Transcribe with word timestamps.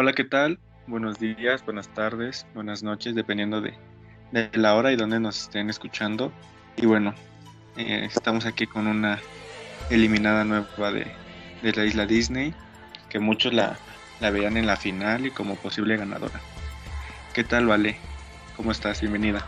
Hola, 0.00 0.12
¿qué 0.12 0.22
tal? 0.22 0.60
Buenos 0.86 1.18
días, 1.18 1.64
buenas 1.64 1.88
tardes, 1.88 2.46
buenas 2.54 2.84
noches, 2.84 3.16
dependiendo 3.16 3.60
de, 3.60 3.74
la 4.52 4.76
hora 4.76 4.92
y 4.92 4.96
donde 4.96 5.18
nos 5.18 5.42
estén 5.42 5.70
escuchando. 5.70 6.30
Y 6.76 6.86
bueno, 6.86 7.14
eh, 7.76 8.04
estamos 8.04 8.46
aquí 8.46 8.68
con 8.68 8.86
una 8.86 9.18
eliminada 9.90 10.44
nueva 10.44 10.92
de, 10.92 11.10
la 11.62 11.84
isla 11.84 12.06
Disney, 12.06 12.54
que 13.08 13.18
muchos 13.18 13.52
la, 13.52 13.76
la 14.20 14.30
veían 14.30 14.56
en 14.56 14.68
la 14.68 14.76
final 14.76 15.26
y 15.26 15.32
como 15.32 15.56
posible 15.56 15.96
ganadora. 15.96 16.40
¿Qué 17.34 17.42
tal, 17.42 17.66
Vale? 17.66 17.96
¿Cómo 18.56 18.70
estás? 18.70 19.00
Bienvenida. 19.00 19.44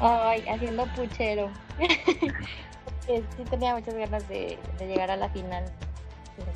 Ay, 0.00 0.46
haciendo 0.48 0.86
puchero. 0.94 1.50
sí 3.06 3.44
tenía 3.50 3.74
muchas 3.74 3.96
ganas 3.96 4.26
de, 4.30 4.58
llegar 4.80 5.10
a 5.10 5.16
la 5.16 5.28
final. 5.28 5.66
Pero 6.38 6.50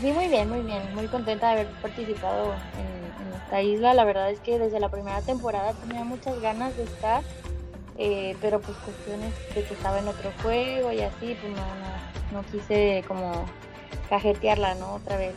sí, 0.00 0.12
muy 0.12 0.28
bien, 0.28 0.48
muy 0.48 0.60
bien. 0.60 0.94
Muy 0.94 1.08
contenta 1.08 1.48
de 1.48 1.52
haber 1.60 1.66
participado 1.80 2.54
en, 2.78 3.04
esta 3.34 3.62
isla. 3.62 3.94
La 3.94 4.04
verdad 4.04 4.30
es 4.30 4.40
que 4.40 4.58
desde 4.58 4.80
la 4.80 4.88
primera 4.88 5.20
temporada 5.22 5.72
tenía 5.74 6.04
muchas 6.04 6.40
ganas 6.40 6.76
de 6.76 6.84
estar. 6.84 7.22
Eh, 7.96 8.36
pero 8.40 8.60
pues 8.60 8.76
cuestiones 8.78 9.32
de 9.54 9.62
que 9.62 9.74
estaba 9.74 10.00
en 10.00 10.08
otro 10.08 10.32
juego 10.42 10.90
y 10.90 11.00
así, 11.00 11.36
pues 11.40 11.52
no, 11.52 11.66
no, 12.32 12.44
quise 12.50 13.04
como 13.06 13.44
cajetearla, 14.08 14.74
¿no? 14.74 14.94
Otra 14.94 15.16
vez. 15.16 15.34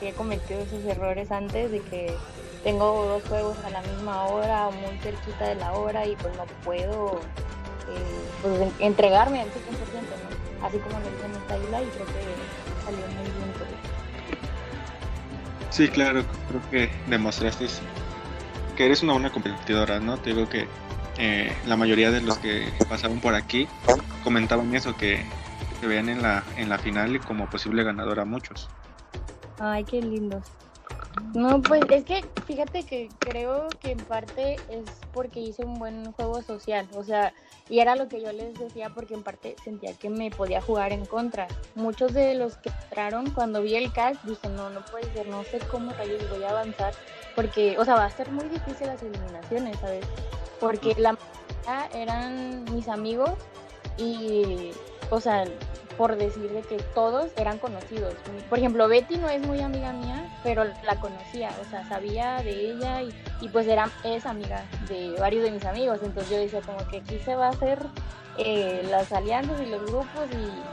he 0.00 0.12
cometido 0.12 0.60
esos 0.60 0.84
errores 0.84 1.32
antes 1.32 1.72
de 1.72 1.80
que 1.80 2.14
tengo 2.62 3.04
dos 3.04 3.22
juegos 3.24 3.56
a 3.64 3.70
la 3.70 3.82
misma 3.82 4.26
hora, 4.26 4.70
muy 4.70 4.96
cerquita 4.98 5.48
de 5.48 5.54
la 5.56 5.72
hora 5.72 6.06
y 6.06 6.14
pues 6.16 6.36
no 6.36 6.44
puedo 6.64 7.20
eh, 7.88 8.28
pues, 8.42 8.72
entregarme 8.78 9.40
al 9.40 9.48
100%, 9.48 9.52
¿no? 9.60 10.66
Así 10.66 10.78
como 10.78 10.98
lo 10.98 11.06
hice 11.06 11.26
en 11.26 11.32
esta 11.32 11.56
isla 11.56 11.82
y 11.82 11.86
creo 11.86 12.06
que 12.06 12.84
salió 12.84 13.06
muy 13.08 13.24
bien. 13.24 13.37
Sí, 15.70 15.88
claro, 15.88 16.24
creo 16.48 16.62
que 16.70 16.90
demostraste 17.08 17.66
que 18.76 18.86
eres 18.86 19.02
una 19.02 19.12
buena 19.12 19.30
competidora, 19.30 20.00
¿no? 20.00 20.16
Te 20.18 20.30
digo 20.30 20.48
que 20.48 20.66
eh, 21.18 21.52
la 21.66 21.76
mayoría 21.76 22.10
de 22.10 22.20
los 22.20 22.38
que 22.38 22.72
pasaron 22.88 23.20
por 23.20 23.34
aquí 23.34 23.66
comentaban 24.24 24.74
eso, 24.74 24.96
que 24.96 25.24
se 25.80 25.86
veían 25.86 26.08
en 26.08 26.22
la, 26.22 26.44
en 26.56 26.68
la 26.68 26.78
final 26.78 27.20
como 27.20 27.46
posible 27.46 27.82
ganadora 27.84 28.24
muchos. 28.24 28.70
Ay, 29.58 29.84
qué 29.84 30.00
lindo. 30.00 30.42
No, 31.34 31.60
pues 31.62 31.82
es 31.90 32.04
que 32.04 32.24
fíjate 32.46 32.84
que 32.84 33.08
creo 33.18 33.68
que 33.80 33.92
en 33.92 33.98
parte 33.98 34.56
es 34.68 34.84
porque 35.12 35.40
hice 35.40 35.64
un 35.64 35.78
buen 35.78 36.12
juego 36.12 36.42
social, 36.42 36.88
o 36.94 37.04
sea, 37.04 37.32
y 37.68 37.80
era 37.80 37.96
lo 37.96 38.08
que 38.08 38.20
yo 38.22 38.32
les 38.32 38.58
decía 38.58 38.90
porque 38.94 39.14
en 39.14 39.22
parte 39.22 39.54
sentía 39.62 39.92
que 39.94 40.10
me 40.10 40.30
podía 40.30 40.60
jugar 40.62 40.92
en 40.92 41.04
contra. 41.04 41.46
Muchos 41.74 42.14
de 42.14 42.34
los 42.34 42.56
que 42.56 42.70
entraron 42.70 43.30
cuando 43.30 43.62
vi 43.62 43.74
el 43.74 43.92
cast 43.92 44.22
dije, 44.24 44.48
no, 44.48 44.70
no 44.70 44.84
puede 44.86 45.12
ser, 45.12 45.28
no 45.28 45.44
sé 45.44 45.58
cómo 45.70 45.92
rayos 45.92 46.28
voy 46.30 46.44
a 46.44 46.50
avanzar, 46.50 46.94
porque, 47.34 47.78
o 47.78 47.84
sea, 47.84 47.94
va 47.94 48.06
a 48.06 48.10
ser 48.10 48.30
muy 48.30 48.48
difícil 48.48 48.86
las 48.86 49.02
eliminaciones, 49.02 49.78
¿sabes? 49.78 50.04
Porque 50.60 50.94
la 50.98 51.12
mayoría 51.12 52.00
eran 52.02 52.64
mis 52.72 52.88
amigos 52.88 53.32
y, 53.96 54.70
o 55.10 55.20
sea, 55.20 55.44
por 55.98 56.16
decir 56.16 56.48
de 56.50 56.62
que 56.62 56.76
todos 56.94 57.26
eran 57.36 57.58
conocidos. 57.58 58.14
Por 58.48 58.58
ejemplo, 58.58 58.86
Betty 58.86 59.18
no 59.18 59.28
es 59.28 59.44
muy 59.44 59.60
amiga 59.60 59.92
mía, 59.92 60.32
pero 60.44 60.64
la 60.64 60.94
conocía, 61.00 61.50
o 61.60 61.68
sea, 61.68 61.86
sabía 61.88 62.40
de 62.42 62.70
ella 62.70 63.02
y, 63.02 63.48
pues 63.48 63.66
era, 63.66 63.90
es 64.04 64.24
amiga 64.24 64.64
de 64.88 65.16
varios 65.18 65.42
de 65.42 65.50
mis 65.50 65.64
amigos. 65.64 65.98
Entonces 66.02 66.30
yo 66.30 66.38
decía 66.38 66.60
como 66.60 66.86
que 66.88 66.98
aquí 66.98 67.18
se 67.18 67.34
va 67.34 67.46
a 67.46 67.50
hacer 67.50 67.80
eh, 68.38 68.86
las 68.88 69.12
alianzas 69.12 69.60
y 69.60 69.66
los 69.66 69.82
grupos 69.82 70.28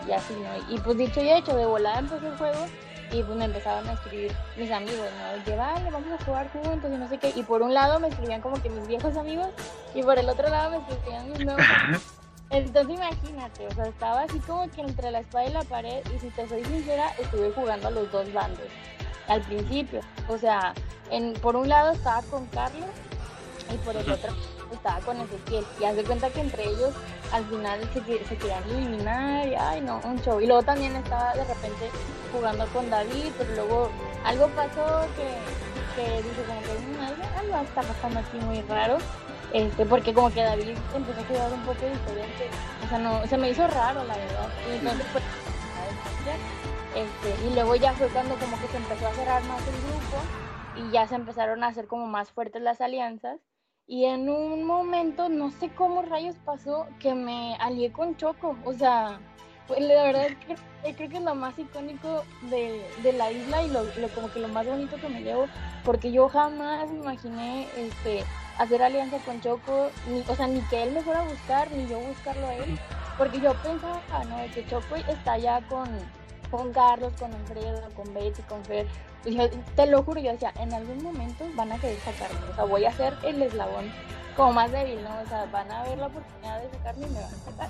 y, 0.08 0.12
así, 0.12 0.34
¿no? 0.36 0.76
Y 0.76 0.80
pues 0.80 0.96
dicho 0.96 1.20
y 1.20 1.32
hecho, 1.32 1.56
de 1.56 1.66
volada 1.66 2.00
empezó 2.00 2.28
el 2.28 2.38
juego 2.38 2.68
y 3.12 3.24
pues 3.24 3.36
me 3.36 3.46
empezaban 3.46 3.88
a 3.90 3.94
escribir 3.94 4.32
mis 4.58 4.70
amigos, 4.70 5.08
¿no? 5.18 5.44
Que 5.44 5.56
vale, 5.56 5.90
vamos 5.90 6.12
a 6.20 6.24
jugar 6.24 6.52
juntos 6.52 6.92
y 6.94 6.98
no 6.98 7.10
sé 7.10 7.18
qué. 7.18 7.34
Y 7.36 7.42
por 7.42 7.64
un 7.64 7.74
lado 7.74 8.00
me 8.00 8.10
escribían 8.10 8.42
como 8.42 8.62
que 8.62 8.70
mis 8.70 8.88
viejos 8.88 9.18
amigos 9.18 9.48
y 9.96 10.04
por 10.04 10.20
el 10.20 10.30
otro 10.30 10.50
lado 10.50 10.70
me 10.70 10.78
escribían 10.78 11.32
mis 11.32 11.46
nuevos 11.46 11.66
amigos. 11.68 12.04
Entonces 12.52 12.96
imagínate, 12.96 13.68
o 13.68 13.72
sea, 13.74 13.86
estaba 13.88 14.22
así 14.22 14.40
como 14.40 14.70
que 14.72 14.82
entre 14.82 15.12
la 15.12 15.20
espada 15.20 15.46
y 15.46 15.54
la 15.54 15.64
pared 15.64 16.04
y 16.16 16.20
si 16.20 16.30
te 16.30 16.48
soy 16.48 16.64
sincera, 16.64 17.10
estuve 17.20 17.52
jugando 17.52 17.88
a 17.88 17.92
los 17.92 18.12
dos 18.12 18.32
bandos 18.34 18.68
al 19.28 19.42
principio. 19.42 20.02
O 20.28 20.38
sea, 20.38 20.74
en, 21.10 21.34
por 21.34 21.56
un 21.56 21.68
lado 21.70 21.92
estaba 21.92 22.22
con 22.24 22.46
Carlos 22.48 22.90
y 23.74 23.78
por 23.78 23.96
el 23.96 24.10
otro 24.10 24.32
estaba 24.72 25.00
con 25.00 25.20
Ezequiel. 25.20 25.66
Y 25.80 25.86
haz 25.86 25.96
de 25.96 26.04
cuenta 26.04 26.30
que 26.30 26.42
entre 26.42 26.66
ellos 26.66 26.94
al 27.32 27.46
final 27.46 27.80
se, 27.94 28.26
se 28.26 28.38
querían 28.38 28.64
eliminar 28.70 29.48
y 29.48 29.56
ay 29.56 29.82
no, 29.82 30.00
un 30.04 30.22
show. 30.22 30.40
Y 30.40 30.48
luego 30.48 30.64
también 30.64 30.96
estaba 30.96 31.34
de 31.34 31.44
repente 31.44 31.90
jugando 32.32 32.66
con 32.68 32.90
David, 32.90 33.32
pero 33.38 33.56
luego 33.56 33.90
algo 34.24 34.48
pasó 34.50 35.08
que, 35.16 35.96
que 35.96 36.22
dije 36.22 36.44
como 36.48 36.62
que 36.62 36.74
mm, 36.74 37.38
algo 37.40 37.64
está 37.64 37.82
pasando 37.82 38.20
aquí 38.20 38.38
muy 38.38 38.62
raro. 38.62 38.98
Este, 39.54 39.86
porque 39.86 40.14
como 40.14 40.32
que 40.32 40.42
David 40.42 40.76
empezó 40.96 41.22
a 41.22 41.26
jugar 41.26 41.54
un 41.54 41.62
poco 41.62 41.86
diferente, 41.86 42.50
o 42.84 42.90
sea, 42.90 42.98
no, 42.98 43.26
se 43.26 43.38
me 43.38 43.50
hizo 43.50 43.66
raro 43.68 44.04
la 44.04 44.18
verdad, 44.18 44.50
y 44.68 44.80
pues, 44.84 45.24
este, 46.96 47.48
y 47.48 47.54
luego 47.54 47.76
ya 47.76 47.94
fue 47.94 48.08
cuando 48.08 48.36
como 48.36 48.60
que 48.60 48.68
se 48.68 48.78
empezó 48.78 49.08
a 49.08 49.14
cerrar 49.14 49.44
más 49.44 49.62
el 49.68 49.76
grupo 49.82 50.18
y 50.78 50.92
ya 50.92 51.08
se 51.08 51.16
empezaron 51.16 51.64
a 51.64 51.68
hacer 51.68 51.88
como 51.88 52.08
más 52.08 52.32
fuertes 52.32 52.62
las 52.62 52.82
alianzas. 52.82 53.40
Y 53.88 54.06
en 54.06 54.30
un 54.30 54.64
momento, 54.64 55.30
no 55.30 55.52
sé 55.52 55.70
cómo 55.70 56.02
rayos 56.02 56.36
pasó, 56.44 56.88
que 57.00 57.14
me 57.14 57.56
alié 57.60 57.92
con 57.92 58.18
Choco, 58.18 58.58
o 58.66 58.74
sea, 58.74 59.20
pues 59.68 59.80
la 59.82 60.04
verdad 60.04 60.28
creo, 60.46 60.58
creo 60.96 61.10
que 61.10 61.18
es 61.18 61.24
lo 61.24 61.36
más 61.36 61.58
icónico 61.60 62.24
de, 62.50 62.84
de 63.04 63.14
la 63.14 63.32
isla 63.32 63.62
y 63.62 63.70
lo, 63.70 63.84
lo, 63.84 64.08
como 64.16 64.32
que 64.32 64.40
lo 64.40 64.48
más 64.48 64.66
bonito 64.66 64.96
que 64.96 65.08
me 65.08 65.22
llevo, 65.22 65.46
porque 65.84 66.12
yo 66.12 66.30
jamás 66.30 66.90
me 66.90 66.98
imaginé 66.98 67.68
este 67.78 68.24
hacer 68.58 68.82
alianza 68.82 69.18
con 69.20 69.42
Choco, 69.42 69.90
ni, 70.10 70.24
o 70.28 70.36
sea, 70.36 70.48
ni 70.48 70.62
que 70.62 70.84
él 70.84 70.92
me 70.92 71.02
fuera 71.02 71.22
a 71.22 71.28
buscar, 71.28 71.72
ni 71.72 71.88
yo 71.88 72.00
buscarlo 72.00 72.48
a 72.48 72.56
él, 72.56 72.80
porque 73.18 73.40
yo 73.40 73.54
pensaba, 73.62 74.24
¿no? 74.26 74.38
Que 74.54 74.66
Choco 74.68 74.96
está 74.96 75.38
ya 75.38 75.62
con, 75.68 75.88
con 76.52 76.72
Carlos, 76.72 77.14
con 77.20 77.34
Alfredo, 77.34 77.82
con 77.96 78.14
Betty, 78.14 78.42
con 78.44 78.64
Fer. 78.66 78.88
te 79.76 79.86
lo 79.88 80.04
juro, 80.04 80.20
yo 80.22 80.32
decía, 80.32 80.54
en 80.60 80.74
algún 80.74 81.04
momento 81.04 81.46
van 81.56 81.72
a 81.72 81.80
querer 81.80 82.00
sacarme, 82.00 82.40
o 82.52 82.56
sea, 82.56 82.64
voy 82.66 82.86
a 82.86 82.92
ser 82.94 83.18
el 83.24 83.42
eslabón 83.42 83.92
como 84.36 84.54
más 84.54 84.72
débil, 84.72 85.02
¿no? 85.04 85.10
O 85.24 85.28
sea, 85.28 85.46
van 85.46 85.72
a 85.72 85.84
ver 85.84 85.98
la 85.98 86.08
oportunidad 86.08 86.62
de 86.62 86.70
sacarme 86.72 87.08
y 87.08 87.10
me 87.10 87.22
van 87.22 87.34
a 87.34 87.52
sacar. 87.52 87.70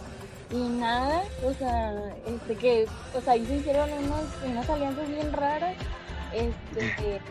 Y 0.51 0.69
nada, 0.69 1.24
o 1.44 1.53
sea, 1.53 1.94
este 2.28 2.56
que, 2.56 2.88
o 3.16 3.22
sea, 3.22 3.34
ahí 3.34 3.45
se 3.45 3.56
hicieron 3.56 3.90
unas 3.91 4.69
alianzas 4.69 5.07
bien 5.07 5.34
raras, 5.34 5.75
este, 6.34 7.22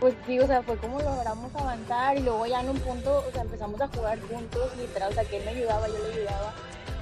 pues 0.00 0.14
sí, 0.26 0.40
o 0.40 0.46
sea, 0.46 0.62
fue 0.62 0.76
como 0.78 0.98
logramos 1.00 1.54
avanzar 1.54 2.16
y 2.16 2.20
luego 2.20 2.46
ya 2.46 2.60
en 2.60 2.70
un 2.70 2.78
punto, 2.78 3.24
o 3.28 3.32
sea, 3.32 3.42
empezamos 3.42 3.80
a 3.80 3.88
jugar 3.88 4.18
juntos, 4.20 4.76
literal, 4.78 5.12
o 5.12 5.14
sea, 5.14 5.24
que 5.24 5.36
él 5.36 5.44
me 5.44 5.50
ayudaba, 5.50 5.86
yo 5.86 5.98
le 5.98 6.14
ayudaba 6.14 6.54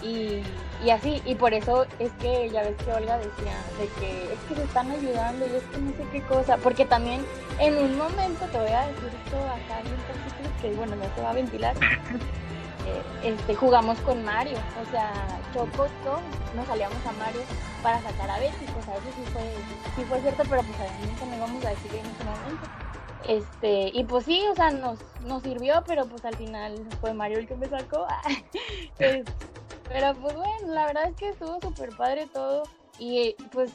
y, 0.02 0.42
y 0.84 0.90
así, 0.90 1.22
y 1.24 1.34
por 1.34 1.54
eso 1.54 1.86
es 1.98 2.12
que 2.20 2.50
ya 2.50 2.62
ves 2.62 2.76
que 2.84 2.92
Olga 2.92 3.18
decía 3.18 3.56
de 3.78 3.88
que 4.00 4.32
es 4.32 4.38
que 4.48 4.54
se 4.54 4.62
están 4.62 4.90
ayudando 4.90 5.46
y 5.46 5.56
es 5.56 5.64
que 5.64 5.78
no 5.78 5.90
sé 5.92 6.04
qué 6.12 6.22
cosa, 6.22 6.56
porque 6.58 6.84
también 6.84 7.24
en 7.58 7.76
un 7.76 7.96
momento, 7.96 8.44
te 8.52 8.58
voy 8.58 8.70
a 8.70 8.86
decir 8.86 9.10
esto 9.24 9.36
acá 9.38 9.82
bien 9.82 9.96
poquito, 10.06 10.60
que 10.60 10.70
bueno, 10.74 10.96
no 10.96 11.04
se 11.14 11.22
va 11.22 11.30
a 11.30 11.34
ventilar, 11.34 11.76
eh, 12.86 13.02
este, 13.24 13.54
jugamos 13.54 13.98
con 14.00 14.24
Mario, 14.24 14.58
o 14.80 14.90
sea, 14.90 15.12
Choco 15.52 15.86
y 15.86 16.56
nos 16.56 16.66
salíamos 16.66 17.04
a 17.06 17.12
Mario 17.12 17.40
para 17.82 18.00
sacar 18.02 18.30
a 18.30 18.38
Betty, 18.38 18.66
pues 18.72 18.88
a 18.88 18.94
eso 18.94 19.08
sí 19.16 19.22
fue, 19.32 19.42
sí 19.96 20.04
fue 20.08 20.20
cierto, 20.20 20.42
pero 20.48 20.62
pues 20.62 20.78
a 20.80 20.98
mí 20.98 21.30
no 21.30 21.36
íbamos 21.36 21.64
a 21.64 21.70
decir 21.70 21.90
en 21.94 22.06
ese 22.06 22.24
momento. 22.24 22.87
Este, 23.26 23.90
y 23.92 24.04
pues 24.04 24.24
sí, 24.24 24.42
o 24.50 24.54
sea, 24.54 24.70
nos, 24.70 24.98
nos 25.24 25.42
sirvió, 25.42 25.82
pero 25.86 26.06
pues 26.06 26.24
al 26.24 26.36
final 26.36 26.74
fue 27.00 27.12
Mario 27.12 27.38
el 27.38 27.48
que 27.48 27.56
me 27.56 27.68
sacó. 27.68 28.06
pero 28.98 30.14
pues 30.14 30.34
bueno, 30.34 30.68
la 30.68 30.86
verdad 30.86 31.08
es 31.08 31.16
que 31.16 31.30
estuvo 31.30 31.60
súper 31.60 31.90
padre 31.96 32.26
todo. 32.32 32.62
Y 32.98 33.34
pues, 33.50 33.70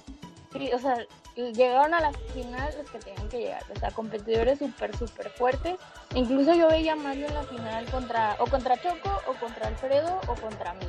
o 0.74 0.80
sea, 0.80 1.06
llegaron 1.36 1.94
a 1.94 2.02
la 2.02 2.14
final 2.34 2.74
los 2.78 2.90
que 2.90 3.00
tenían 3.00 3.30
que 3.30 3.40
llegar. 3.40 3.64
O 3.76 3.80
sea, 3.80 3.92
competidores 3.92 4.60
súper, 4.60 4.96
súper 4.96 5.30
fuertes. 5.32 5.76
Incluso 6.16 6.54
yo 6.54 6.68
veía 6.68 6.94
a 6.94 6.96
Mario 6.96 7.28
en 7.28 7.34
la 7.34 7.44
final 7.44 7.86
contra, 7.90 8.36
o 8.40 8.46
contra 8.46 8.78
Choco, 8.78 9.22
o 9.28 9.34
contra 9.34 9.68
Alfredo, 9.68 10.20
o 10.28 10.36
contra 10.36 10.74
mí. 10.76 10.86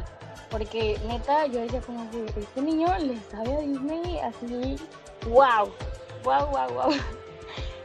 Porque 0.50 0.98
neta, 1.06 1.46
yo 1.46 1.60
decía 1.60 1.80
como 1.80 2.08
que 2.10 2.40
este 2.40 2.62
niño 2.62 2.86
le 2.98 3.18
sabe 3.30 3.54
a 3.54 3.60
Disney 3.60 4.20
así, 4.20 4.76
wow, 5.26 5.72
wow, 6.22 6.46
wow, 6.46 6.72
wow. 6.72 6.92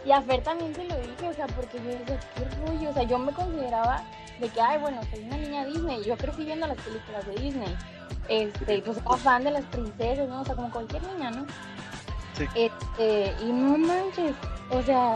Y 0.06 0.12
a 0.12 0.22
Fer 0.22 0.42
también 0.44 0.74
se 0.74 0.86
lo 0.86 0.96
dije, 0.96 1.28
o 1.28 1.34
sea, 1.34 1.48
porque 1.48 1.78
yo 1.78 1.90
decía, 1.90 2.20
qué 2.36 2.66
rollo, 2.66 2.90
o 2.90 2.94
sea, 2.94 3.04
yo 3.04 3.18
me 3.20 3.32
consideraba 3.34 4.04
de 4.40 4.48
que, 4.50 4.62
ay, 4.62 4.80
bueno, 4.80 5.02
soy 5.12 5.24
una 5.24 5.38
niña 5.38 5.66
Disney, 5.66 6.04
yo 6.04 6.16
crecí 6.18 6.46
viendo 6.46 6.68
las 6.68 6.78
películas 6.78 7.26
de 7.26 7.36
Disney, 7.36 7.76
este, 8.30 8.82
pues 8.82 8.98
era 8.98 9.18
fan 9.18 9.44
de 9.44 9.52
las 9.52 9.66
princesas, 9.66 10.30
¿no? 10.30 10.42
O 10.42 10.46
sea, 10.46 10.56
como 10.56 10.72
cualquier 10.72 11.04
niña, 11.04 11.32
¿no? 11.32 11.46
Sí. 12.34 12.46
Este, 12.56 13.34
y 13.44 13.52
no 13.52 13.78
manches, 13.78 14.34
o 14.72 14.82
sea, 14.84 15.16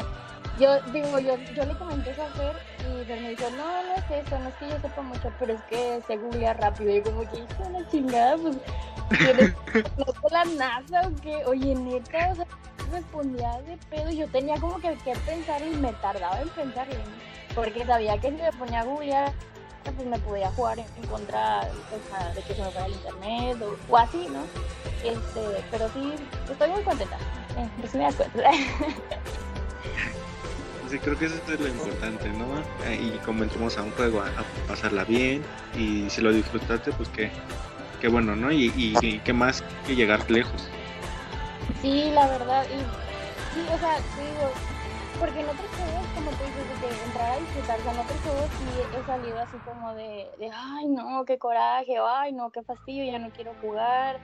yo 0.59 0.79
digo, 0.91 1.19
yo, 1.19 1.35
yo 1.55 1.65
le 1.65 1.75
comenté 1.77 2.11
eso 2.11 2.23
a 2.23 2.27
Fer 2.27 2.55
y 2.79 3.05
Fer 3.05 3.21
me 3.21 3.29
dijo, 3.29 3.49
no, 3.51 3.83
no 3.83 3.93
es 3.95 4.25
eso, 4.27 4.37
no 4.37 4.49
es 4.49 4.55
que 4.55 4.69
yo 4.69 4.79
sepa 4.81 5.01
mucho, 5.01 5.31
pero 5.39 5.53
es 5.53 5.61
que 5.63 6.01
se 6.05 6.17
googlea 6.17 6.53
rápido. 6.53 6.95
Y 6.95 7.01
como 7.01 7.21
que 7.21 7.39
hizo 7.39 7.63
una 7.69 7.87
chingada, 7.89 8.37
pues, 8.37 8.57
¿tienes 9.09 9.53
no 9.97 10.29
la 10.31 10.45
NASA 10.45 11.07
o 11.07 11.21
qué? 11.21 11.43
Oye, 11.45 11.75
neta, 11.75 12.31
o 12.31 12.35
sea, 12.35 12.45
respondía 12.91 13.61
de 13.61 13.77
pedo 13.89 14.11
yo 14.11 14.27
tenía 14.29 14.59
como 14.59 14.79
que, 14.79 14.95
que 15.03 15.13
pensar 15.25 15.61
y 15.61 15.75
me 15.75 15.93
tardaba 15.93 16.41
en 16.41 16.49
pensar, 16.49 16.87
porque 17.55 17.85
sabía 17.85 18.17
que 18.19 18.29
si 18.29 18.35
me 18.35 18.51
ponía 18.53 18.81
a 18.81 18.85
pues 19.91 20.07
me 20.07 20.17
podía 20.19 20.49
jugar 20.51 20.79
en 20.79 21.07
contra 21.07 21.61
de 22.33 22.41
que 22.41 22.53
se 22.53 22.61
me 22.61 22.69
fuera 22.69 22.85
el 22.85 22.93
internet 22.93 23.57
o, 23.89 23.97
así, 23.97 24.27
¿no? 24.31 24.43
Este, 25.03 25.63
pero 25.69 25.89
sí, 25.89 26.13
estoy 26.49 26.69
muy 26.69 26.83
contenta, 26.83 27.17
eh, 27.57 27.69
pues 27.81 27.95
me. 27.95 28.09
Sí, 30.89 30.99
creo 30.99 31.17
que 31.17 31.25
eso 31.25 31.35
es 31.51 31.59
lo 31.59 31.67
importante, 31.67 32.29
¿no? 32.29 32.45
Eh, 32.85 33.01
y 33.01 33.17
como 33.25 33.41
entramos 33.41 33.75
a 33.79 33.81
un 33.81 33.89
juego 33.93 34.21
a, 34.21 34.29
pasarla 34.67 35.03
bien 35.05 35.41
y 35.75 36.07
si 36.07 36.21
lo 36.21 36.31
disfrutaste, 36.31 36.91
pues 36.91 37.09
qué, 37.09 37.31
qué 38.03 38.09
bueno, 38.09 38.35
¿no? 38.35 38.51
Y, 38.51 38.69
y, 38.75 39.19
qué 39.19 39.31
más 39.31 39.63
que 39.87 39.95
llegar 39.95 40.29
lejos. 40.29 40.67
Sí, 41.81 42.11
la 42.11 42.27
verdad, 42.27 42.65
y 42.65 42.79
sí, 43.55 43.65
o 43.73 43.77
sea, 43.79 43.95
digo, 43.95 44.51
porque 45.17 45.39
en 45.39 45.47
otros 45.47 45.69
juegos, 45.69 46.05
como 46.13 46.29
tú 46.31 46.43
dices, 46.43 46.81
de 46.81 47.05
entrar 47.05 47.31
a 47.31 47.37
disfrutar, 47.37 47.79
en 47.79 47.99
otros 47.99 48.19
juegos 48.19 48.49
sí 48.59 48.97
he 48.99 49.05
salido 49.05 49.39
así 49.39 49.57
como 49.59 49.93
de, 49.93 50.29
de, 50.37 50.51
ay, 50.53 50.87
no, 50.87 51.23
qué 51.23 51.37
coraje, 51.37 51.97
o 52.01 52.05
ay, 52.05 52.33
no, 52.33 52.49
qué 52.49 52.61
fastidio, 52.61 53.09
ya 53.09 53.19
no 53.19 53.29
quiero 53.29 53.53
jugar, 53.61 54.19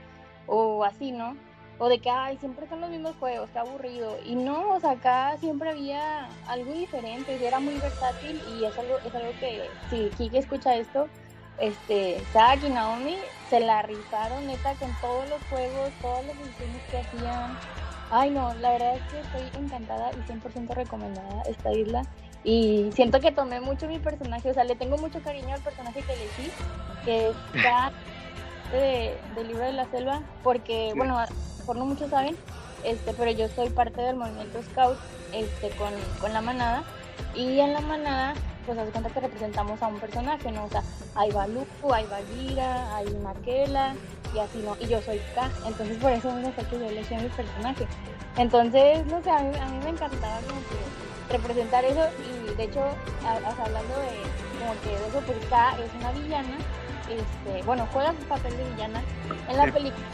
o 0.46 0.84
así, 0.84 1.10
¿no? 1.10 1.34
O 1.78 1.88
de 1.88 2.00
que, 2.00 2.10
ay, 2.10 2.36
siempre 2.36 2.68
son 2.68 2.82
los 2.82 2.90
mismos 2.90 3.16
juegos, 3.18 3.48
qué 3.50 3.60
aburrido. 3.60 4.18
Y 4.26 4.34
no, 4.34 4.74
o 4.74 4.80
sea, 4.80 4.90
acá 4.90 5.38
siempre 5.38 5.70
había 5.70 6.28
algo 6.48 6.74
diferente, 6.74 7.38
y 7.40 7.46
era 7.46 7.60
muy 7.60 7.78
versátil, 7.78 8.42
y 8.46 8.66
es 8.66 8.78
algo, 8.78 8.98
es 9.06 9.14
algo 9.14 9.32
que, 9.40 9.70
si 9.88 10.10
Kiki 10.18 10.36
escucha 10.36 10.76
esto, 10.76 11.08
este, 11.60 12.22
Zack 12.32 12.64
y 12.64 12.70
Naomi 12.70 13.16
se 13.48 13.60
la 13.60 13.82
rifaron 13.82 14.46
neta 14.46 14.74
con 14.74 14.90
todos 15.00 15.28
los 15.28 15.42
juegos, 15.50 15.90
todos 16.00 16.24
los 16.24 16.36
diseños 16.38 16.82
que 16.90 16.98
hacían. 16.98 17.58
Ay, 18.10 18.30
no, 18.30 18.52
la 18.54 18.72
verdad 18.72 18.96
es 18.96 19.02
que 19.04 19.20
estoy 19.20 19.62
encantada 19.62 20.10
y 20.12 20.32
100% 20.32 20.74
recomendada 20.74 21.42
esta 21.42 21.72
isla. 21.72 22.02
Y 22.42 22.90
siento 22.92 23.20
que 23.20 23.32
tomé 23.32 23.60
mucho 23.60 23.86
mi 23.86 23.98
personaje, 23.98 24.50
o 24.50 24.54
sea, 24.54 24.64
le 24.64 24.74
tengo 24.74 24.96
mucho 24.96 25.20
cariño 25.20 25.54
al 25.54 25.60
personaje 25.60 26.02
que 26.02 26.12
elegí, 26.14 26.50
que 27.04 27.32
está 27.54 27.92
de, 28.72 29.16
del 29.34 29.48
libro 29.48 29.64
de 29.64 29.72
la 29.72 29.84
selva, 29.90 30.22
porque, 30.42 30.92
bueno, 30.96 31.18
por 31.66 31.76
no 31.76 31.84
muchos 31.84 32.08
saben, 32.10 32.36
este, 32.82 33.12
pero 33.12 33.30
yo 33.30 33.48
soy 33.48 33.68
parte 33.68 34.00
del 34.00 34.16
movimiento 34.16 34.62
Scout 34.62 34.98
este, 35.32 35.68
con, 35.76 35.92
con 36.20 36.32
la 36.32 36.40
manada, 36.40 36.82
y 37.34 37.60
en 37.60 37.74
la 37.74 37.80
manada 37.80 38.34
pues 38.66 38.78
hace 38.78 38.90
cuenta 38.90 39.10
que 39.10 39.20
representamos 39.20 39.82
a 39.82 39.86
un 39.88 40.00
personaje, 40.00 40.50
¿no? 40.52 40.64
O 40.64 40.68
sea, 40.68 40.82
hay 41.14 41.30
Balú, 41.30 41.66
hay 41.92 42.06
Bagira, 42.06 42.96
hay 42.96 43.14
Marquela 43.22 43.94
y 44.34 44.38
así, 44.38 44.58
¿no? 44.58 44.76
Y 44.80 44.86
yo 44.86 45.00
soy 45.02 45.20
K, 45.34 45.50
entonces 45.66 45.96
por 45.98 46.12
eso 46.12 46.32
me 46.32 46.52
fue 46.52 46.64
que 46.64 46.78
yo 46.78 46.86
elegí 46.86 47.14
a 47.14 47.20
mi 47.20 47.28
personaje. 47.28 47.86
Entonces, 48.36 49.04
no 49.06 49.22
sé, 49.22 49.30
a 49.30 49.40
mí, 49.40 49.56
a 49.58 49.66
mí 49.66 49.78
me 49.84 49.90
encantaba 49.90 50.38
como 50.40 50.60
que 50.60 51.36
representar 51.36 51.84
eso 51.84 52.06
y 52.26 52.54
de 52.54 52.64
hecho, 52.64 52.82
hablando 53.24 53.94
de 54.00 54.40
como 54.58 54.80
que 54.82 54.90
de 54.90 55.08
eso, 55.08 55.20
pues 55.26 55.38
K 55.48 55.76
es 55.78 55.94
una 56.00 56.12
villana, 56.12 56.56
este, 57.08 57.62
bueno, 57.64 57.86
juega 57.92 58.12
su 58.12 58.26
papel 58.26 58.56
de 58.56 58.70
villana 58.70 59.02
en 59.48 59.56
la 59.56 59.64
película 59.72 60.06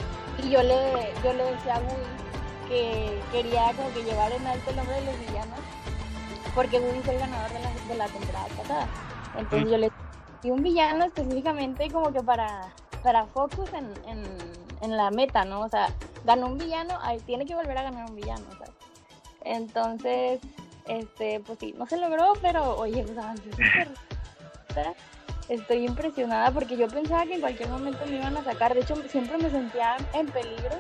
y 0.43 0.51
yo 0.51 0.63
le, 0.63 1.13
yo 1.25 1.33
le 1.33 1.45
decía 1.45 1.77
a 1.77 1.81
Woody 1.81 2.69
que 2.69 3.21
quería 3.33 3.73
como 3.77 3.93
que 3.93 4.03
llevar 4.03 4.33
en 4.33 4.47
alto 4.47 4.71
el 4.71 4.77
nombre 4.77 4.95
de 4.97 5.07
los 5.07 5.19
villanos 5.21 5.61
porque 6.55 6.81
Woody 6.81 7.01
fue 7.01 7.15
el 7.15 7.21
ganador 7.21 7.53
de 7.53 7.61
la, 7.61 7.71
de 7.89 7.97
la 7.97 8.07
temporada 8.07 8.47
pasada. 8.49 8.89
Entonces 9.37 9.71
yo 9.71 9.79
le 9.79 9.93
di 10.43 10.51
un 10.51 10.63
villano 10.63 11.05
específicamente 11.05 11.91
como 11.91 12.13
que 12.13 12.23
para, 12.23 12.73
para 13.03 13.27
focus 13.27 13.73
en, 13.73 13.93
en, 14.09 14.25
en, 14.81 14.97
la 14.97 15.11
meta, 15.11 15.45
¿no? 15.45 15.61
O 15.61 15.69
sea, 15.69 15.89
ganó 16.25 16.47
un 16.47 16.59
villano, 16.59 16.99
ahí 17.03 17.19
tiene 17.21 17.45
que 17.47 17.55
volver 17.55 17.77
a 17.79 17.83
ganar 17.83 18.09
un 18.09 18.17
villano, 18.17 18.45
¿sabes? 18.59 18.75
Entonces, 19.43 20.41
este, 20.87 21.41
pues 21.41 21.59
sí, 21.59 21.75
no 21.77 21.87
se 21.87 21.99
logró, 21.99 22.33
pero 22.41 22.77
oye, 22.77 23.03
pues 23.03 23.19
avancé 23.19 23.51
súper. 23.51 23.89
Estoy 25.49 25.87
impresionada 25.87 26.51
porque 26.51 26.77
yo 26.77 26.89
pensaba 26.89 27.25
que 27.25 27.35
en 27.35 27.41
cualquier 27.41 27.69
momento 27.69 28.05
me 28.07 28.17
iban 28.17 28.37
a 28.37 28.43
sacar. 28.43 28.75
De 28.75 28.81
hecho, 28.81 28.97
siempre 29.09 29.39
me 29.39 29.49
sentía 29.49 29.97
en 30.13 30.27
peligro 30.27 30.77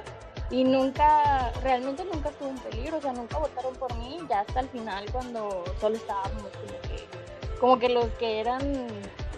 y 0.50 0.64
nunca, 0.64 1.50
realmente 1.62 2.04
nunca 2.04 2.28
estuve 2.28 2.50
en 2.50 2.58
peligro, 2.58 2.98
o 2.98 3.00
sea, 3.00 3.12
nunca 3.12 3.38
votaron 3.38 3.74
por 3.76 3.94
mí, 3.96 4.18
ya 4.28 4.40
hasta 4.40 4.60
el 4.60 4.68
final 4.68 5.04
cuando 5.10 5.64
solo 5.80 5.96
estábamos 5.96 6.42
como 6.42 6.80
que, 6.82 7.58
como 7.60 7.78
que 7.78 7.88
los 7.88 8.06
que 8.18 8.40
eran 8.40 8.86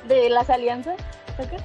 de 0.06 0.28
las 0.30 0.50
alianzas, 0.50 0.96
¿sabes? 1.36 1.62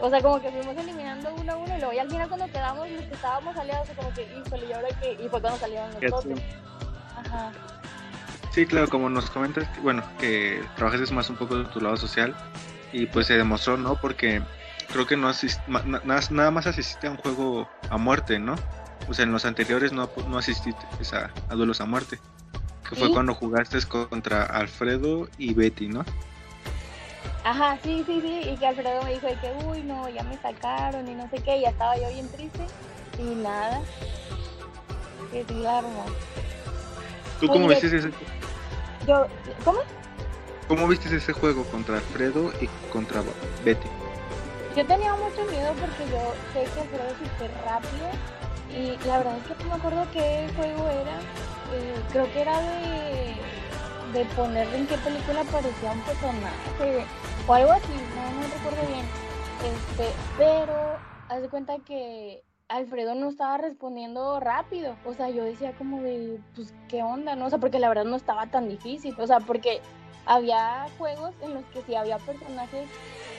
O 0.00 0.10
sea, 0.10 0.20
como 0.20 0.40
que 0.40 0.50
fuimos 0.50 0.76
eliminando 0.76 1.32
uno 1.34 1.52
a 1.52 1.56
uno 1.56 1.76
y 1.76 1.78
luego 1.78 1.92
ya 1.92 2.02
al 2.02 2.10
final 2.10 2.28
cuando 2.28 2.46
quedamos 2.46 2.90
los 2.90 3.04
que 3.04 3.14
estábamos 3.14 3.56
aliados, 3.56 3.88
como 3.96 4.12
que, 4.12 4.22
híjole, 4.22 4.66
y 4.66 4.72
ahora 4.72 4.88
que, 5.00 5.12
y 5.12 5.28
fue 5.28 5.40
cuando 5.40 5.58
salieron 5.58 5.90
nosotros. 5.90 6.40
Ajá. 7.16 7.52
Sí, 8.50 8.66
claro, 8.66 8.88
como 8.88 9.08
nos 9.08 9.30
comentas, 9.30 9.66
bueno, 9.80 10.02
que 10.18 10.62
trabajas 10.76 11.10
más 11.12 11.30
un 11.30 11.36
poco 11.36 11.56
de 11.56 11.64
tu 11.66 11.80
lado 11.80 11.96
social 11.96 12.34
y 12.92 13.06
pues 13.06 13.28
se 13.28 13.38
demostró, 13.38 13.78
¿no? 13.78 13.94
Porque 13.94 14.42
creo 14.90 15.06
que 15.06 15.16
no 15.16 15.28
asist, 15.28 15.60
nada, 15.68 16.50
más 16.50 16.66
asististe 16.66 17.06
a 17.06 17.10
un 17.10 17.16
juego 17.16 17.68
a 17.90 17.96
muerte, 17.96 18.38
¿no? 18.38 18.56
O 19.08 19.14
sea, 19.14 19.24
en 19.24 19.32
los 19.32 19.44
anteriores 19.44 19.92
no, 19.92 20.08
no 20.28 20.38
asististe 20.38 20.84
a, 21.16 21.30
a 21.48 21.54
duelos 21.54 21.80
a 21.80 21.86
muerte. 21.86 22.18
Que 22.88 22.96
fue 22.96 23.10
cuando 23.10 23.34
jugaste 23.34 23.78
contra 23.86 24.44
Alfredo 24.44 25.28
y 25.38 25.54
Betty, 25.54 25.88
¿no? 25.88 26.04
Ajá, 27.44 27.78
sí, 27.82 28.04
sí, 28.06 28.20
sí. 28.20 28.50
Y 28.50 28.56
que 28.56 28.66
Alfredo 28.66 29.02
me 29.02 29.14
dijo 29.14 29.26
de 29.26 29.34
que, 29.36 29.52
uy, 29.66 29.82
no, 29.82 30.08
ya 30.08 30.22
me 30.22 30.36
sacaron 30.38 31.08
y 31.08 31.14
no 31.14 31.28
sé 31.30 31.42
qué. 31.42 31.56
Y 31.56 31.62
ya 31.62 31.70
estaba 31.70 31.96
yo 31.96 32.08
bien 32.08 32.28
triste. 32.30 32.66
Y 33.18 33.34
nada. 33.34 33.80
Que 35.30 35.44
sí, 35.48 35.64
¿Tú 37.40 37.48
cómo 37.48 37.66
viste 37.66 37.86
ese 37.86 38.10
Yo, 39.06 39.26
¿cómo? 39.64 39.80
¿Cómo 40.68 40.86
viste 40.86 41.14
ese 41.14 41.32
juego 41.32 41.64
contra 41.64 41.96
Alfredo 41.96 42.52
y 42.60 42.66
contra 42.92 43.22
Betty? 43.64 43.88
Yo 44.76 44.86
tenía 44.86 45.14
mucho 45.14 45.44
miedo 45.50 45.74
porque 45.74 46.10
yo 46.10 46.32
sé 46.54 46.64
que 46.72 46.80
Alfredo 46.80 47.08
es 47.10 47.18
súper 47.18 47.50
rápido 47.62 48.08
y 48.70 49.06
la 49.06 49.18
verdad 49.18 49.36
es 49.36 49.56
que 49.56 49.64
no 49.64 49.70
me 49.70 49.76
acuerdo 49.76 50.06
qué 50.12 50.48
juego 50.56 50.88
era. 50.88 51.18
Eh, 51.74 52.02
creo 52.10 52.32
que 52.32 52.40
era 52.40 52.58
de, 52.60 53.34
de 54.14 54.24
poner 54.34 54.66
en 54.74 54.86
qué 54.86 54.96
película 54.96 55.42
aparecía 55.42 55.92
un 55.92 56.00
personaje 56.00 57.04
o 57.46 57.52
algo 57.54 57.72
así, 57.72 57.92
no, 57.92 58.40
no 58.40 58.42
recuerdo 58.48 58.86
bien. 58.88 59.06
Este, 59.62 60.12
pero 60.38 60.96
haz 61.28 61.42
de 61.42 61.48
cuenta 61.50 61.78
que 61.80 62.42
Alfredo 62.68 63.14
no 63.14 63.28
estaba 63.28 63.58
respondiendo 63.58 64.40
rápido. 64.40 64.96
O 65.04 65.12
sea, 65.12 65.28
yo 65.28 65.44
decía 65.44 65.72
como 65.72 66.00
de, 66.00 66.40
pues, 66.54 66.72
¿qué 66.88 67.02
onda? 67.02 67.36
¿No? 67.36 67.46
O 67.46 67.50
sea, 67.50 67.58
porque 67.58 67.78
la 67.78 67.88
verdad 67.88 68.04
no 68.04 68.16
estaba 68.16 68.46
tan 68.46 68.70
difícil. 68.70 69.14
O 69.18 69.26
sea, 69.26 69.40
porque 69.40 69.82
había 70.24 70.86
juegos 70.96 71.34
en 71.42 71.54
los 71.54 71.64
que 71.66 71.82
sí 71.82 71.94
había 71.94 72.16
personajes 72.18 72.88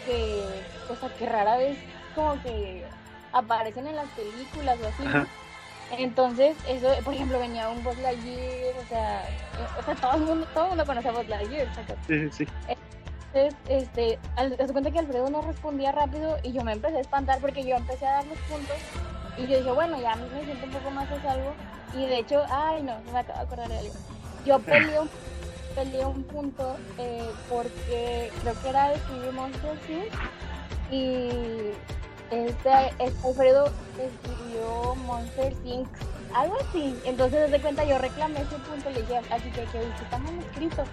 que, 0.06 0.44
o 0.90 0.96
sea, 0.96 1.10
que 1.10 1.26
rara 1.26 1.58
vez 1.58 1.78
como 2.16 2.42
que 2.44 2.84
aparecen 3.32 3.88
en 3.88 3.96
las 3.96 4.08
películas 4.10 4.78
o 4.82 4.88
así. 4.88 5.28
Entonces, 5.98 6.56
eso, 6.68 6.88
por 7.04 7.14
ejemplo, 7.14 7.40
venía 7.40 7.70
un 7.70 7.84
Buzz 7.84 7.98
Lightyear, 8.00 8.76
o 8.84 8.88
sea, 8.88 9.24
eh, 9.24 9.80
o 9.80 9.84
sea, 9.84 9.96
todo 9.96 10.16
el 10.16 10.22
mundo, 10.22 10.48
todo 10.54 10.64
el 10.64 10.70
mundo 10.70 10.86
conoce 10.86 11.10
a 11.10 11.12
Buzz 11.12 11.28
Lightyear, 11.28 11.68
Sí, 12.08 12.30
sí. 12.32 12.48
Entonces, 13.34 13.60
este, 13.68 14.20
se 14.66 14.72
cuenta 14.72 14.92
que 14.92 15.00
Alfredo 15.00 15.30
no 15.30 15.42
respondía 15.42 15.92
rápido 15.92 16.38
y 16.44 16.52
yo 16.52 16.64
me 16.64 16.74
empecé 16.74 16.98
a 16.98 17.02
espantar 17.02 17.40
porque 17.40 17.64
yo 17.64 17.76
empecé 17.76 18.06
a 18.06 18.18
dar 18.18 18.28
los 18.28 18.38
puntos 18.40 18.78
y 19.38 19.48
yo 19.48 19.58
dije, 19.58 19.72
bueno, 19.72 20.00
ya 20.00 20.16
me 20.16 20.30
siento 20.30 20.66
un 20.66 20.72
poco 20.72 20.92
más 20.92 21.12
a 21.12 21.22
salvo 21.22 21.54
y 21.96 22.06
de 22.06 22.20
hecho, 22.20 22.44
ay 22.50 22.84
no, 22.84 22.96
me 23.12 23.20
acabo 23.20 23.40
de 23.40 23.46
acordar 23.46 23.70
de 23.70 23.78
algo. 23.80 23.94
Yo 24.46 24.60
peleé 24.64 25.00
un 25.00 25.10
peleé 25.76 26.06
un 26.06 26.24
punto 26.24 26.76
eh, 26.98 27.30
porque 27.50 28.32
creo 28.42 28.62
que 28.62 28.70
era 28.70 28.90
de 28.90 28.96
escribir 28.96 29.32
Monster 29.34 29.78
Inc. 29.90 30.14
y 30.92 31.94
este, 32.32 32.70
este, 33.00 33.28
Alfredo 33.28 33.72
escribió 34.00 34.96
Monster 35.06 35.54
Inc. 35.66 35.88
algo 36.34 36.56
así. 36.62 36.96
Entonces, 37.06 37.42
desde 37.42 37.62
cuenta, 37.62 37.84
yo 37.84 37.98
reclamé 37.98 38.42
ese 38.42 38.58
punto 38.58 38.90
y 38.90 38.94
le 38.94 39.02
dije, 39.02 39.18
así 39.30 39.50
que, 39.52 39.64
que 39.66 39.84
está 40.04 40.18
mal 40.18 40.38
escrito. 40.40 40.84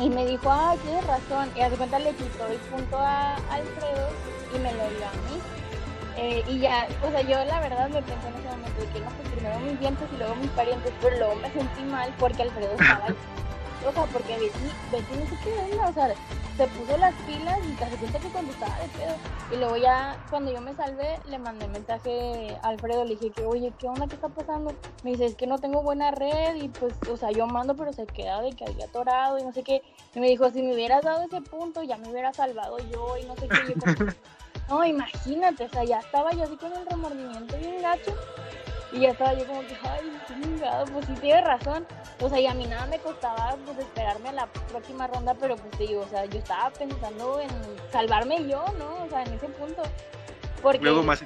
Y 0.00 0.10
me 0.10 0.26
dijo, 0.26 0.48
ah, 0.50 0.76
tienes 0.82 1.06
razón. 1.06 1.50
Y 1.56 1.60
hace 1.60 1.76
cuenta 1.76 1.98
le 1.98 2.10
quitó 2.12 2.46
el 2.46 2.58
punto 2.58 2.98
a 2.98 3.34
Alfredo 3.50 4.08
y 4.54 4.58
me 4.58 4.72
lo 4.72 4.88
dio 4.90 5.06
a 5.06 5.12
mí. 5.12 5.40
Eh, 6.16 6.42
y 6.48 6.58
ya, 6.58 6.86
o 7.06 7.10
sea, 7.10 7.20
yo 7.22 7.44
la 7.44 7.60
verdad 7.60 7.88
me 7.88 8.02
pensé 8.02 8.26
en 8.26 8.34
ese 8.34 8.48
momento 8.48 8.80
de 8.80 8.88
que 8.88 9.00
no, 9.00 9.10
pues 9.10 9.28
primero 9.28 9.58
mis 9.60 9.78
dientes 9.78 10.08
y 10.12 10.16
luego 10.18 10.34
mis 10.36 10.50
parientes, 10.50 10.92
pero 11.00 11.16
luego 11.16 11.36
me 11.36 11.50
sentí 11.52 11.82
mal 11.84 12.12
porque 12.18 12.42
Alfredo 12.42 12.72
estaba 12.72 13.06
o 13.86 13.92
sea, 13.92 14.04
porque 14.06 14.38
Betty, 14.38 14.70
Betty 14.90 15.14
no 15.18 15.26
sé 15.26 15.36
qué 15.44 15.72
onda, 15.72 15.88
o 15.88 15.92
sea, 15.92 16.14
se 16.56 16.66
puso 16.66 16.96
las 16.96 17.14
pilas 17.22 17.58
y 17.64 17.72
te 17.72 17.96
cuenta 17.96 18.18
que 18.18 18.28
cuando 18.28 18.52
estaba 18.52 18.76
de 18.80 18.88
pedo. 18.88 19.14
Y 19.52 19.56
luego 19.56 19.76
ya, 19.76 20.18
cuando 20.28 20.52
yo 20.52 20.60
me 20.60 20.74
salvé, 20.74 21.20
le 21.26 21.38
mandé 21.38 21.68
mensaje 21.68 22.58
a 22.62 22.68
Alfredo, 22.68 23.04
le 23.04 23.14
dije 23.14 23.30
que, 23.30 23.44
oye, 23.44 23.72
¿qué 23.78 23.86
onda? 23.86 24.08
¿Qué 24.08 24.16
está 24.16 24.28
pasando? 24.28 24.74
Me 25.04 25.12
dice, 25.12 25.26
es 25.26 25.36
que 25.36 25.46
no 25.46 25.58
tengo 25.58 25.82
buena 25.82 26.10
red 26.10 26.56
y 26.56 26.68
pues, 26.68 26.94
o 27.08 27.16
sea, 27.16 27.30
yo 27.30 27.46
mando, 27.46 27.76
pero 27.76 27.92
se 27.92 28.06
queda 28.06 28.42
de 28.42 28.50
que 28.50 28.64
había 28.64 28.86
atorado 28.86 29.38
y 29.38 29.44
no 29.44 29.52
sé 29.52 29.62
qué. 29.62 29.82
Y 30.14 30.20
me 30.20 30.28
dijo, 30.28 30.50
si 30.50 30.62
me 30.62 30.74
hubieras 30.74 31.04
dado 31.04 31.22
ese 31.22 31.40
punto, 31.40 31.82
ya 31.84 31.96
me 31.96 32.08
hubiera 32.08 32.32
salvado 32.32 32.78
yo 32.90 33.16
y 33.16 33.24
no 33.24 33.36
sé 33.36 33.48
qué. 33.48 33.74
no, 34.68 34.84
imagínate, 34.84 35.64
o 35.64 35.68
sea, 35.68 35.84
ya 35.84 36.00
estaba 36.00 36.32
yo 36.32 36.42
así 36.42 36.56
con 36.56 36.72
el 36.72 36.84
remordimiento 36.86 37.56
bien 37.56 37.80
gacho. 37.80 38.12
Y 38.90 39.00
ya 39.00 39.10
estaba 39.10 39.34
yo 39.34 39.46
como 39.46 39.60
que, 39.60 39.76
ay, 39.82 40.20
chingado, 40.26 40.86
pues 40.86 41.06
sí 41.06 41.12
tiene 41.20 41.42
razón. 41.42 41.86
O 42.20 42.28
sea, 42.28 42.40
y 42.40 42.46
a 42.46 42.54
mí 42.54 42.66
nada 42.66 42.86
me 42.86 42.98
costaba 42.98 43.56
pues 43.64 43.78
esperarme 43.78 44.30
a 44.30 44.32
la 44.32 44.46
próxima 44.46 45.06
ronda, 45.06 45.34
pero 45.34 45.56
pues 45.56 45.76
te 45.76 45.86
digo, 45.86 46.02
o 46.02 46.08
sea, 46.08 46.24
yo 46.24 46.38
estaba 46.38 46.70
pensando 46.70 47.40
en 47.40 47.50
salvarme 47.92 48.48
yo, 48.48 48.64
¿no? 48.78 49.04
O 49.04 49.08
sea, 49.08 49.24
en 49.24 49.34
ese 49.34 49.48
punto. 49.48 49.82
Porque... 50.62 50.80
Luego 50.80 51.02
más... 51.02 51.22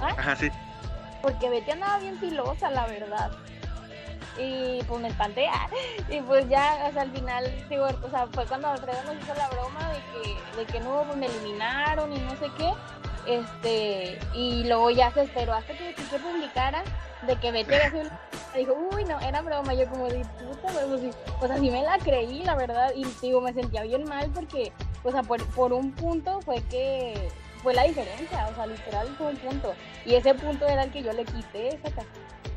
¿Ah? 0.00 0.14
Ajá, 0.16 0.36
sí. 0.36 0.50
Porque 1.20 1.50
Betty 1.50 1.72
andaba 1.72 1.98
bien 1.98 2.18
filosa, 2.18 2.70
la 2.70 2.86
verdad. 2.86 3.32
Y 4.38 4.80
pues 4.84 5.00
me 5.00 5.08
espanté. 5.08 5.48
Y 6.08 6.20
pues 6.20 6.48
ya, 6.48 6.86
o 6.88 6.92
sea, 6.92 7.02
al 7.02 7.10
final, 7.10 7.66
digo, 7.68 7.86
o 7.86 8.10
sea, 8.10 8.28
fue 8.28 8.46
cuando 8.46 8.68
Alfredo 8.68 9.02
nos 9.02 9.20
hizo 9.20 9.34
la 9.34 9.48
broma 9.48 9.92
de 9.92 10.00
que, 10.12 10.56
de 10.56 10.64
que 10.66 10.80
no, 10.80 11.02
pues 11.02 11.16
me 11.16 11.26
eliminaron 11.26 12.12
y 12.12 12.20
no 12.20 12.30
sé 12.36 12.48
qué. 12.56 12.72
Este, 13.28 14.18
y 14.34 14.64
luego 14.64 14.90
ya 14.90 15.12
se 15.12 15.22
esperó 15.22 15.52
hasta 15.52 15.74
que 15.74 15.94
se 15.94 16.18
publicara 16.18 16.82
de 17.26 17.36
que 17.36 17.52
Betty 17.52 17.74
había 17.74 17.90
sido 17.90 18.10
dijo, 18.56 18.74
uy, 18.92 19.04
no, 19.04 19.20
era 19.20 19.40
broma. 19.42 19.74
Yo 19.74 19.88
como 19.88 20.08
de 20.08 20.24
puta, 20.24 20.68
pues, 20.72 21.00
sí. 21.00 21.10
o 21.40 21.46
sea, 21.46 21.58
sí 21.58 21.70
me 21.70 21.82
la 21.82 21.98
creí, 21.98 22.42
la 22.42 22.56
verdad. 22.56 22.92
Y 22.94 23.04
digo, 23.20 23.40
me 23.40 23.52
sentía 23.52 23.82
bien 23.82 24.04
mal 24.04 24.30
porque, 24.34 24.72
o 25.04 25.10
sea, 25.10 25.22
por, 25.22 25.44
por 25.50 25.72
un 25.72 25.92
punto 25.92 26.40
fue 26.42 26.62
que 26.62 27.30
fue 27.62 27.74
la 27.74 27.84
diferencia, 27.84 28.48
o 28.50 28.54
sea, 28.54 28.66
literal 28.66 29.08
fue 29.16 29.28
un 29.28 29.36
punto. 29.36 29.74
Y 30.04 30.14
ese 30.14 30.34
punto 30.34 30.66
era 30.66 30.84
el 30.84 30.92
que 30.92 31.02
yo 31.02 31.12
le 31.12 31.24
quité 31.24 31.80
esa. 31.82 32.04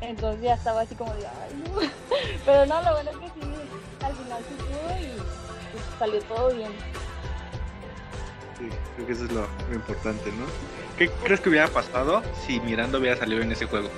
Entonces 0.00 0.42
ya 0.42 0.54
estaba 0.54 0.82
así 0.82 0.94
como 0.94 1.12
de, 1.14 1.26
ay, 1.26 1.62
no. 1.64 1.80
Pero 2.44 2.66
no, 2.66 2.82
lo 2.82 2.92
bueno 2.92 3.10
es 3.10 3.16
que 3.16 3.26
sí, 3.26 3.46
al 4.04 4.14
final 4.14 4.42
sí 4.48 4.54
pudo 4.54 4.98
y 4.98 5.72
pues, 5.72 5.84
salió 5.98 6.22
todo 6.22 6.54
bien. 6.54 6.72
Sí, 8.62 8.68
creo 8.94 9.06
que 9.06 9.12
eso 9.12 9.24
es 9.24 9.32
lo, 9.32 9.46
importante, 9.74 10.30
¿no? 10.32 10.46
¿Qué 10.96 11.10
crees 11.24 11.40
que 11.40 11.48
hubiera 11.48 11.66
pasado 11.68 12.22
si 12.46 12.60
Miranda 12.60 12.98
hubiera 12.98 13.16
salido 13.16 13.42
en 13.42 13.50
ese 13.50 13.66
juego? 13.66 13.88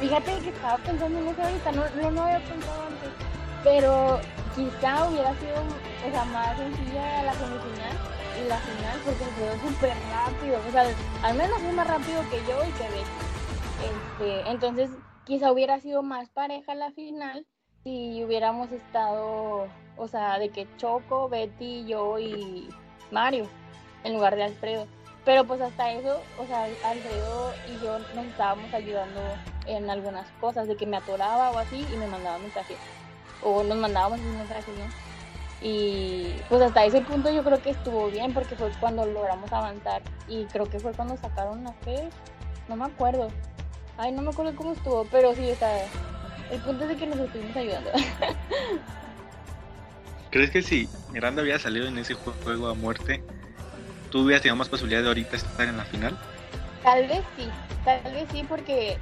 Fíjate 0.00 0.38
que 0.40 0.48
estaba 0.48 0.76
pensando 0.78 1.18
en 1.20 1.28
eso 1.28 1.42
ahorita, 1.42 1.72
no, 1.72 2.10
no, 2.10 2.22
había 2.22 2.40
pensado 2.40 2.82
antes, 2.86 3.10
pero 3.62 4.20
quizá 4.56 5.08
hubiera 5.08 5.34
sido 5.36 5.54
o 5.54 6.10
sea, 6.10 6.24
más 6.24 6.56
sencilla 6.56 7.22
la 7.22 7.34
semifinal 7.34 7.98
y 8.42 8.48
la 8.48 8.56
final 8.56 8.98
porque 9.04 9.24
quedó 9.38 9.68
súper 9.68 9.96
rápido, 10.10 10.58
o 10.66 10.72
sea, 10.72 10.84
al 11.22 11.36
menos 11.36 11.62
es 11.62 11.74
más 11.74 11.86
rápido 11.86 12.22
que 12.30 12.38
yo 12.38 12.64
y 12.64 12.72
que 12.72 12.84
Betty. 12.84 13.30
Este, 13.84 14.50
entonces, 14.50 14.90
quizá 15.24 15.52
hubiera 15.52 15.78
sido 15.78 16.02
más 16.02 16.28
pareja 16.30 16.74
la 16.74 16.90
final 16.90 17.46
si 17.84 18.24
hubiéramos 18.24 18.72
estado, 18.72 19.68
o 19.96 20.08
sea, 20.08 20.38
de 20.38 20.48
que 20.48 20.66
Choco, 20.76 21.28
Betty, 21.28 21.84
yo 21.86 22.18
y 22.18 22.68
Mario, 23.10 23.46
en 24.04 24.14
lugar 24.14 24.36
de 24.36 24.44
Alfredo. 24.44 24.86
Pero 25.24 25.44
pues 25.44 25.60
hasta 25.60 25.92
eso, 25.92 26.20
o 26.38 26.46
sea, 26.46 26.64
Alfredo 26.64 27.52
y 27.68 27.84
yo 27.84 27.98
nos 28.14 28.26
estábamos 28.26 28.72
ayudando 28.72 29.20
en 29.66 29.90
algunas 29.90 30.26
cosas, 30.40 30.66
de 30.66 30.76
que 30.76 30.86
me 30.86 30.96
atoraba 30.96 31.50
o 31.50 31.58
así 31.58 31.86
y 31.92 31.96
me 31.96 32.06
mandaba 32.06 32.38
mensajes. 32.38 32.78
O 33.42 33.62
nos 33.62 33.76
mandábamos 33.76 34.20
mensajes, 34.20 34.74
¿no? 34.78 35.10
Y 35.62 36.34
pues 36.48 36.62
hasta 36.62 36.84
ese 36.84 37.02
punto 37.02 37.30
yo 37.30 37.44
creo 37.44 37.62
que 37.62 37.70
estuvo 37.70 38.10
bien 38.10 38.32
porque 38.32 38.56
fue 38.56 38.70
cuando 38.80 39.04
logramos 39.04 39.52
avanzar 39.52 40.00
y 40.26 40.46
creo 40.46 40.64
que 40.64 40.80
fue 40.80 40.92
cuando 40.92 41.18
sacaron 41.18 41.66
a 41.66 41.72
Fer, 41.84 42.08
no 42.68 42.76
me 42.76 42.86
acuerdo. 42.86 43.28
Ay, 43.98 44.12
no 44.12 44.22
me 44.22 44.30
acuerdo 44.30 44.56
cómo 44.56 44.72
estuvo, 44.72 45.04
pero 45.10 45.34
sí, 45.34 45.50
está. 45.50 45.68
El 46.50 46.60
punto 46.62 46.84
es 46.84 46.90
de 46.90 46.96
que 46.96 47.06
nos 47.06 47.18
estuvimos 47.18 47.54
ayudando. 47.54 47.90
¿Crees 50.30 50.50
que 50.50 50.62
si 50.62 50.88
Miranda 51.10 51.42
hubiera 51.42 51.58
salido 51.58 51.88
en 51.88 51.98
ese 51.98 52.14
juego 52.14 52.68
a 52.68 52.74
muerte, 52.74 53.22
tú 54.10 54.22
hubieras 54.24 54.42
tenido 54.42 54.56
más 54.56 54.68
posibilidad 54.68 55.02
de 55.02 55.08
ahorita 55.08 55.36
estar 55.36 55.66
en 55.66 55.76
la 55.76 55.84
final? 55.84 56.18
Tal 56.82 57.06
vez 57.06 57.22
sí, 57.36 57.48
tal 57.84 58.12
vez 58.12 58.26
sí, 58.32 58.44
porque 58.48 58.98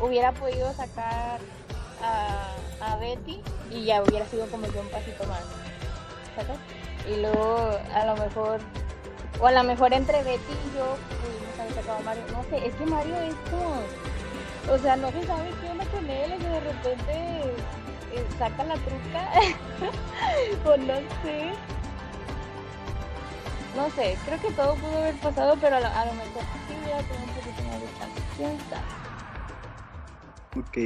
hubiera 0.00 0.32
podido 0.32 0.72
sacar 0.74 1.38
a, 2.02 2.96
Betty 3.00 3.40
y 3.70 3.84
ya 3.84 4.02
hubiera 4.02 4.26
sido 4.26 4.46
como 4.46 4.68
que 4.68 4.78
un 4.78 4.88
pasito 4.88 5.24
más. 5.26 5.42
Y 7.08 7.20
luego 7.20 7.78
a 7.94 8.06
lo 8.06 8.16
mejor, 8.16 8.60
o 9.40 9.46
a 9.46 9.52
lo 9.52 9.64
mejor 9.64 9.92
entre 9.92 10.22
Betty 10.22 10.52
y 10.52 10.76
yo 10.76 10.96
pudimos 11.20 11.60
haber 11.60 11.74
sacado 11.74 12.00
Mario. 12.02 12.22
No 12.32 12.42
sé, 12.44 12.66
es 12.66 12.74
que 12.74 12.86
Mario 12.86 13.16
es 13.16 13.34
como, 13.50 14.74
o 14.74 14.78
sea, 14.78 14.96
no 14.96 15.10
se 15.10 15.26
sabe 15.26 15.50
qué 15.60 15.68
onda 15.68 15.84
con 15.86 16.08
él, 16.08 16.40
sea, 16.40 16.50
de 16.50 16.60
repente 16.60 17.12
eh, 18.12 18.26
saca 18.38 18.64
la 18.64 18.74
truca, 18.74 19.30
o 20.64 20.76
no 20.76 20.94
sé. 21.22 21.52
No 23.76 23.90
sé, 23.90 24.16
creo 24.24 24.40
que 24.40 24.50
todo 24.52 24.74
pudo 24.76 24.96
haber 24.98 25.14
pasado, 25.16 25.56
pero 25.60 25.76
a 25.76 25.80
lo, 25.80 25.86
a 25.86 26.06
lo 26.06 26.12
mejor 26.14 26.42
sí 26.66 26.74
hubiera 26.82 26.98
tenido 27.02 27.24
un 27.24 27.34
poquito 27.34 27.62
más 27.64 27.80
de 27.80 27.86
chance. 27.98 28.22
¿Quién 28.36 28.58
sabe? 28.70 28.96
Ok. 30.56 30.76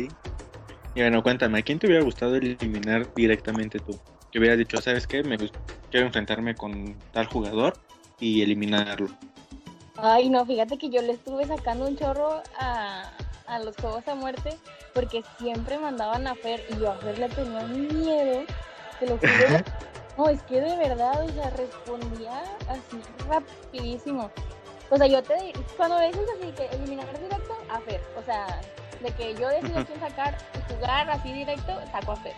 Y 0.97 1.01
bueno, 1.01 1.23
cuéntame, 1.23 1.61
¿a 1.61 1.63
quién 1.63 1.79
te 1.79 1.87
hubiera 1.87 2.03
gustado 2.03 2.35
eliminar 2.35 3.07
directamente 3.15 3.79
tú? 3.79 3.97
Que 4.33 4.41
hubieras 4.41 4.59
dicho, 4.59 4.81
¿sabes 4.81 5.07
qué? 5.07 5.23
Me 5.23 5.39
quiero 5.39 6.07
enfrentarme 6.07 6.57
con 6.57 6.97
tal 7.13 7.27
jugador 7.27 7.75
y 8.19 8.43
eliminarlo. 8.43 9.09
Ay, 9.97 10.29
no, 10.29 10.45
fíjate 10.45 10.77
que 10.77 10.91
yo 10.91 11.01
le 11.03 11.13
estuve 11.13 11.47
sacando 11.47 11.87
un 11.87 11.97
chorro 11.97 12.43
a, 12.59 13.11
a 13.47 13.59
los 13.61 13.77
juegos 13.77 14.07
a 14.09 14.17
muerte 14.17 14.57
porque 14.95 15.23
siempre 15.39 15.79
mandaban 15.79 16.27
a 16.27 16.35
Fer 16.35 16.61
y 16.71 16.81
yo 16.81 16.91
a 16.91 16.97
Fer 16.97 17.19
le 17.19 17.29
tenía 17.29 17.63
miedo. 17.63 18.43
Te 18.99 19.07
lo 19.07 19.17
juro. 19.19 19.31
No, 20.21 20.29
es 20.29 20.43
que 20.43 20.61
de 20.61 20.77
verdad, 20.77 21.25
o 21.25 21.29
sea, 21.31 21.49
respondía 21.49 22.43
así 22.69 23.01
rapidísimo. 23.27 24.31
O 24.91 24.97
sea, 24.99 25.07
yo 25.07 25.23
te 25.23 25.35
cuando 25.79 25.99
me 25.99 26.09
dices 26.09 26.27
así 26.37 26.53
que 26.53 26.67
eliminar 26.77 27.07
directo, 27.19 27.57
a 27.71 27.81
Fer. 27.81 28.03
O 28.19 28.23
sea, 28.23 28.61
de 29.01 29.11
que 29.13 29.35
yo 29.35 29.49
decido 29.49 29.83
quién 29.87 29.99
sacar 29.99 30.37
y 30.55 30.75
jugar 30.75 31.09
así 31.09 31.33
directo, 31.33 31.73
saco 31.91 32.13
a 32.13 32.17
Fer. 32.17 32.35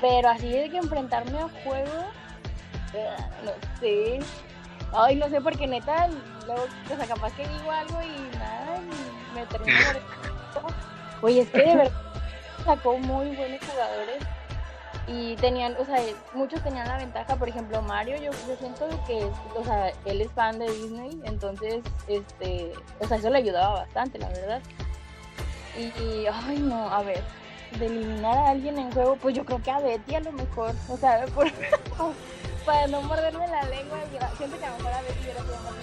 Pero 0.00 0.28
así 0.28 0.50
de 0.50 0.70
que 0.70 0.76
enfrentarme 0.76 1.36
a 1.36 1.48
juego, 1.64 2.04
eh, 2.94 3.16
no 3.44 3.80
sé. 3.80 4.20
Ay, 4.92 5.16
no 5.16 5.28
sé, 5.28 5.40
porque 5.40 5.66
neta, 5.66 6.06
luego, 6.46 6.62
o 6.62 6.96
sea, 6.96 7.06
capaz 7.08 7.32
que 7.32 7.44
digo 7.44 7.72
algo 7.72 8.00
y 8.02 8.36
nada, 8.38 8.78
y 8.78 9.34
me 9.34 9.46
termino. 9.46 9.78
Oye, 11.22 11.40
es 11.40 11.50
que 11.50 11.58
de 11.58 11.74
verdad 11.74 12.02
sacó 12.64 12.96
muy 12.98 13.34
buenos 13.34 13.60
jugadores 13.68 14.22
y 15.12 15.34
tenían, 15.36 15.76
o 15.76 15.84
sea, 15.84 15.98
muchos 16.34 16.62
tenían 16.62 16.86
la 16.86 16.96
ventaja, 16.96 17.34
por 17.34 17.48
ejemplo, 17.48 17.82
Mario, 17.82 18.16
yo, 18.18 18.30
yo 18.46 18.56
siento 18.60 18.88
que, 19.08 19.28
o 19.56 19.64
sea, 19.64 19.92
él 20.04 20.20
es 20.20 20.30
fan 20.30 20.60
de 20.60 20.70
Disney, 20.70 21.20
entonces, 21.24 21.82
este, 22.06 22.72
o 23.00 23.08
sea, 23.08 23.16
eso 23.16 23.28
le 23.28 23.38
ayudaba 23.38 23.80
bastante, 23.80 24.18
la 24.20 24.28
verdad. 24.28 24.62
Y, 25.76 26.26
ay, 26.26 26.58
no, 26.60 26.88
a 26.88 27.02
ver, 27.02 27.24
de 27.76 27.86
eliminar 27.86 28.38
a 28.38 28.50
alguien 28.50 28.78
en 28.78 28.92
juego, 28.92 29.16
pues 29.16 29.34
yo 29.34 29.44
creo 29.44 29.60
que 29.60 29.72
a 29.72 29.80
Betty 29.80 30.14
a 30.14 30.20
lo 30.20 30.30
mejor, 30.30 30.74
o 30.88 30.96
sea, 30.96 31.24
por, 31.34 31.50
para 32.64 32.86
no 32.86 33.02
morderme 33.02 33.48
la 33.48 33.64
lengua, 33.64 33.98
siento 34.38 34.58
que 34.58 34.64
a 34.64 34.70
lo 34.70 34.76
mejor 34.76 34.92
a 34.92 35.02
Betty 35.02 35.20
hubiera 35.22 35.40
sido 35.42 35.56
más. 35.56 35.74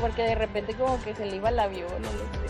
Porque 0.00 0.22
de 0.22 0.34
repente 0.34 0.74
como 0.74 1.02
que 1.02 1.14
se 1.14 1.24
le 1.24 1.36
iba 1.36 1.48
el 1.48 1.58
avión, 1.58 2.02
no 2.02 2.12
lo 2.12 2.18
sé. 2.18 2.44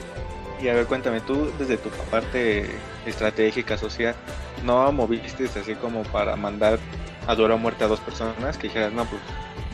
Ok. 0.00 0.31
Y 0.62 0.68
a 0.68 0.74
ver, 0.74 0.86
cuéntame, 0.86 1.20
tú 1.20 1.50
desde 1.58 1.76
tu 1.76 1.88
parte 2.10 2.70
estratégica, 3.04 3.76
social, 3.76 4.14
¿no 4.62 4.92
moviste 4.92 5.46
así 5.58 5.74
como 5.74 6.04
para 6.04 6.36
mandar 6.36 6.78
a 7.26 7.34
duelo 7.34 7.54
a 7.54 7.56
muerte 7.56 7.82
a 7.82 7.88
dos 7.88 7.98
personas? 7.98 8.56
Que 8.56 8.68
dijeras, 8.68 8.92
no, 8.92 9.04
pues 9.04 9.20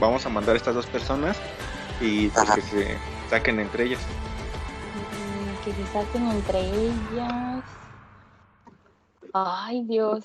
vamos 0.01 0.25
a 0.25 0.31
mandar 0.31 0.55
a 0.55 0.57
estas 0.57 0.75
dos 0.75 0.87
personas 0.87 1.37
y 2.01 2.29
pues 2.29 2.51
que 2.53 2.61
se 2.63 2.99
saquen 3.29 3.61
entre 3.61 3.85
ellas. 3.85 4.01
Mm, 4.95 5.65
Que 5.65 5.73
se 5.73 5.87
saquen 5.93 6.31
entre 6.31 6.61
ellas. 6.61 7.63
Ay, 9.35 9.83
Dios. 9.85 10.25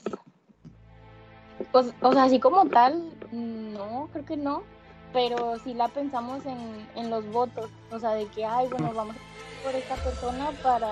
Pues, 1.74 1.93
o 2.01 2.13
sea, 2.13 2.24
así 2.24 2.39
como 2.39 2.65
tal, 2.67 3.12
no, 3.34 4.08
creo 4.13 4.25
que 4.25 4.38
no. 4.38 4.63
Pero 5.12 5.60
sí 5.63 5.74
la 5.74 5.89
pensamos 5.89 6.43
en, 6.46 6.88
en 6.96 7.10
los 7.10 7.29
votos. 7.32 7.70
O 7.91 8.00
sea, 8.00 8.12
de 8.12 8.25
que, 8.27 8.46
ay, 8.46 8.67
bueno, 8.70 8.91
vamos 8.96 9.15
a 9.15 9.52
por 9.63 9.74
esta 9.75 9.96
persona 9.96 10.51
para. 10.62 10.91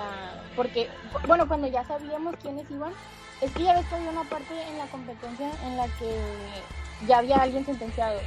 Porque, 0.56 0.88
bueno, 1.26 1.46
cuando 1.46 1.66
ya 1.68 1.84
sabíamos 1.84 2.34
quiénes 2.36 2.70
iban, 2.70 2.92
es 3.40 3.50
que 3.52 3.64
ya 3.64 3.74
ves 3.74 3.86
que 3.86 3.94
había 3.96 4.10
una 4.10 4.24
parte 4.24 4.60
en 4.68 4.78
la 4.78 4.86
competencia 4.86 5.50
en 5.64 5.76
la 5.76 5.86
que 5.98 6.10
ya 7.06 7.18
había 7.18 7.36
alguien 7.36 7.64
sentenciado. 7.64 8.18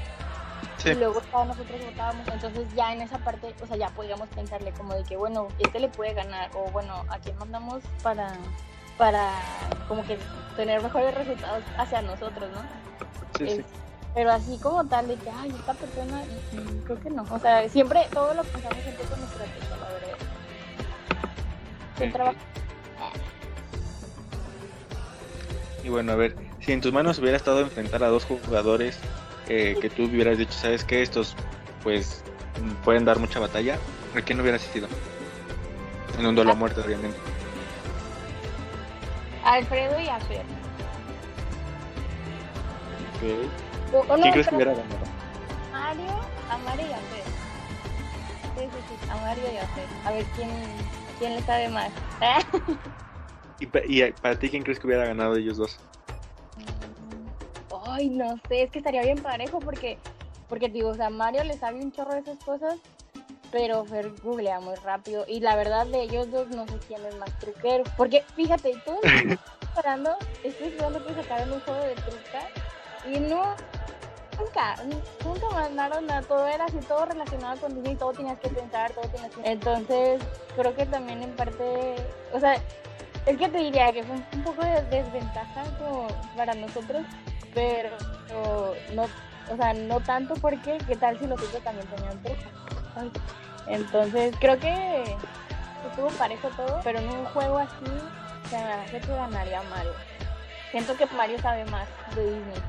Sí. 0.77 0.89
Y 0.89 0.95
luego 0.95 1.21
nosotros 1.33 1.81
votábamos, 1.85 2.27
entonces 2.27 2.67
ya 2.75 2.93
en 2.93 3.01
esa 3.01 3.17
parte, 3.19 3.55
o 3.61 3.65
sea, 3.67 3.77
ya 3.77 3.89
podíamos 3.89 4.27
pensarle 4.29 4.71
como 4.71 4.93
de 4.93 5.03
que, 5.03 5.15
bueno, 5.15 5.47
este 5.59 5.79
le 5.79 5.87
puede 5.89 6.13
ganar, 6.13 6.49
o 6.53 6.69
bueno, 6.71 7.05
¿a 7.09 7.17
quién 7.19 7.37
mandamos 7.37 7.81
para, 8.03 8.33
para 8.97 9.31
como 9.87 10.03
que 10.05 10.17
tener 10.55 10.81
mejores 10.83 11.15
resultados 11.15 11.63
hacia 11.77 12.01
nosotros, 12.01 12.49
¿no? 12.51 12.61
Sí, 13.37 13.47
sí. 13.55 13.59
Es- 13.61 13.65
pero 14.13 14.31
así 14.31 14.57
como 14.59 14.85
tal 14.85 15.09
de 15.09 15.15
que, 15.17 15.29
ay, 15.29 15.49
esta 15.49 15.73
persona, 15.73 16.21
creo 16.85 17.01
que 17.01 17.09
no. 17.09 17.25
O 17.29 17.37
sea, 17.39 17.67
siempre, 17.67 18.07
todo 18.13 18.33
lo 18.33 18.43
pensamos 18.45 18.77
siempre 18.81 19.03
con 19.05 19.21
estrategia, 19.21 19.74
la 19.74 19.74
Y 25.83 25.89
bueno, 25.89 26.11
a 26.11 26.15
ver, 26.15 26.35
si 26.59 26.71
en 26.71 26.81
tus 26.81 26.91
manos 26.91 27.19
hubiera 27.19 27.37
estado 27.37 27.61
enfrentar 27.61 28.03
a 28.03 28.07
dos 28.07 28.25
jugadores 28.25 28.97
eh, 29.47 29.77
que 29.79 29.89
tú 29.89 30.05
hubieras 30.05 30.37
dicho, 30.37 30.53
¿sabes 30.53 30.83
qué? 30.83 31.01
Estos 31.01 31.35
pues 31.83 32.23
pueden 32.83 33.05
dar 33.05 33.19
mucha 33.19 33.39
batalla, 33.39 33.77
¿A 34.15 34.21
quién 34.21 34.39
hubiera 34.39 34.55
asistido? 34.55 34.87
En 36.17 36.25
un 36.25 36.35
duelo 36.35 36.51
a 36.51 36.55
muerte, 36.55 36.79
obviamente. 36.79 37.17
Alfredo 39.43 39.99
y 39.99 40.07
a 40.07 40.19
Fer. 40.21 40.45
Ok. 43.15 44.15
¿Quién 44.21 44.31
crees 44.31 44.47
que 44.47 44.55
hubiera 44.55 44.71
ganado? 44.71 45.05
Mario, 45.73 46.19
a 46.49 46.57
Mario 46.59 46.87
y 46.87 46.93
a 46.93 46.97
Fer. 46.97 47.23
Sí, 48.57 48.63
sí, 48.63 48.79
sí, 48.87 49.11
a 49.11 49.15
Mario 49.17 49.43
y 49.53 49.57
a 49.57 49.67
Fer. 49.67 49.87
A 50.05 50.11
ver 50.13 50.25
quién, 50.35 50.49
quién 51.19 51.35
le 51.35 51.41
sabe 51.41 51.69
más. 51.69 51.91
¿Y, 53.59 53.65
¿Y 54.03 54.11
para 54.13 54.37
ti 54.37 54.49
quién 54.49 54.63
crees 54.63 54.79
que 54.79 54.87
hubiera 54.87 55.05
ganado 55.05 55.35
ellos 55.35 55.57
dos? 55.57 55.77
Ay, 57.87 58.09
no 58.09 58.35
sé, 58.49 58.63
es 58.63 58.71
que 58.71 58.79
estaría 58.79 59.03
bien 59.03 59.21
parejo 59.21 59.59
porque, 59.59 59.97
porque 60.49 60.69
digo, 60.69 60.89
o 60.89 60.95
sea, 60.95 61.09
Mario 61.09 61.43
le 61.43 61.57
sabe 61.57 61.79
un 61.79 61.91
chorro 61.91 62.13
de 62.13 62.19
esas 62.19 62.37
cosas, 62.39 62.79
pero 63.51 63.85
Fer 63.85 64.11
googlea 64.21 64.59
muy 64.59 64.75
rápido. 64.75 65.23
Y 65.27 65.39
la 65.39 65.55
verdad 65.55 65.85
de 65.87 66.03
ellos 66.03 66.29
dos 66.31 66.49
no 66.49 66.67
sé 66.67 66.73
quién 66.87 67.05
es 67.05 67.15
más 67.17 67.31
truquero. 67.39 67.83
Porque 67.95 68.23
fíjate, 68.35 68.73
todos 68.83 68.99
estoy 69.03 69.37
esperando, 69.61 70.11
estoy 70.43 70.67
esperando 70.67 71.05
que 71.05 71.13
sacaran 71.13 71.53
un 71.53 71.59
juego 71.61 71.83
de 71.85 71.95
truca 71.95 72.49
y 73.05 73.19
no, 73.19 73.55
nunca, 74.39 74.75
nunca 75.23 75.49
mandaron 75.51 76.05
nada, 76.07 76.21
todo 76.21 76.47
era 76.47 76.65
así, 76.65 76.77
todo 76.87 77.05
relacionado 77.05 77.59
con 77.59 77.75
Disney, 77.75 77.95
todo 77.95 78.11
tenías 78.13 78.39
que 78.39 78.49
pensar, 78.49 78.91
todo 78.91 79.07
tenías 79.09 79.31
que... 79.31 79.51
Entonces, 79.51 80.21
creo 80.55 80.75
que 80.75 80.85
también 80.85 81.23
en 81.23 81.35
parte, 81.35 81.95
o 82.33 82.39
sea, 82.39 82.55
es 83.25 83.37
que 83.37 83.49
te 83.49 83.57
diría 83.57 83.91
que 83.91 84.03
fue 84.03 84.15
un 84.15 84.43
poco 84.43 84.63
de 84.63 84.81
desventaja 84.83 85.63
como 85.79 86.07
para 86.35 86.53
nosotros, 86.53 87.03
pero 87.53 87.89
no, 88.93 89.03
o 89.51 89.55
sea, 89.57 89.73
no 89.73 89.99
tanto 90.01 90.35
porque, 90.35 90.77
¿qué 90.87 90.95
tal 90.95 91.17
si 91.19 91.27
los 91.27 91.41
otros 91.41 91.63
también 91.63 91.87
tenían 91.87 92.21
truco? 92.21 92.41
Entonces, 93.67 94.35
creo 94.39 94.59
que 94.59 95.17
estuvo 95.89 96.07
parejo 96.17 96.49
todo, 96.49 96.79
pero 96.83 96.99
en 96.99 97.09
un 97.09 97.25
juego 97.25 97.57
así, 97.57 97.85
se 98.49 98.57
me 98.57 98.73
hace 98.73 98.99
que 98.99 99.07
ganaría 99.07 99.61
Mario. 99.63 99.93
Siento 100.71 100.95
que 100.95 101.05
Mario 101.07 101.39
sabe 101.41 101.65
más 101.65 101.87
de 102.15 102.23
Disney. 102.23 102.61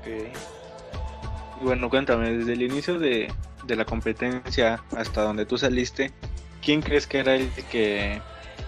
Ok. 0.00 0.06
Y 1.60 1.64
bueno, 1.64 1.90
cuéntame, 1.90 2.30
desde 2.32 2.54
el 2.54 2.62
inicio 2.62 2.98
de, 2.98 3.32
de 3.64 3.76
la 3.76 3.84
competencia 3.84 4.82
hasta 4.96 5.22
donde 5.22 5.46
tú 5.46 5.58
saliste, 5.58 6.10
¿quién 6.62 6.80
crees 6.80 7.06
que 7.06 7.18
era 7.18 7.34
el 7.34 7.50
que 7.70 8.20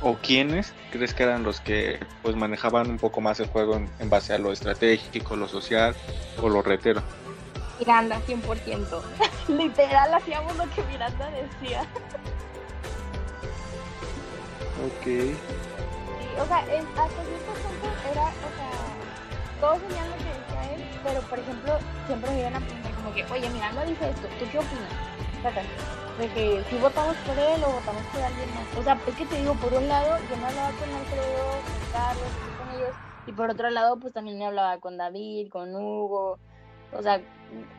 o 0.02 0.16
quiénes 0.16 0.72
crees 0.90 1.14
que 1.14 1.22
eran 1.22 1.42
los 1.42 1.60
que 1.60 2.00
pues 2.22 2.34
manejaban 2.36 2.90
un 2.90 2.98
poco 2.98 3.20
más 3.20 3.38
el 3.40 3.46
juego 3.46 3.76
en, 3.76 4.10
base 4.10 4.34
a 4.34 4.38
lo 4.38 4.52
estratégico, 4.52 5.36
lo 5.36 5.48
social 5.48 5.94
o 6.40 6.48
lo 6.48 6.62
retero? 6.62 7.02
Miranda, 7.78 8.20
100%. 8.26 9.00
Literal, 9.48 10.14
hacíamos 10.14 10.56
lo 10.56 10.68
que 10.70 10.82
Miranda 10.84 11.30
decía. 11.30 11.82
ok. 14.84 15.04
Sí, 15.04 15.32
o 16.38 16.46
sea, 16.46 16.58
hasta 16.58 17.24
cierto 17.24 17.52
punto 17.62 18.10
era, 18.10 18.22
o 18.22 18.50
sea, 18.56 18.81
todos 19.62 19.78
sabían 19.78 20.10
lo 20.10 20.16
que 20.16 20.24
decía 20.24 20.74
él, 20.74 20.82
pero 21.04 21.20
por 21.22 21.38
ejemplo, 21.38 21.78
siempre 22.06 22.30
me 22.32 22.40
iban 22.40 22.56
a 22.56 22.60
preguntar 22.60 22.92
como 22.96 23.14
que, 23.14 23.24
oye, 23.30 23.48
Miranda 23.48 23.84
dice 23.84 24.10
esto, 24.10 24.26
¿tú 24.40 24.44
qué 24.50 24.58
opinas? 24.58 25.12
de 26.18 26.28
que 26.28 26.64
si 26.68 26.76
votamos 26.78 27.16
por 27.26 27.38
él 27.38 27.62
o 27.64 27.72
votamos 27.72 28.02
por 28.12 28.22
alguien 28.22 28.48
más. 28.54 28.78
O 28.78 28.82
sea, 28.82 28.98
es 29.06 29.14
que 29.14 29.24
te 29.24 29.36
digo, 29.38 29.54
por 29.54 29.72
un 29.72 29.88
lado, 29.88 30.18
yo 30.30 30.36
me 30.36 30.46
hablaba 30.46 30.70
con 30.72 30.94
Alfredo, 30.94 31.50
con 31.50 31.92
Carlos, 31.92 32.28
con 32.58 32.76
ellos, 32.76 32.96
y 33.26 33.32
por 33.32 33.50
otro 33.50 33.70
lado, 33.70 33.96
pues 33.98 34.12
también 34.12 34.38
me 34.38 34.46
hablaba 34.46 34.78
con 34.78 34.96
David, 34.96 35.48
con 35.48 35.74
Hugo, 35.74 36.38
o 36.92 37.02
sea, 37.02 37.20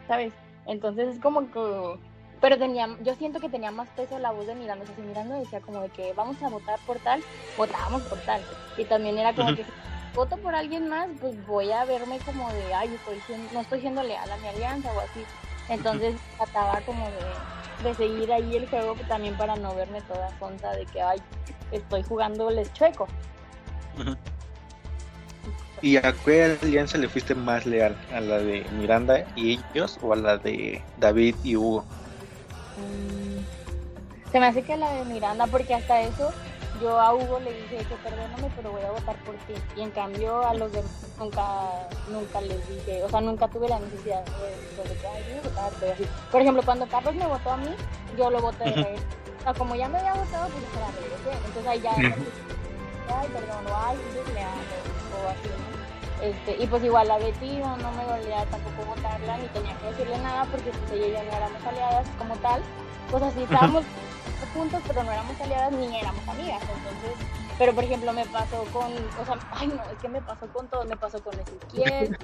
¿sabes? 0.07 0.33
Entonces 0.65 1.15
es 1.15 1.21
como 1.21 1.51
que, 1.51 1.99
pero 2.41 2.57
tenía, 2.57 2.89
yo 3.01 3.13
siento 3.15 3.39
que 3.39 3.49
tenía 3.49 3.71
más 3.71 3.87
peso 3.89 4.17
la 4.19 4.31
voz 4.31 4.47
de 4.47 4.55
Miranda, 4.55 4.83
o 4.83 4.87
sea, 4.87 4.95
si 4.95 5.01
Miranda 5.01 5.35
decía 5.35 5.61
como 5.61 5.81
de 5.81 5.89
que 5.89 6.13
vamos 6.13 6.41
a 6.41 6.49
votar 6.49 6.79
por 6.87 6.97
tal, 6.99 7.21
votábamos 7.57 8.01
por 8.03 8.19
tal, 8.19 8.41
y 8.77 8.85
también 8.85 9.17
era 9.17 9.33
como 9.33 9.55
que 9.55 9.65
voto 10.13 10.37
por 10.37 10.55
alguien 10.55 10.89
más, 10.89 11.07
pues 11.19 11.35
voy 11.47 11.71
a 11.71 11.85
verme 11.85 12.19
como 12.19 12.51
de, 12.53 12.73
ay, 12.73 12.95
estoy 12.95 13.21
no 13.51 13.59
estoy 13.61 13.81
siendo 13.81 14.03
leal 14.03 14.29
a 14.31 14.37
mi 14.37 14.47
alianza 14.47 14.91
o 14.93 14.99
así, 14.99 15.25
entonces 15.69 16.15
trataba 16.37 16.81
como 16.81 17.05
de 17.05 17.53
de 17.83 17.93
seguir 17.95 18.31
ahí 18.31 18.55
el 18.55 18.67
juego 18.69 18.95
también 19.07 19.35
para 19.35 19.55
no 19.55 19.73
verme 19.75 20.01
toda 20.01 20.27
tonta 20.39 20.71
de 20.71 20.85
que 20.85 21.01
ay 21.01 21.21
estoy 21.71 22.03
jugando 22.03 22.49
les 22.49 22.71
chueco. 22.73 23.07
¿Y 25.81 25.97
a 25.97 26.13
qué 26.25 26.57
alianza 26.61 26.97
le 26.97 27.09
fuiste 27.09 27.35
más 27.35 27.65
leal? 27.65 27.97
¿A 28.13 28.21
la 28.21 28.37
de 28.37 28.65
Miranda 28.71 29.25
y 29.35 29.59
ellos 29.73 29.99
o 30.01 30.13
a 30.13 30.15
la 30.15 30.37
de 30.37 30.81
David 30.97 31.35
y 31.43 31.57
Hugo? 31.57 31.83
Mm, 32.77 34.31
se 34.31 34.39
me 34.39 34.45
hace 34.45 34.63
que 34.63 34.77
la 34.77 34.93
de 34.93 35.03
Miranda, 35.05 35.45
porque 35.47 35.73
hasta 35.73 36.01
eso 36.01 36.31
yo 36.81 36.99
a 36.99 37.13
Hugo 37.13 37.39
le 37.39 37.53
dije 37.53 37.77
que 37.77 37.95
perdóname, 37.95 38.51
pero 38.55 38.71
voy 38.71 38.81
a 38.81 38.91
votar 38.91 39.15
por 39.23 39.35
ti. 39.45 39.53
Y 39.75 39.81
en 39.81 39.91
cambio 39.91 40.45
a 40.45 40.53
los 40.53 40.71
demás 40.71 40.91
nunca, 41.19 41.87
nunca 42.09 42.41
les 42.41 42.67
dije, 42.67 43.03
o 43.03 43.09
sea, 43.09 43.21
nunca 43.21 43.47
tuve 43.47 43.69
la 43.69 43.79
necesidad 43.79 44.23
de, 44.25 44.89
de, 44.89 44.95
que, 44.95 45.07
ay, 45.07 45.23
voy 45.29 45.37
a 45.39 45.41
votar, 45.41 45.71
pero 45.79 45.93
así. 45.93 46.05
Por 46.31 46.41
ejemplo, 46.41 46.63
cuando 46.63 46.87
Carlos 46.87 47.15
me 47.15 47.27
votó 47.27 47.51
a 47.51 47.57
mí, 47.57 47.75
yo 48.17 48.29
lo 48.29 48.41
voté 48.41 48.65
de 48.65 48.71
regreso. 48.71 49.03
O 49.39 49.43
sea, 49.43 49.53
como 49.53 49.75
ya 49.75 49.87
me 49.89 49.97
había 49.99 50.13
votado, 50.13 50.49
pues 50.49 50.63
se 50.73 50.79
la 50.79 50.87
regresé. 50.91 51.45
Entonces 51.45 51.67
ahí 51.67 51.81
ya, 51.81 51.91
ay, 51.95 53.27
perdón, 53.27 53.67
o 53.67 53.77
ay, 53.85 53.97
le 54.33 54.41
hago, 54.41 55.25
o 55.25 55.29
así, 55.29 55.47
¿no? 55.47 55.73
Este, 56.23 56.63
y 56.63 56.67
pues 56.67 56.81
igual 56.83 57.11
a 57.11 57.17
Betty 57.17 57.57
no, 57.57 57.75
no 57.75 57.91
me 57.91 58.05
dolía 58.05 58.45
tampoco 58.45 58.95
votarla, 58.95 59.37
ni 59.37 59.47
tenía 59.47 59.77
que 59.77 59.87
decirle 59.87 60.17
nada, 60.19 60.45
porque 60.45 60.71
pues 60.71 60.91
ella 60.93 61.07
y 61.07 61.11
yo 61.11 61.23
no 61.23 61.37
éramos 61.37 61.65
aliadas 61.65 62.07
como 62.17 62.35
tal. 62.37 62.61
Pues 63.11 63.23
así 63.23 63.43
estábamos 63.43 63.83
juntos, 64.49 64.81
pero 64.87 65.03
no 65.03 65.11
éramos 65.11 65.39
aliadas 65.41 65.71
ni 65.73 65.97
éramos 65.97 66.27
amigas. 66.27 66.61
Entonces, 66.61 67.27
pero 67.57 67.73
por 67.73 67.83
ejemplo, 67.83 68.13
me 68.13 68.25
pasó 68.25 68.63
con, 68.73 68.91
o 68.91 69.25
sea, 69.25 69.37
ay 69.51 69.67
no, 69.67 69.83
es 69.83 69.97
que 70.01 70.09
me 70.09 70.21
pasó 70.21 70.47
con 70.47 70.67
todo, 70.67 70.85
me 70.85 70.97
pasó 70.97 71.23
con 71.23 71.33
Ezequiel, 71.39 72.17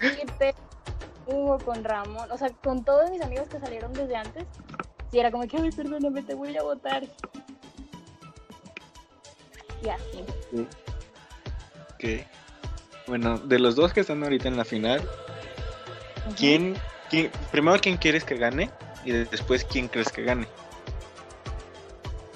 Hugo, 1.26 1.58
con 1.58 1.84
Ramón, 1.84 2.30
o 2.30 2.38
sea, 2.38 2.50
con 2.64 2.84
todos 2.84 3.10
mis 3.10 3.22
amigos 3.22 3.48
que 3.48 3.60
salieron 3.60 3.92
desde 3.92 4.16
antes. 4.16 4.44
Si 5.10 5.18
era 5.18 5.30
como 5.30 5.46
que, 5.46 5.56
ay, 5.58 5.70
perdóname, 5.70 6.22
te 6.22 6.34
voy 6.34 6.56
a 6.56 6.62
votar. 6.62 7.04
Y 9.82 9.88
así. 9.88 10.24
Ok. 11.94 12.26
Bueno, 13.06 13.38
de 13.38 13.58
los 13.58 13.76
dos 13.76 13.92
que 13.92 14.00
están 14.00 14.22
ahorita 14.22 14.48
en 14.48 14.56
la 14.56 14.64
final, 14.64 15.06
¿quién, 16.36 16.76
quién, 17.10 17.30
primero 17.50 17.78
quién 17.80 17.96
quieres 17.96 18.24
que 18.24 18.36
gane 18.36 18.70
y 19.04 19.12
después 19.12 19.64
quién 19.64 19.88
crees 19.88 20.10
que 20.10 20.22
gane? 20.22 20.46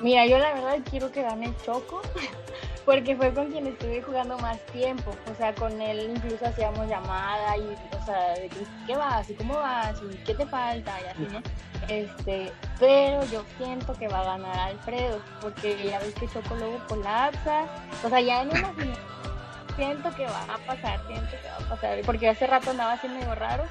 Mira, 0.00 0.26
yo 0.26 0.38
la 0.38 0.52
verdad 0.52 0.78
quiero 0.90 1.10
que 1.10 1.22
gane 1.22 1.54
Choco, 1.64 2.02
porque 2.84 3.16
fue 3.16 3.32
con 3.32 3.50
quien 3.50 3.66
estuve 3.66 4.02
jugando 4.02 4.38
más 4.38 4.58
tiempo. 4.66 5.14
O 5.30 5.34
sea, 5.34 5.54
con 5.54 5.80
él 5.80 6.16
incluso 6.16 6.46
hacíamos 6.46 6.86
llamada 6.88 7.56
y, 7.56 7.62
o 7.62 8.04
sea, 8.04 8.34
de 8.34 8.50
qué 8.86 8.96
vas 8.96 9.28
y 9.30 9.34
cómo 9.34 9.54
vas 9.54 10.00
y 10.02 10.16
qué 10.18 10.34
te 10.34 10.46
falta 10.46 11.00
y 11.00 11.04
así, 11.06 11.32
¿no? 11.32 11.42
Este, 11.88 12.52
pero 12.78 13.24
yo 13.26 13.44
siento 13.58 13.94
que 13.94 14.08
va 14.08 14.20
a 14.20 14.36
ganar 14.36 14.58
Alfredo, 14.58 15.20
porque 15.40 15.76
ya 15.88 15.98
ves 15.98 16.14
que 16.14 16.28
Choco 16.28 16.54
luego 16.56 16.78
colapsa. 16.88 17.66
O 18.04 18.08
sea, 18.08 18.20
ya 18.20 18.42
en 18.42 18.50
una 18.50 18.74
siento 19.76 20.10
que 20.14 20.24
va 20.24 20.42
a 20.42 20.58
pasar, 20.66 21.00
siento 21.06 21.30
que 21.30 21.48
va 21.48 21.66
a 21.66 21.68
pasar, 21.68 22.00
porque 22.04 22.28
hace 22.28 22.46
rato 22.46 22.70
andaba 22.70 22.92
así 22.92 23.08
medio 23.08 23.34
raro 23.34 23.64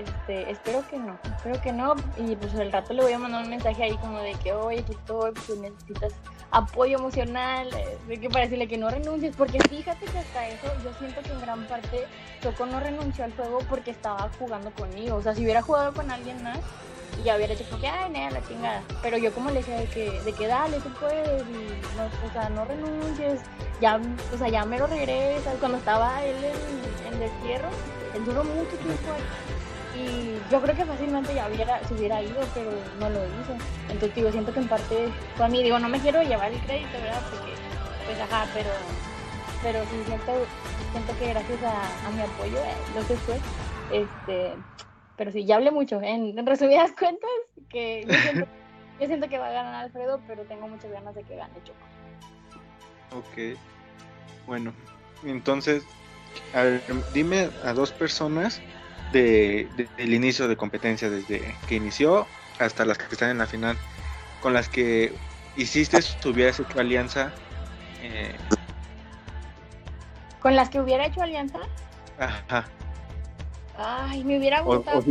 este, 0.00 0.50
espero 0.50 0.86
que 0.88 0.98
no, 0.98 1.18
espero 1.24 1.60
que 1.60 1.72
no. 1.72 1.94
Y 2.16 2.34
pues 2.36 2.54
al 2.54 2.72
rato 2.72 2.92
le 2.92 3.02
voy 3.02 3.12
a 3.12 3.18
mandar 3.18 3.44
un 3.44 3.50
mensaje 3.50 3.84
ahí 3.84 3.96
como 3.98 4.18
de 4.18 4.32
que, 4.34 4.52
oye, 4.52 4.82
tú 5.06 5.20
pues, 5.46 5.58
necesitas 5.58 6.12
apoyo 6.50 6.98
emocional, 6.98 7.68
eh, 7.74 7.98
de 8.06 8.18
que 8.18 8.28
para 8.28 8.44
decirle 8.44 8.68
que 8.68 8.78
no 8.78 8.88
renuncies, 8.88 9.34
porque 9.36 9.58
fíjate 9.68 10.06
que 10.06 10.18
hasta 10.18 10.48
eso 10.48 10.66
yo 10.84 10.92
siento 10.98 11.20
que 11.22 11.32
en 11.32 11.40
gran 11.40 11.66
parte 11.66 12.06
Choco 12.42 12.66
no 12.66 12.78
renunció 12.80 13.24
al 13.24 13.32
juego 13.34 13.58
porque 13.68 13.90
estaba 13.90 14.30
jugando 14.38 14.70
conmigo. 14.72 15.16
O 15.16 15.22
sea, 15.22 15.34
si 15.34 15.42
hubiera 15.42 15.62
jugado 15.62 15.92
con 15.92 16.10
alguien 16.10 16.42
más, 16.42 16.58
ya 17.24 17.36
hubiera 17.36 17.54
dicho 17.54 17.78
que, 17.80 17.86
ay, 17.86 18.10
nada, 18.10 18.30
la 18.30 18.46
chingada. 18.46 18.82
Pero 19.02 19.18
yo 19.18 19.32
como 19.32 19.50
le 19.50 19.56
decía 19.56 19.78
de 19.78 19.86
que, 19.86 20.20
de 20.20 20.32
que 20.32 20.46
dale, 20.46 20.78
tú 20.80 20.90
puedes, 21.00 21.42
y 21.42 21.96
no, 21.96 22.28
o 22.28 22.32
sea, 22.32 22.48
no 22.48 22.64
renuncies, 22.64 23.40
ya, 23.80 24.00
o 24.32 24.38
sea, 24.38 24.48
ya 24.48 24.64
me 24.64 24.78
lo 24.78 24.86
regresas. 24.86 25.54
Cuando 25.60 25.78
estaba 25.78 26.22
él 26.24 26.36
en, 26.36 27.12
en 27.12 27.20
destierro, 27.20 27.68
él 28.14 28.24
duró 28.24 28.44
mucho 28.44 28.76
tiempo 28.76 29.12
ahí 29.12 29.53
y 29.94 30.38
yo 30.50 30.60
creo 30.60 30.74
que 30.74 30.84
fácilmente 30.84 31.34
ya 31.34 31.48
hubiera, 31.48 31.82
se 31.86 31.94
hubiera 31.94 32.20
ido, 32.20 32.40
pero 32.52 32.70
no 32.98 33.08
lo 33.10 33.24
hizo. 33.24 33.52
Entonces, 33.88 34.14
digo, 34.14 34.30
siento 34.32 34.52
que 34.52 34.60
en 34.60 34.68
parte 34.68 35.08
fue 35.36 35.46
a 35.46 35.48
mí. 35.48 35.62
Digo, 35.62 35.78
no 35.78 35.88
me 35.88 36.00
quiero 36.00 36.22
llevar 36.22 36.52
el 36.52 36.60
crédito, 36.60 36.92
¿verdad? 37.00 37.22
Porque, 37.30 37.54
pues, 38.06 38.20
ajá, 38.20 38.46
pero, 38.52 38.70
pero 39.62 39.84
sí 39.84 40.02
siento, 40.06 40.32
siento 40.92 41.18
que 41.18 41.28
gracias 41.28 41.58
a, 41.62 42.10
mi 42.10 42.22
apoyo, 42.22 42.58
eh, 42.58 42.74
lo 42.94 43.02
fue, 43.02 43.38
este, 43.92 44.56
pero 45.16 45.30
sí, 45.30 45.44
ya 45.44 45.56
hablé 45.56 45.70
mucho. 45.70 46.00
En, 46.02 46.44
resumidas 46.44 46.90
cuentas, 46.98 47.30
que 47.68 48.04
yo 49.00 49.06
siento, 49.06 49.28
que 49.28 49.38
va 49.38 49.48
a 49.48 49.52
ganar 49.52 49.84
Alfredo, 49.84 50.20
pero 50.26 50.42
tengo 50.44 50.66
muchas 50.66 50.90
ganas 50.90 51.14
de 51.14 51.22
que 51.22 51.36
gane 51.36 51.54
Choco. 51.62 51.78
Ok. 53.16 53.56
Bueno, 54.46 54.72
entonces, 55.24 55.84
a 56.52 56.64
dime 57.12 57.48
a 57.62 57.72
dos 57.72 57.92
personas 57.92 58.60
de, 59.18 59.88
del 59.96 60.14
inicio 60.14 60.48
de 60.48 60.56
competencia, 60.56 61.08
desde 61.08 61.54
que 61.68 61.76
inició 61.76 62.26
hasta 62.58 62.84
las 62.84 62.98
que 62.98 63.04
están 63.10 63.30
en 63.30 63.38
la 63.38 63.46
final, 63.46 63.76
con 64.42 64.52
las 64.52 64.68
que 64.68 65.12
hiciste, 65.56 65.98
hubieras 66.26 66.58
hecho 66.60 66.78
alianza. 66.80 67.32
Eh... 68.02 68.34
¿Con 70.40 70.56
las 70.56 70.68
que 70.68 70.80
hubiera 70.80 71.06
hecho 71.06 71.22
alianza? 71.22 71.58
Ajá. 72.18 72.64
Ay, 73.78 74.22
me 74.24 74.38
hubiera 74.38 74.60
gustado. 74.60 75.02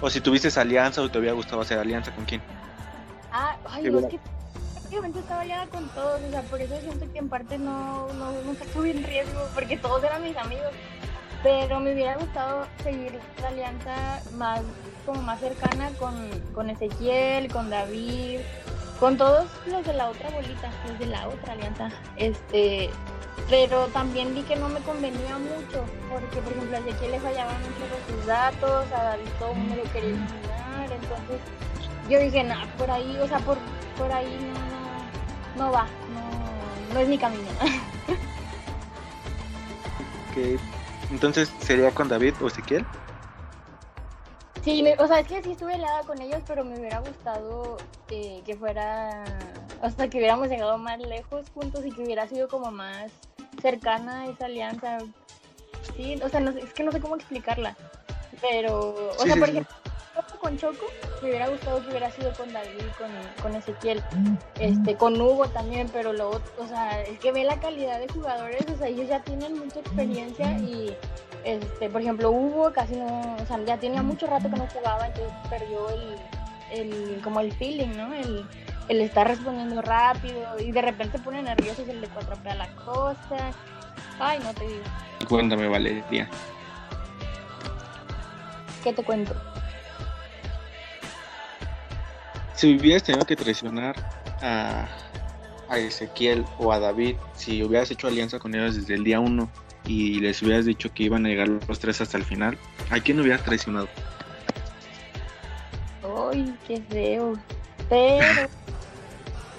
O, 0.00 0.10
si, 0.10 0.20
tuviste 0.20 0.48
alianza 0.58 1.02
o 1.02 1.10
te 1.10 1.18
hubiera 1.18 1.34
gustado 1.34 1.60
hacer 1.60 1.78
alianza, 1.78 2.14
¿con 2.14 2.24
quién? 2.24 2.40
Ah, 3.32 3.56
ay, 3.70 3.84
no, 3.84 3.98
es 3.98 4.06
que 4.06 4.20
prácticamente 4.72 5.18
estaba 5.18 5.40
aliada 5.40 5.66
con 5.66 5.88
todos, 5.88 6.20
o 6.22 6.30
sea, 6.30 6.42
por 6.42 6.60
eso 6.60 6.74
siento 6.80 7.12
que 7.12 7.18
en 7.18 7.28
parte 7.28 7.58
no, 7.58 8.12
no, 8.14 8.32
nunca 8.42 8.64
estuve 8.64 8.90
en 8.90 9.02
riesgo, 9.02 9.48
porque 9.54 9.76
todos 9.76 10.02
eran 10.04 10.22
mis 10.22 10.36
amigos. 10.36 10.70
Pero 11.44 11.78
me 11.78 11.92
hubiera 11.92 12.16
gustado 12.16 12.66
seguir 12.82 13.20
la 13.42 13.48
alianza 13.48 14.22
más, 14.32 14.62
como 15.04 15.20
más 15.20 15.38
cercana 15.40 15.90
con, 15.98 16.14
con 16.54 16.70
Ezequiel, 16.70 17.52
con 17.52 17.68
David, 17.68 18.40
con 18.98 19.18
todos 19.18 19.46
los 19.66 19.84
de 19.84 19.92
la 19.92 20.08
otra 20.08 20.30
bolita, 20.30 20.70
los 20.88 20.98
de 20.98 21.04
la 21.04 21.28
otra 21.28 21.52
alianza. 21.52 21.90
Este, 22.16 22.88
pero 23.50 23.88
también 23.88 24.34
vi 24.34 24.40
que 24.42 24.56
no 24.56 24.70
me 24.70 24.80
convenía 24.80 25.36
mucho, 25.36 25.84
porque 26.10 26.38
por 26.40 26.50
ejemplo 26.54 26.78
a 26.78 26.80
Ezequiel 26.80 27.10
le 27.10 27.20
fallaban 27.20 27.60
mucho 27.60 27.74
sus 28.08 28.24
datos, 28.26 28.90
a 28.92 29.02
David 29.02 29.28
todo 29.38 29.52
el 29.52 29.58
mundo 29.58 29.76
lo 29.76 29.92
quería 29.92 30.08
eliminar, 30.08 30.90
entonces 30.90 31.40
yo 32.08 32.18
dije, 32.20 32.42
no, 32.42 32.54
por 32.78 32.90
ahí, 32.90 33.18
o 33.20 33.28
sea, 33.28 33.40
por, 33.40 33.58
por 33.98 34.10
ahí 34.10 34.50
no, 35.58 35.62
no, 35.62 35.72
va, 35.72 35.86
no, 36.14 36.94
no 36.94 37.00
es 37.00 37.08
mi 37.08 37.18
camino. 37.18 37.50
ok, 40.30 40.58
entonces 41.14 41.50
sería 41.60 41.92
con 41.92 42.08
David 42.08 42.34
o 42.40 42.48
Ezequiel. 42.48 42.84
Sí, 44.62 44.84
o 44.98 45.06
sea, 45.06 45.20
es 45.20 45.28
que 45.28 45.42
sí 45.42 45.52
estuve 45.52 45.74
helada 45.74 46.02
con 46.02 46.20
ellos, 46.20 46.42
pero 46.46 46.64
me 46.64 46.78
hubiera 46.78 46.98
gustado 47.00 47.76
que 48.08 48.56
fuera, 48.58 49.24
o 49.82 49.90
sea, 49.90 50.08
que 50.08 50.18
hubiéramos 50.18 50.48
llegado 50.48 50.78
más 50.78 50.98
lejos 50.98 51.46
juntos 51.52 51.84
y 51.84 51.92
que 51.92 52.02
hubiera 52.02 52.26
sido 52.28 52.48
como 52.48 52.70
más 52.70 53.12
cercana 53.60 54.26
esa 54.26 54.46
alianza. 54.46 54.98
Sí, 55.96 56.18
o 56.22 56.28
sea, 56.28 56.40
no, 56.40 56.50
es 56.50 56.72
que 56.72 56.82
no 56.82 56.92
sé 56.92 57.00
cómo 57.00 57.14
explicarla, 57.16 57.76
pero, 58.40 58.94
o 59.18 59.22
sea, 59.22 59.36
por 59.36 59.48
ejemplo, 59.50 59.74
con 60.40 60.56
Choco, 60.58 60.86
me 61.22 61.28
hubiera 61.28 61.48
gustado 61.48 61.82
que 61.82 61.88
hubiera 61.88 62.10
sido 62.10 62.32
con 62.34 62.52
David, 62.52 62.84
con, 62.98 63.08
con 63.42 63.54
Ezequiel, 63.56 64.02
este, 64.60 64.94
con 64.96 65.20
Hugo 65.20 65.48
también, 65.48 65.88
pero 65.92 66.12
lo, 66.12 66.30
o 66.30 66.68
sea, 66.68 67.00
es 67.02 67.18
que 67.18 67.32
ve 67.32 67.44
la 67.44 67.58
calidad 67.58 67.98
de 67.98 68.08
jugadores, 68.08 68.64
o 68.72 68.76
sea, 68.76 68.88
ellos 68.88 69.08
ya 69.08 69.22
tienen 69.22 69.58
mucha 69.58 69.80
experiencia 69.80 70.58
y 70.58 70.94
este, 71.44 71.88
por 71.88 72.02
ejemplo, 72.02 72.30
Hugo 72.30 72.72
casi 72.72 72.96
no, 72.96 73.36
o 73.36 73.46
sea, 73.46 73.58
ya 73.64 73.78
tenía 73.78 74.02
mucho 74.02 74.26
rato 74.26 74.50
que 74.50 74.56
no 74.56 74.66
jugaba, 74.66 75.06
entonces 75.06 75.32
perdió 75.48 75.88
el, 75.90 76.16
el 76.72 77.20
como 77.22 77.40
el 77.40 77.52
feeling, 77.52 77.96
¿no? 77.96 78.12
El, 78.14 78.46
el 78.88 79.00
estar 79.00 79.26
respondiendo 79.26 79.80
rápido 79.80 80.58
y 80.58 80.72
de 80.72 80.82
repente 80.82 81.18
pone 81.18 81.42
nervioso 81.42 81.82
y 81.82 81.86
se 81.86 81.94
le 81.94 82.06
cuatropea 82.08 82.54
la 82.54 82.68
cosa. 82.76 83.50
Ay, 84.20 84.38
no 84.40 84.52
te 84.52 84.66
digo. 84.66 84.84
Cuéntame, 85.28 85.68
Valeria. 85.68 86.28
¿Qué 88.82 88.92
te 88.92 89.02
cuento? 89.02 89.34
Si 92.54 92.76
hubieras 92.76 93.02
tenido 93.02 93.26
que 93.26 93.36
traicionar 93.36 93.96
a, 94.40 94.86
a 95.68 95.78
Ezequiel 95.78 96.44
o 96.58 96.72
a 96.72 96.78
David, 96.78 97.16
si 97.34 97.62
hubieras 97.62 97.90
hecho 97.90 98.06
alianza 98.06 98.38
con 98.38 98.54
ellos 98.54 98.76
desde 98.76 98.94
el 98.94 99.04
día 99.04 99.20
uno, 99.20 99.50
y 99.86 100.20
les 100.20 100.42
hubieras 100.42 100.64
dicho 100.64 100.92
que 100.92 101.04
iban 101.04 101.26
a 101.26 101.28
llegar 101.28 101.48
los 101.48 101.78
tres 101.78 102.00
hasta 102.00 102.16
el 102.16 102.24
final, 102.24 102.58
¿a 102.90 103.00
quién 103.00 103.20
hubieras 103.20 103.42
traicionado? 103.42 103.88
Ay, 106.30 106.54
qué 106.66 106.80
feo. 106.88 107.34
Pero 107.88 108.48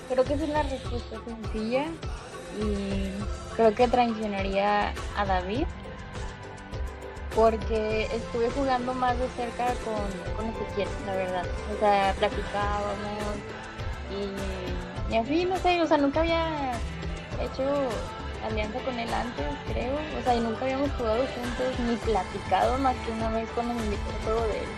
creo 0.10 0.24
que 0.24 0.34
es 0.34 0.42
una 0.50 0.64
respuesta 0.64 1.18
sencilla 1.26 1.86
y 2.60 3.10
creo 3.56 3.76
que 3.76 3.88
traicionaría 3.88 4.94
a 5.18 5.26
David 5.26 5.66
porque 7.36 8.06
estuve 8.06 8.50
jugando 8.52 8.94
más 8.94 9.20
de 9.20 9.28
cerca 9.30 9.68
con, 9.84 10.36
con 10.36 10.46
Ezequiel, 10.48 10.88
la 11.06 11.16
verdad. 11.16 11.46
O 11.76 11.80
sea, 11.80 12.14
platicábamos 12.18 12.96
y, 14.10 15.14
y 15.14 15.18
así, 15.18 15.46
no 15.46 15.58
sé, 15.58 15.82
o 15.82 15.88
sea, 15.88 15.98
nunca 15.98 16.22
había 16.22 16.72
hecho 17.42 17.64
alianza 18.46 18.80
con 18.80 18.98
él 18.98 19.14
antes, 19.14 19.46
creo. 19.72 19.96
O 20.20 20.24
sea, 20.24 20.36
y 20.36 20.40
nunca 20.40 20.64
habíamos 20.64 20.90
jugado 20.92 21.24
juntos 21.26 21.80
ni 21.88 21.96
platicado 21.98 22.78
más 22.78 22.96
que 22.98 23.12
una 23.12 23.30
vez 23.32 23.50
cuando 23.54 23.74
me 23.74 23.84
invitó 23.84 24.10
al 24.10 24.24
juego 24.24 24.42
de 24.48 24.60
él. 24.60 24.70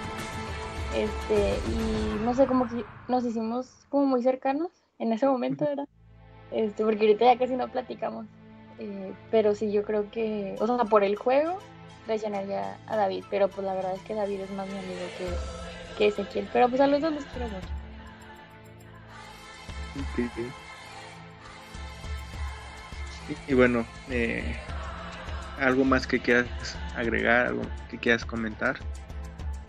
Este, 0.96 1.60
y 1.70 2.24
no 2.24 2.34
sé, 2.34 2.48
como 2.48 2.67
que 2.67 2.84
nos 3.08 3.24
hicimos 3.26 3.86
como 3.89 4.06
muy 4.06 4.24
cercanos 4.24 4.72
en 5.00 5.13
ese 5.13 5.28
momento, 5.28 5.65
¿verdad? 5.65 5.88
Este, 6.52 6.84
porque 6.84 7.02
ahorita 7.02 7.26
ya 7.26 7.38
casi 7.38 7.56
no 7.56 7.67
platicamos. 7.67 8.26
Eh, 8.80 9.13
pero 9.32 9.54
sí, 9.54 9.72
yo 9.72 9.84
creo 9.84 10.10
que, 10.12 10.56
o 10.60 10.67
sea, 10.67 10.78
por 10.86 11.04
el 11.04 11.15
juego, 11.15 11.58
traicionaría 12.08 12.78
a 12.88 12.96
David. 12.96 13.26
Pero 13.30 13.48
pues 13.50 13.65
la 13.67 13.76
verdad 13.76 13.93
es 13.93 14.02
que 14.02 14.15
David 14.15 14.41
es 14.41 14.52
más 14.52 14.67
mi 14.67 14.80
amigo 14.80 15.06
que, 15.17 15.28
que 15.98 16.08
Ezequiel. 16.08 16.50
Pero 16.52 16.67
pues 16.70 16.82
a 16.82 16.88
los 16.88 17.02
dos 17.02 17.13
los 17.13 17.26
quiero 17.26 17.48
mucho. 17.50 17.67
Y, 23.48 23.54
bueno, 23.54 23.86
eh, 24.10 24.56
¿algo 25.60 25.84
más 25.84 26.08
que 26.08 26.20
quieras 26.20 26.48
agregar, 26.96 27.48
algo 27.48 27.63
que 27.89 27.98
quieras 27.98 28.24
comentar? 28.26 28.78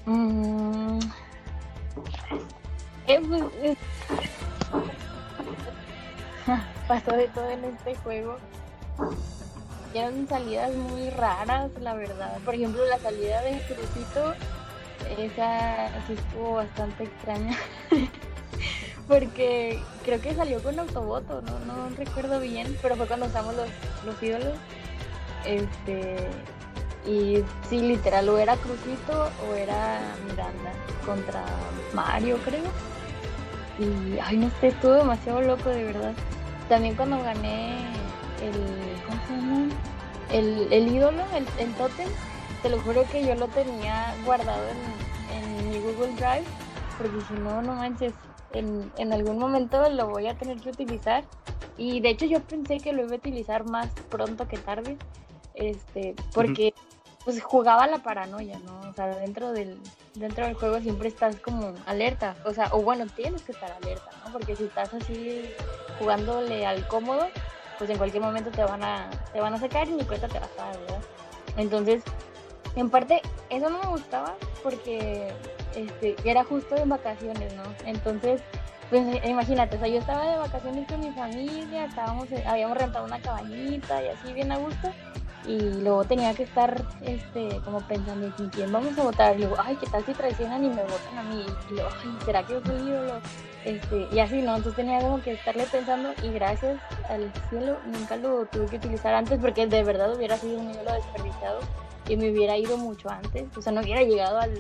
Mm. 0.07 1.01
Eh, 3.09 3.21
pues, 3.27 3.43
pasó 6.89 7.13
de 7.13 7.29
todo 7.29 7.51
en 7.51 7.65
este 7.65 7.97
juego. 7.97 8.37
Eran 9.99 10.29
salidas 10.29 10.73
muy 10.75 11.11
raras, 11.11 11.73
la 11.81 11.93
verdad. 11.95 12.39
Por 12.45 12.55
ejemplo, 12.55 12.85
la 12.87 12.99
salida 13.01 13.43
de 13.43 13.61
Crucito, 13.63 14.33
esa 15.19 15.89
sí 16.07 16.13
estuvo 16.13 16.55
bastante 16.55 17.03
extraña. 17.03 17.57
Porque 19.09 19.83
creo 20.05 20.21
que 20.21 20.37
salió 20.37 20.63
con 20.63 20.79
autoboto, 20.79 21.43
¿no? 21.43 21.59
No 21.61 21.89
recuerdo 21.97 22.39
bien, 22.39 22.79
pero 22.81 22.95
fue 22.95 23.09
cuando 23.09 23.27
usamos 23.27 23.57
los, 23.57 23.69
los 24.07 24.23
ídolos. 24.23 24.55
Este. 25.45 26.29
Y 27.05 27.43
sí, 27.69 27.81
literal, 27.81 28.29
o 28.29 28.39
era 28.39 28.55
Crucito 28.57 29.31
o 29.51 29.55
era 29.55 30.15
Miranda 30.29 30.73
contra 31.05 31.43
Mario, 31.93 32.39
creo. 32.45 32.71
Y, 33.81 34.19
ay, 34.21 34.37
no 34.37 34.51
sé, 34.61 34.69
estuvo 34.69 34.93
demasiado 34.93 35.41
loco, 35.41 35.71
de 35.71 35.85
verdad. 35.85 36.13
También 36.69 36.95
cuando 36.95 37.21
gané 37.21 37.79
el. 38.41 38.88
El, 40.31 40.73
el 40.73 40.89
ídolo, 40.89 41.23
el, 41.35 41.47
el 41.59 41.75
totem, 41.75 42.09
te 42.63 42.69
lo 42.69 42.79
juro 42.81 43.05
que 43.11 43.25
yo 43.25 43.35
lo 43.35 43.49
tenía 43.49 44.15
guardado 44.25 44.63
en, 44.69 45.37
en 45.37 45.71
mi 45.71 45.79
Google 45.79 46.13
Drive, 46.15 46.45
porque 46.99 47.21
si 47.27 47.35
no, 47.35 47.63
no 47.63 47.75
manches, 47.75 48.13
en, 48.53 48.91
en, 48.99 49.13
algún 49.13 49.39
momento 49.39 49.89
lo 49.89 50.09
voy 50.09 50.27
a 50.27 50.35
tener 50.37 50.59
que 50.59 50.71
utilizar. 50.71 51.25
Y 51.77 52.01
de 52.01 52.11
hecho 52.11 52.27
yo 52.27 52.41
pensé 52.41 52.79
que 52.79 52.93
lo 52.93 53.03
iba 53.05 53.13
a 53.13 53.19
utilizar 53.19 53.65
más 53.65 53.89
pronto 54.09 54.49
que 54.49 54.59
tarde, 54.59 54.97
este, 55.55 56.15
porque 56.35 56.75
pues 57.25 57.43
jugaba 57.43 57.87
la 57.87 57.99
paranoia, 57.99 58.59
¿no? 58.61 58.81
O 58.89 58.95
sea, 58.95 59.07
dentro 59.07 59.53
del, 59.53 59.79
dentro 60.15 60.47
del 60.47 60.55
juego 60.55 60.81
siempre 60.81 61.09
estás 61.09 61.37
como 61.37 61.75
alerta, 61.87 62.37
o 62.45 62.53
sea, 62.55 62.69
o 62.73 62.83
bueno, 62.83 63.07
tienes 63.07 63.43
que 63.43 63.53
estar 63.53 63.71
alerta, 63.71 64.11
¿no? 64.25 64.33
Porque 64.33 64.57
si 64.57 64.65
estás 64.65 64.95
así 64.95 65.45
jugándole 65.99 66.67
al 66.67 66.87
cómodo, 66.89 67.27
pues 67.79 67.89
en 67.91 67.99
cualquier 67.99 68.23
momento 68.23 68.51
te 68.51 68.65
van 68.65 68.83
a, 68.83 69.09
te 69.33 69.41
van 69.41 69.55
a 69.55 69.59
sacar 69.59 69.89
y 69.89 69.93
ni 69.93 70.05
cuenta 70.05 70.29
te 70.29 70.39
vas 70.39 70.51
a 70.59 70.67
¿verdad? 70.67 71.01
Entonces, 71.57 72.03
en 72.77 72.91
parte, 72.91 73.23
eso 73.51 73.71
no 73.71 73.79
me 73.79 73.87
gustaba 73.87 74.35
porque 74.63 75.33
este, 75.75 76.17
era 76.25 76.45
justo 76.45 76.77
en 76.77 76.89
vacaciones, 76.89 77.55
¿no? 77.55 77.63
Entonces, 77.85 78.43
pues 78.91 79.25
imagínate, 79.25 79.77
o 79.77 79.79
sea, 79.79 79.89
yo 79.89 79.99
estaba 79.99 80.25
de 80.25 80.39
vacaciones 80.39 80.87
con 80.89 81.01
mi 81.01 81.11
familia, 81.13 81.85
estábamos, 81.85 82.29
habíamos 82.47 82.77
rentado 82.77 83.05
una 83.05 83.21
cabañita 83.21 84.03
y 84.03 84.09
así 84.09 84.33
bien 84.33 84.51
a 84.51 84.57
gusto 84.57 84.91
y 85.49 85.59
luego 85.81 86.05
tenía 86.05 86.35
que 86.35 86.43
estar 86.43 86.85
este 87.01 87.49
como 87.65 87.81
pensando 87.81 88.27
en 88.27 88.51
quién 88.51 88.71
vamos 88.71 88.97
a 88.99 89.03
votar. 89.03 89.35
Y 89.37 89.41
luego 89.41 89.57
ay 89.59 89.77
qué 89.77 89.87
tal 89.87 90.05
si 90.05 90.13
traicionan 90.13 90.63
y 90.63 90.69
me 90.69 90.83
votan 90.83 91.19
a 91.19 91.23
mí 91.23 91.45
y 91.71 91.75
luego 91.75 91.89
ay 92.03 92.19
será 92.25 92.43
que 92.45 92.53
yo 92.53 92.61
soy 92.65 92.77
ídolo 92.77 93.15
este 93.65 94.07
y 94.13 94.19
así 94.21 94.43
no 94.43 94.57
entonces 94.57 94.77
tenía 94.77 95.01
como 95.01 95.23
que 95.23 95.33
estarle 95.33 95.65
pensando 95.65 96.13
y 96.23 96.31
gracias 96.31 96.79
al 97.09 97.33
cielo 97.49 97.79
nunca 97.87 98.17
lo 98.17 98.45
tuve 98.47 98.67
que 98.67 98.77
utilizar 98.77 99.15
antes 99.15 99.39
porque 99.41 99.67
de 99.67 99.83
verdad 99.83 100.15
hubiera 100.15 100.37
sido 100.37 100.59
un 100.59 100.71
ídolo 100.71 100.93
desperdiciado 100.93 101.61
y 102.09 102.17
me 102.17 102.31
hubiera 102.31 102.57
ido 102.57 102.77
mucho 102.77 103.09
antes. 103.11 103.45
O 103.57 103.63
sea 103.63 103.73
no 103.73 103.81
hubiera 103.81 104.03
llegado 104.03 104.39
al, 104.39 104.53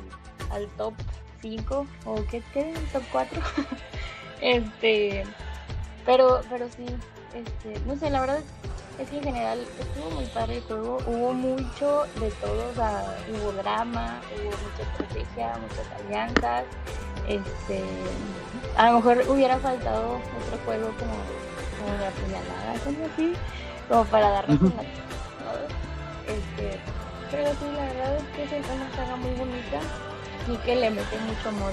al 0.50 0.66
top 0.78 0.94
5 1.42 1.86
o 2.06 2.14
qué 2.30 2.42
qué 2.54 2.72
top 2.92 3.02
4 3.12 3.40
este 4.40 5.24
pero 6.06 6.40
pero 6.48 6.66
sí 6.68 6.86
este 7.34 7.78
no 7.84 7.94
sé 7.96 8.08
la 8.08 8.20
verdad 8.20 8.40
es 8.98 9.08
que 9.10 9.18
en 9.18 9.22
general 9.22 9.60
estuvo 9.78 10.10
muy 10.10 10.24
padre 10.26 10.56
el 10.56 10.62
juego, 10.62 10.98
hubo 11.06 11.32
mucho 11.32 12.04
de 12.20 12.30
todo, 12.32 12.70
o 12.70 12.74
sea, 12.74 13.16
hubo 13.32 13.52
drama, 13.52 14.20
hubo 14.34 14.50
mucha 14.50 14.82
estrategia, 14.82 15.58
muchas 15.58 16.00
alianzas, 16.00 16.64
Este, 17.28 17.84
a 18.76 18.90
lo 18.90 18.96
mejor 18.98 19.22
hubiera 19.28 19.58
faltado 19.58 20.16
otro 20.16 20.58
juego 20.64 20.88
como, 20.98 21.14
como 21.78 21.92
la 22.00 22.10
puñalada, 22.10 22.78
como 22.84 23.04
así, 23.06 23.34
como 23.88 24.04
para 24.06 24.30
darnos 24.30 24.60
una 24.60 24.82
este, 26.28 26.78
pero 27.30 27.50
sí, 27.50 27.64
la 27.74 27.84
verdad 27.84 28.16
es 28.16 28.24
que 28.34 28.42
es 28.58 28.66
una 28.66 28.96
saga 28.96 29.16
muy 29.16 29.32
bonita 29.34 29.80
y 30.46 30.56
que 30.58 30.76
le 30.76 30.90
mete 30.90 31.18
mucho 31.20 31.48
amor 31.48 31.72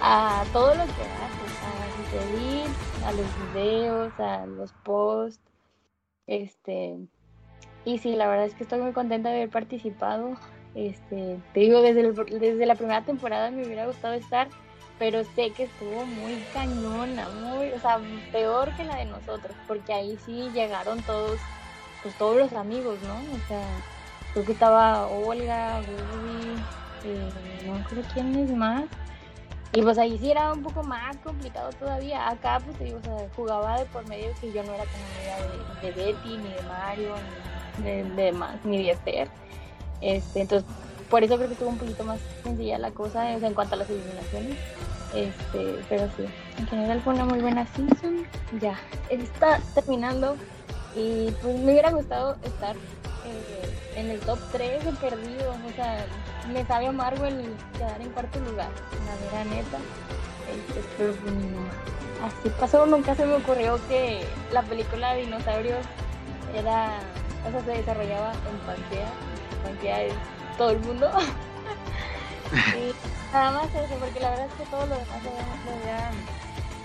a, 0.00 0.40
a 0.40 0.44
todo 0.52 0.74
lo 0.74 0.84
que 0.84 0.90
hace, 0.90 1.44
a 1.62 2.24
edit, 2.24 2.70
a 3.06 3.12
los 3.12 3.26
videos, 3.52 4.12
a 4.18 4.46
los 4.46 4.72
posts, 4.82 5.40
este, 6.26 6.96
y 7.84 7.98
sí, 7.98 8.16
la 8.16 8.28
verdad 8.28 8.46
es 8.46 8.54
que 8.54 8.62
estoy 8.64 8.80
muy 8.80 8.92
contenta 8.92 9.28
de 9.28 9.36
haber 9.36 9.50
participado. 9.50 10.36
Este, 10.74 11.38
te 11.52 11.60
digo, 11.60 11.82
desde, 11.82 12.12
desde 12.12 12.66
la 12.66 12.74
primera 12.74 13.02
temporada 13.02 13.50
me 13.50 13.64
hubiera 13.64 13.86
gustado 13.86 14.14
estar, 14.14 14.48
pero 14.98 15.22
sé 15.24 15.50
que 15.50 15.64
estuvo 15.64 16.04
muy 16.06 16.36
cañona, 16.52 17.28
muy, 17.28 17.70
o 17.72 17.78
sea, 17.78 18.00
peor 18.32 18.74
que 18.76 18.84
la 18.84 18.96
de 18.96 19.04
nosotros, 19.04 19.54
porque 19.68 19.92
ahí 19.92 20.18
sí 20.24 20.50
llegaron 20.52 21.00
todos, 21.02 21.38
pues 22.02 22.16
todos 22.16 22.36
los 22.36 22.52
amigos, 22.54 22.98
¿no? 23.02 23.14
O 23.14 23.48
sea, 23.48 23.66
creo 24.32 24.44
que 24.44 24.52
estaba 24.52 25.06
Olga, 25.06 25.80
Woody, 25.80 26.56
eh, 27.04 27.28
no 27.64 27.82
creo 27.84 28.02
quién 28.12 28.34
es 28.36 28.50
más. 28.50 28.84
Y 29.74 29.82
pues 29.82 29.98
ahí 29.98 30.16
sí 30.18 30.30
era 30.30 30.52
un 30.52 30.62
poco 30.62 30.84
más 30.84 31.16
complicado 31.18 31.70
todavía. 31.72 32.28
Acá, 32.28 32.60
pues 32.64 32.78
te 32.78 32.84
digo, 32.84 32.98
o 32.98 33.02
sea, 33.02 33.28
jugaba 33.34 33.80
de 33.80 33.86
por 33.86 34.06
medio 34.08 34.32
que 34.40 34.52
yo 34.52 34.62
no 34.62 34.72
era 34.72 34.84
como 34.84 35.82
de, 35.82 35.88
de 35.88 35.92
Betty, 35.92 36.36
ni 36.38 36.48
de 36.48 36.62
Mario, 36.68 37.14
ni 37.78 37.84
de, 37.84 38.04
de 38.04 38.32
más, 38.32 38.64
ni 38.64 38.84
de 38.84 38.92
Esther. 38.92 39.28
Este, 40.00 40.42
entonces, 40.42 40.68
por 41.10 41.24
eso 41.24 41.34
creo 41.36 41.48
que 41.48 41.54
estuvo 41.54 41.70
un 41.70 41.78
poquito 41.78 42.04
más 42.04 42.20
sencilla 42.44 42.78
la 42.78 42.92
cosa 42.92 43.32
en 43.32 43.54
cuanto 43.54 43.74
a 43.74 43.78
las 43.78 43.90
eliminaciones. 43.90 44.56
Este, 45.12 45.78
pero 45.88 46.08
sí, 46.16 46.24
en 46.58 46.66
general 46.68 47.00
fue 47.00 47.14
una 47.14 47.24
muy 47.24 47.40
buena 47.40 47.66
season. 47.74 48.26
Ya, 48.60 48.78
está 49.10 49.60
terminando 49.74 50.36
y 50.94 51.32
pues 51.42 51.56
me 51.58 51.72
hubiera 51.72 51.90
gustado 51.90 52.36
estar 52.44 52.76
eh, 53.24 53.74
en 53.96 54.10
el 54.10 54.20
top 54.20 54.38
3 54.52 54.84
de 54.84 54.92
perdido. 54.92 55.52
O 55.52 55.72
sea, 55.76 56.06
me 56.52 56.64
sabe 56.66 56.88
amargo 56.88 57.24
el 57.24 57.54
quedar 57.76 58.00
en 58.00 58.10
cuarto 58.10 58.38
lugar, 58.40 58.70
la 59.06 59.38
vera 59.38 59.44
neta. 59.44 59.78
Este, 60.50 60.80
pero 60.98 61.14
pues, 61.14 61.34
así 62.22 62.48
pasó, 62.60 62.86
nunca 62.86 63.14
se 63.14 63.26
me 63.26 63.34
ocurrió 63.34 63.80
que 63.88 64.26
la 64.52 64.62
película 64.62 65.14
de 65.14 65.22
dinosaurios 65.22 65.84
era, 66.54 67.00
o 67.46 67.50
sea, 67.50 67.60
se 67.64 67.70
desarrollaba 67.70 68.32
en 68.32 68.58
Pangea. 68.66 69.08
Pangea 69.62 70.02
es 70.02 70.14
todo 70.58 70.70
el 70.70 70.80
mundo. 70.80 71.10
y 72.52 72.94
nada 73.32 73.50
más 73.52 73.74
eso, 73.74 73.94
porque 73.98 74.20
la 74.20 74.30
verdad 74.30 74.46
es 74.46 74.54
que 74.54 74.70
todo 74.70 74.86
lo 74.86 74.94
demás 74.94 75.24
lo 75.24 75.72
había 75.72 76.10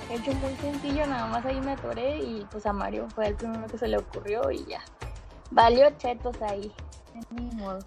hecho 0.10 0.34
muy 0.34 0.56
sencillo, 0.56 1.06
nada 1.06 1.28
más 1.28 1.46
ahí 1.46 1.62
me 1.62 1.74
atoré 1.74 2.18
y 2.18 2.48
pues 2.52 2.66
a 2.66 2.74
Mario 2.74 3.08
fue 3.14 3.28
el 3.28 3.36
primero 3.36 3.68
que 3.68 3.78
se 3.78 3.88
le 3.88 3.98
ocurrió 3.98 4.50
y 4.52 4.66
ya. 4.66 4.82
Valió 5.52 5.90
chetos 5.98 6.42
ahí, 6.42 6.72
ni 7.32 7.56
modo. 7.56 7.80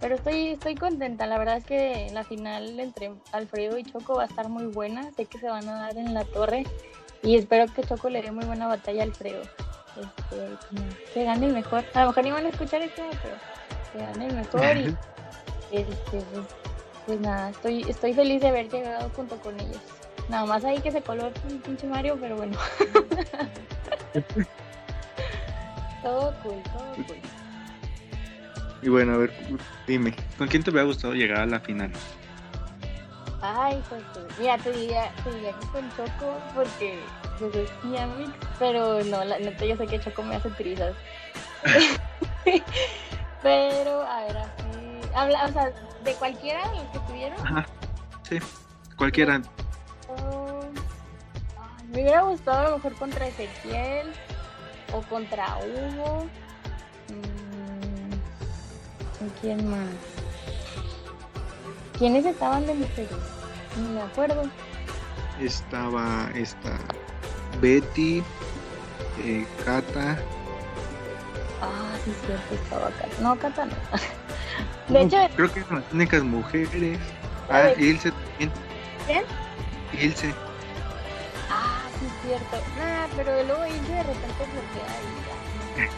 Pero 0.00 0.16
estoy, 0.16 0.48
estoy 0.48 0.74
contenta, 0.74 1.26
la 1.26 1.38
verdad 1.38 1.58
es 1.58 1.64
que 1.64 2.08
la 2.12 2.24
final 2.24 2.80
entre 2.80 3.12
Alfredo 3.30 3.78
y 3.78 3.84
Choco 3.84 4.16
va 4.16 4.24
a 4.24 4.26
estar 4.26 4.48
muy 4.48 4.66
buena, 4.66 5.12
sé 5.12 5.26
que 5.26 5.38
se 5.38 5.48
van 5.48 5.68
a 5.68 5.74
dar 5.74 5.96
en 5.96 6.12
la 6.12 6.24
torre 6.24 6.64
y 7.22 7.36
espero 7.36 7.72
que 7.72 7.84
Choco 7.84 8.10
le 8.10 8.20
dé 8.20 8.32
muy 8.32 8.44
buena 8.44 8.66
batalla 8.66 9.02
a 9.02 9.04
Alfredo. 9.04 9.42
Este, 9.96 10.88
que 11.14 11.24
gane 11.24 11.46
el 11.46 11.52
mejor, 11.52 11.84
a 11.94 12.00
lo 12.00 12.06
mejor 12.08 12.24
ni 12.24 12.32
van 12.32 12.46
a 12.46 12.48
escuchar 12.48 12.82
esto, 12.82 13.02
pero 13.22 13.36
que 13.92 13.98
gane 13.98 14.26
el 14.26 14.34
mejor 14.34 14.76
y 14.76 14.96
este, 15.70 15.94
pues, 16.10 16.46
pues, 17.06 17.20
nada, 17.20 17.50
estoy, 17.50 17.82
estoy 17.88 18.12
feliz 18.12 18.40
de 18.40 18.48
haber 18.48 18.68
llegado 18.70 19.08
junto 19.10 19.36
con 19.36 19.58
ellos. 19.60 19.80
Nada 20.28 20.46
más 20.46 20.64
ahí 20.64 20.80
que 20.80 20.90
se 20.90 21.02
coló 21.02 21.26
el 21.26 21.60
pinche 21.60 21.86
Mario, 21.86 22.16
pero 22.20 22.36
bueno. 22.36 22.58
todo 26.02 26.34
cool, 26.42 26.62
todo 26.64 27.06
cool. 27.06 27.16
Y 28.82 28.88
bueno, 28.88 29.14
a 29.14 29.16
ver, 29.18 29.32
dime, 29.86 30.14
¿con 30.36 30.48
quién 30.48 30.64
te 30.64 30.70
hubiera 30.70 30.86
gustado 30.86 31.14
llegar 31.14 31.40
a 31.40 31.46
la 31.46 31.60
final? 31.60 31.92
Ay, 33.40 33.82
pues 33.88 34.02
mira, 34.38 34.58
te 34.58 34.72
diría, 34.72 35.12
te 35.22 35.32
diría 35.32 35.52
que 35.52 35.66
con 35.68 35.88
Choco, 35.96 36.40
porque 36.54 37.00
pues 37.38 37.54
es 37.54 37.70
mix, 37.84 38.32
pero 38.58 39.02
no, 39.04 39.24
la 39.24 39.38
neta 39.38 39.64
yo 39.64 39.76
sé 39.76 39.86
que 39.86 40.00
Choco 40.00 40.22
me 40.22 40.36
hace 40.36 40.50
trizas. 40.50 40.94
pero, 43.42 44.02
a 44.02 44.24
ver, 44.24 44.36
así, 44.36 45.00
habla, 45.14 45.46
o 45.46 45.52
sea, 45.52 45.72
de 46.04 46.14
cualquiera 46.14 46.68
de 46.68 46.76
los 46.76 46.84
que 46.86 46.98
estuvieron. 46.98 47.46
Ajá, 47.46 47.66
sí, 48.28 48.38
cualquiera. 48.96 49.42
Oh, 50.08 50.60
ay, 51.60 51.86
me 51.88 52.02
hubiera 52.02 52.22
gustado 52.22 52.66
a 52.66 52.70
lo 52.70 52.76
mejor 52.76 52.94
contra 52.94 53.26
Ezequiel 53.26 54.12
o 54.92 55.00
contra 55.02 55.56
Hugo. 55.58 56.26
¿Quién 59.40 59.70
más? 59.70 59.88
¿Quiénes 61.98 62.26
estaban 62.26 62.66
de? 62.66 62.74
No 62.74 63.88
me 63.90 64.02
acuerdo. 64.02 64.42
Estaba 65.40 66.28
esta 66.34 66.78
Betty, 67.60 68.22
eh, 69.24 69.46
Cata. 69.64 70.18
Ah, 71.60 71.96
sí, 72.04 72.12
cierto, 72.26 72.54
estaba 72.54 72.90
Cata. 72.90 73.08
No, 73.20 73.38
Cata 73.38 73.66
no. 73.66 73.72
De 74.88 75.02
hecho, 75.02 75.16
creo 75.36 75.52
que 75.52 75.62
son 75.64 75.76
las 75.80 75.92
únicas 75.92 76.22
mujeres. 76.22 76.98
Ah, 77.48 77.70
Ilse 77.78 78.10
también. 78.10 78.50
¿Quién? 79.06 79.24
Ilse. 80.00 80.34
Cierto. 82.32 82.56
Ah, 82.80 83.06
pero 83.14 83.42
luego 83.42 83.66
Ilse 83.66 83.92
de 83.92 84.02
repente 84.04 84.44
bloquea 84.52 85.88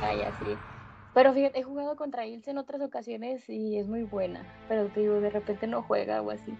y. 0.00 0.02
Ay, 0.02 0.22
así. 0.22 0.56
Pero 1.12 1.34
fíjate, 1.34 1.58
he 1.58 1.62
jugado 1.62 1.96
contra 1.96 2.24
Ilse 2.24 2.52
en 2.52 2.56
otras 2.56 2.80
ocasiones 2.80 3.46
y 3.50 3.76
es 3.76 3.86
muy 3.86 4.04
buena. 4.04 4.42
Pero 4.70 4.86
te 4.86 5.00
digo, 5.00 5.20
de 5.20 5.28
repente 5.28 5.66
no 5.66 5.82
juega 5.82 6.22
o 6.22 6.30
así. 6.30 6.56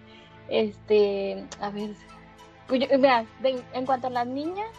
Este, 0.49 1.47
a 1.59 1.71
ver. 1.71 1.95
Pues 2.67 2.81
yo, 2.81 2.99
mira, 2.99 3.25
en 3.73 3.85
cuanto 3.87 4.05
a 4.05 4.11
las 4.11 4.27
niñas, 4.27 4.69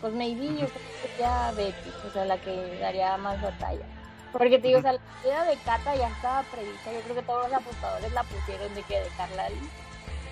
pues 0.00 0.14
maybe 0.14 0.46
yo 0.46 0.66
creo 0.66 0.68
que 0.70 1.08
sería 1.08 1.52
Betty, 1.54 1.90
o 2.08 2.10
sea, 2.12 2.24
la 2.24 2.40
que 2.40 2.78
daría 2.80 3.18
más 3.18 3.42
batalla. 3.42 3.84
Porque 4.32 4.58
te 4.58 4.68
digo, 4.68 4.78
o 4.78 4.82
sea, 4.82 4.92
la 4.92 5.00
idea 5.22 5.44
de 5.44 5.56
Kata 5.56 5.94
ya 5.96 6.08
estaba 6.08 6.42
prevista. 6.44 6.94
Yo 6.94 7.00
creo 7.00 7.16
que 7.16 7.22
todos 7.24 7.50
los 7.50 7.60
apostadores 7.60 8.10
la 8.14 8.22
pusieron 8.22 8.74
de 8.74 8.82
que 8.84 9.00
dejarla 9.00 9.42
ahí. 9.44 9.60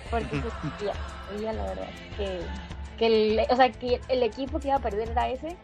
Porque 0.09 0.41
pues, 0.41 0.53
ella 1.37 1.53
la 1.53 1.63
verdad 1.63 1.89
que, 2.17 2.41
que 2.99 3.07
el, 3.07 3.39
o 3.49 3.55
sea, 3.55 3.71
que 3.71 3.99
el 4.09 4.21
equipo 4.21 4.59
que 4.59 4.67
iba 4.67 4.77
a 4.77 4.81
perder 4.81 5.09
era 5.09 5.29
ese 5.29 5.57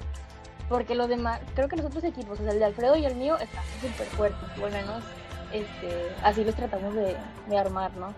porque 0.70 0.96
los 0.96 1.08
demás, 1.08 1.40
creo 1.54 1.68
que 1.68 1.76
los 1.76 1.86
otros 1.86 2.04
equipos, 2.04 2.40
o 2.40 2.44
sea, 2.44 2.52
el 2.52 2.60
de 2.60 2.66
Alfredo 2.66 2.96
y 2.96 3.06
el 3.06 3.16
mío, 3.16 3.38
están 3.38 3.64
súper 3.82 4.08
fuertes, 4.08 4.50
por 4.58 4.72
lo 4.72 4.78
menos 4.78 5.04
este, 5.52 6.12
así 6.24 6.44
los 6.44 6.56
tratamos 6.56 6.96
de, 6.96 7.16
armar, 7.56 7.92
¿no? 7.98 8.14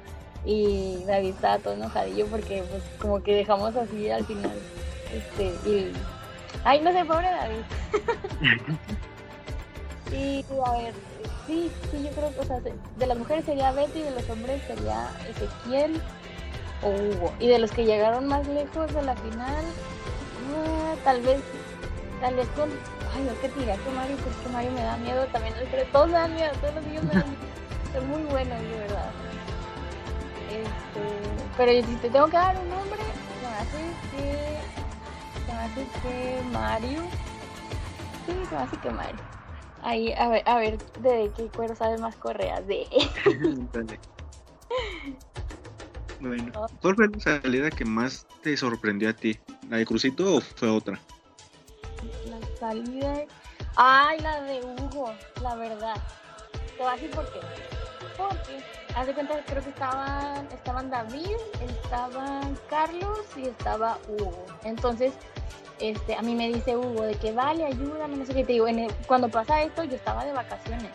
Y 0.45 1.03
David 1.05 1.31
estaba 1.31 1.57
todo 1.59 1.73
enojadillo 1.73 2.25
porque 2.27 2.63
pues 2.69 2.83
como 2.99 3.21
que 3.21 3.35
dejamos 3.35 3.75
así 3.75 4.09
al 4.09 4.25
final, 4.25 4.53
este, 5.13 5.47
y... 5.69 5.91
Ay, 6.63 6.81
no 6.81 6.91
sé, 6.91 7.03
pobre 7.05 7.29
David. 7.29 7.61
y 10.11 10.45
a 10.65 10.71
ver, 10.71 10.93
sí, 11.45 11.69
sí, 11.91 12.03
yo 12.03 12.09
creo 12.11 12.33
que, 12.33 12.39
o 12.39 12.45
sea, 12.45 12.59
de 12.59 13.07
las 13.07 13.17
mujeres 13.17 13.45
sería 13.45 13.71
Betty 13.73 13.99
y 13.99 14.03
de 14.03 14.11
los 14.11 14.29
hombres 14.29 14.61
sería 14.67 15.09
Ezequiel 15.29 16.01
o 16.81 16.89
Hugo. 16.89 17.33
Y 17.39 17.47
de 17.47 17.59
los 17.59 17.71
que 17.71 17.85
llegaron 17.85 18.27
más 18.27 18.47
lejos 18.47 18.93
de 18.93 19.01
la 19.01 19.15
final, 19.15 19.65
ah, 20.55 20.95
tal 21.03 21.21
vez 21.21 21.41
Tal 22.21 22.35
vez 22.35 22.47
con. 22.49 22.69
Ay, 23.15 23.23
no, 23.23 23.39
que 23.41 23.49
tira 23.49 23.75
que 23.77 23.89
Mario, 23.91 24.17
pues 24.17 24.35
que 24.37 24.49
Mario 24.49 24.71
me 24.71 24.81
da 24.81 24.97
miedo 24.97 25.25
también. 25.27 25.53
Pero 25.69 25.85
todos 25.91 26.07
me 26.07 26.13
dan 26.13 26.33
miedo, 26.33 26.51
todos 26.59 26.73
los 26.75 26.83
niños 26.85 27.03
me 27.03 27.13
dan 27.13 27.29
miedo. 27.29 27.43
Son 27.93 28.09
muy 28.09 28.23
buenos, 28.23 28.59
de 28.61 28.69
verdad. 28.69 29.11
Este, 30.49 31.01
pero 31.55 31.71
si 31.87 31.95
te 31.95 32.09
tengo 32.09 32.25
que 32.27 32.37
dar 32.37 32.57
un 32.57 32.67
nombre, 32.69 32.99
se 33.39 33.47
me 33.47 33.55
hace 33.55 33.77
que. 34.11 34.57
Se 35.45 35.53
me 35.53 35.59
hace 35.59 35.85
que 36.01 36.41
Mario. 36.51 37.03
Sí, 38.25 38.33
se 38.49 38.55
me 38.55 38.61
hace 38.61 38.77
que 38.77 38.89
Mario. 38.89 39.21
Ahí, 39.83 40.11
a 40.13 40.29
ver, 40.29 40.41
a 40.47 40.57
ver, 40.57 40.79
de 40.99 41.31
qué 41.37 41.49
cuero 41.49 41.75
sabes 41.75 42.01
más 42.01 42.15
correas. 42.15 42.65
De. 42.65 42.87
bueno, 46.19 46.51
¿cuál 46.81 46.95
fue 46.95 47.07
la 47.07 47.19
salida 47.19 47.69
que 47.69 47.85
más 47.85 48.25
te 48.41 48.57
sorprendió 48.57 49.09
a 49.09 49.13
ti? 49.13 49.37
¿La 49.69 49.77
de 49.77 49.85
Crucito 49.85 50.35
o 50.35 50.41
fue 50.41 50.69
otra? 50.69 50.99
La 52.29 52.39
salida. 52.59 53.25
Ay, 53.75 54.19
la 54.19 54.41
de 54.41 54.61
Hugo, 54.63 55.13
la 55.41 55.55
verdad. 55.55 55.95
Te 56.75 56.83
voy 56.83 56.87
a 56.87 56.93
decir 56.93 57.11
por 57.11 57.25
qué. 57.31 57.39
Porque, 58.17 58.63
haz 58.95 59.07
de 59.07 59.13
cuenta, 59.13 59.43
creo 59.45 59.63
que 59.63 59.69
estaban, 59.69 60.47
estaban 60.51 60.89
David, 60.89 61.35
estaban 61.83 62.57
Carlos 62.69 63.25
y 63.35 63.47
estaba 63.47 63.99
Hugo. 64.07 64.45
Entonces, 64.63 65.13
este, 65.79 66.15
a 66.15 66.21
mí 66.23 66.33
me 66.33 66.47
dice 66.47 66.75
Hugo 66.75 67.03
de 67.03 67.13
que 67.15 67.31
vale, 67.31 67.65
ayúdame, 67.65 68.17
no 68.17 68.25
sé 68.25 68.33
qué 68.33 68.43
te 68.43 68.53
digo. 68.53 68.65
cuando 69.05 69.29
pasa 69.29 69.61
esto, 69.61 69.83
yo 69.83 69.95
estaba 69.95 70.25
de 70.25 70.33
vacaciones. 70.33 70.89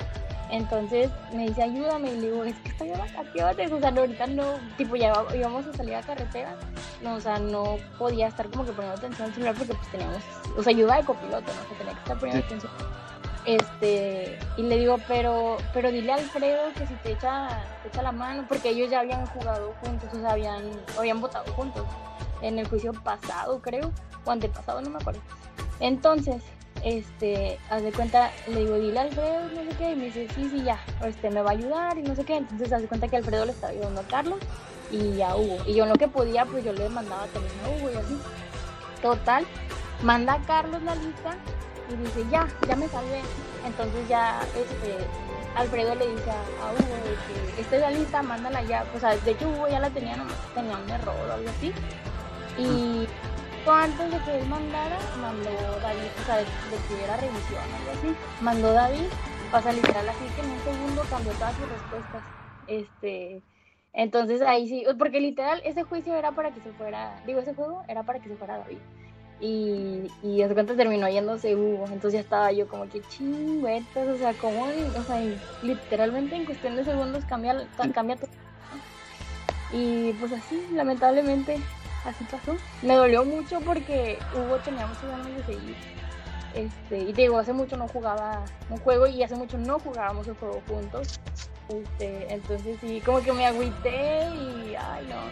Entonces 0.52 1.10
me 1.32 1.48
dice, 1.48 1.62
ayúdame. 1.62 2.12
Y 2.12 2.20
le 2.20 2.30
digo, 2.30 2.44
es 2.44 2.54
que 2.56 2.68
estoy 2.68 2.88
de 2.88 2.98
vacaciones. 2.98 3.72
O 3.72 3.80
sea, 3.80 3.90
no, 3.90 4.00
ahorita 4.02 4.26
no, 4.26 4.44
tipo, 4.76 4.96
ya 4.96 5.12
íbamos 5.34 5.66
a 5.66 5.72
salir 5.72 5.94
a 5.94 6.02
carretera. 6.02 6.54
No, 7.02 7.14
o 7.14 7.20
sea, 7.20 7.38
no 7.38 7.78
podía 7.98 8.28
estar 8.28 8.48
como 8.50 8.66
que 8.66 8.72
poniendo 8.72 8.98
atención 8.98 9.28
al 9.28 9.34
celular 9.34 9.54
porque 9.56 9.74
pues 9.74 9.90
teníamos, 9.90 10.18
o 10.56 10.62
sea, 10.62 10.70
ayuda 10.70 10.96
de 10.98 11.04
copiloto, 11.04 11.50
¿no? 11.52 11.74
O 11.74 11.78
tenía 11.78 11.94
que 11.94 12.00
estar 12.00 12.18
poniendo 12.18 12.46
atención. 12.46 12.72
Este, 13.46 14.38
y 14.58 14.62
le 14.62 14.78
digo, 14.78 14.98
pero, 15.08 15.56
pero 15.72 15.90
dile 15.90 16.12
a 16.12 16.16
Alfredo 16.16 16.72
que 16.76 16.86
si 16.86 16.94
te 16.96 17.12
echa, 17.12 17.64
te 17.82 17.88
echa 17.88 18.02
la 18.02 18.12
mano, 18.12 18.44
porque 18.46 18.68
ellos 18.68 18.90
ya 18.90 19.00
habían 19.00 19.24
jugado 19.26 19.74
juntos, 19.82 20.10
o 20.12 20.20
sea, 20.20 20.32
habían, 20.32 20.70
habían 20.98 21.20
votado 21.20 21.50
juntos 21.54 21.84
en 22.42 22.58
el 22.58 22.68
juicio 22.68 22.92
pasado, 22.92 23.60
creo, 23.62 23.90
o 24.26 24.30
antepasado, 24.30 24.82
no 24.82 24.90
me 24.90 24.98
acuerdo. 24.98 25.20
Entonces, 25.80 26.42
este, 26.84 27.58
haz 27.70 27.82
de 27.82 27.92
cuenta, 27.92 28.30
le 28.48 28.60
digo, 28.60 28.78
dile 28.78 28.98
a 28.98 29.02
Alfredo, 29.02 29.48
no 29.54 29.70
sé 29.70 29.76
qué, 29.78 29.92
y 29.92 29.96
me 29.96 30.04
dice, 30.06 30.28
sí, 30.34 30.48
sí, 30.50 30.62
ya, 30.62 30.78
este, 31.04 31.30
me 31.30 31.42
va 31.42 31.50
a 31.50 31.54
ayudar 31.54 31.98
y 31.98 32.02
no 32.02 32.14
sé 32.14 32.24
qué. 32.24 32.36
Entonces, 32.36 32.72
haz 32.72 32.82
de 32.82 32.88
cuenta 32.88 33.08
que 33.08 33.16
Alfredo 33.16 33.44
le 33.44 33.52
estaba 33.52 33.72
ayudando 33.72 34.00
a 34.00 34.04
Carlos 34.04 34.40
y 34.90 35.20
a 35.22 35.36
Hugo. 35.36 35.58
Y 35.66 35.74
yo 35.74 35.86
lo 35.86 35.94
que 35.94 36.08
podía, 36.08 36.44
pues 36.44 36.64
yo 36.64 36.72
le 36.72 36.88
mandaba 36.88 37.26
también 37.26 37.54
a 37.64 37.68
Hugo 37.70 37.90
y 37.90 37.96
así. 37.96 38.18
Total, 39.00 39.44
manda 40.02 40.34
a 40.34 40.42
Carlos 40.42 40.82
la 40.82 40.94
lista 40.94 41.36
y 41.90 41.96
dice, 41.96 42.24
ya, 42.30 42.48
ya 42.68 42.76
me 42.76 42.88
salvé. 42.88 43.22
Entonces 43.64 44.08
ya, 44.08 44.40
este, 44.56 44.96
Alfredo 45.56 45.94
le 45.94 46.08
dice 46.08 46.30
a, 46.30 46.72
Hugo 46.72 47.54
que 47.54 47.60
esta 47.60 47.76
es 47.76 47.82
la 47.82 47.90
lista, 47.90 48.22
mándala 48.22 48.62
ya. 48.62 48.84
O 48.94 49.00
sea, 49.00 49.16
de 49.16 49.30
hecho 49.30 49.48
Hugo 49.48 49.68
ya 49.68 49.80
la 49.80 49.90
tenía, 49.90 50.16
nomás 50.16 50.34
tenía 50.54 50.76
un 50.76 50.90
error 50.90 51.16
o 51.28 51.32
algo 51.32 51.50
así. 51.50 51.72
Y 52.58 53.06
antes 53.70 54.10
de 54.10 54.18
que 54.24 54.38
él 54.38 54.48
mandara, 54.48 54.98
mandó 55.20 55.50
David, 55.80 56.10
o 56.20 56.26
sea, 56.26 56.36
de, 56.36 56.44
que 56.44 57.04
era 57.04 57.16
revisión 57.16 57.60
o 57.60 57.76
algo 57.76 57.90
así, 57.92 58.16
mandó 58.40 58.72
David, 58.72 59.06
pasa 59.50 59.72
literal 59.72 60.08
así 60.08 60.24
que 60.34 60.40
en 60.40 60.50
un 60.50 60.60
segundo 60.60 61.02
cambió 61.08 61.32
todas 61.34 61.54
sus 61.54 61.68
respuestas. 61.68 62.22
Este, 62.66 63.42
entonces 63.92 64.42
ahí 64.42 64.68
sí, 64.68 64.84
porque 64.98 65.20
literal 65.20 65.60
ese 65.64 65.84
juicio 65.84 66.14
era 66.16 66.32
para 66.32 66.50
que 66.50 66.60
se 66.60 66.72
fuera, 66.72 67.22
digo, 67.26 67.40
ese 67.40 67.54
juego 67.54 67.84
era 67.88 68.02
para 68.02 68.20
que 68.20 68.28
se 68.28 68.36
fuera 68.36 68.58
David. 68.58 68.78
Y, 69.40 70.08
y 70.22 70.42
de 70.42 70.54
cuenta 70.54 70.76
terminó 70.76 71.08
yéndose 71.08 71.56
Hugo, 71.56 71.84
entonces 71.86 72.12
ya 72.14 72.20
estaba 72.20 72.52
yo 72.52 72.68
como 72.68 72.88
que 72.88 73.02
chingüetas, 73.02 74.08
o 74.08 74.16
sea, 74.16 74.34
como, 74.34 74.64
o 74.64 75.02
sea, 75.02 75.20
literalmente 75.62 76.36
en 76.36 76.44
cuestión 76.44 76.76
de 76.76 76.84
segundos 76.84 77.24
cambia, 77.24 77.66
cambia 77.92 78.16
todo. 78.16 78.30
Y 79.72 80.12
pues 80.14 80.32
así, 80.32 80.64
lamentablemente, 80.72 81.58
así 82.04 82.24
pasó. 82.24 82.56
Me 82.82 82.94
dolió 82.94 83.24
mucho 83.24 83.60
porque 83.60 84.18
Hugo 84.34 84.56
tenía 84.58 84.86
muchas 84.86 85.04
ganas 85.04 85.26
de 85.26 85.44
seguir. 85.44 85.76
Este, 86.54 86.98
y 86.98 87.12
te 87.12 87.22
digo, 87.22 87.38
hace 87.38 87.52
mucho 87.52 87.76
no 87.76 87.88
jugaba 87.88 88.44
un 88.68 88.76
juego 88.78 89.06
y 89.06 89.22
hace 89.22 89.34
mucho 89.34 89.56
no 89.58 89.78
jugábamos 89.78 90.26
el 90.28 90.34
juego 90.34 90.62
juntos. 90.68 91.18
Este, 91.68 92.32
entonces 92.32 92.78
sí, 92.80 93.00
como 93.00 93.22
que 93.22 93.32
me 93.32 93.46
agüité 93.46 94.26
y 94.34 94.74
ay 94.74 95.06
no. 95.08 95.22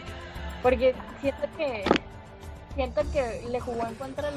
Porque 0.63 0.95
siento 1.21 1.43
que 1.59 1.85
siento 2.75 3.03
que 3.13 3.45
le 3.51 3.61
jugó 3.61 3.87
en 3.87 3.95
contra 3.97 4.31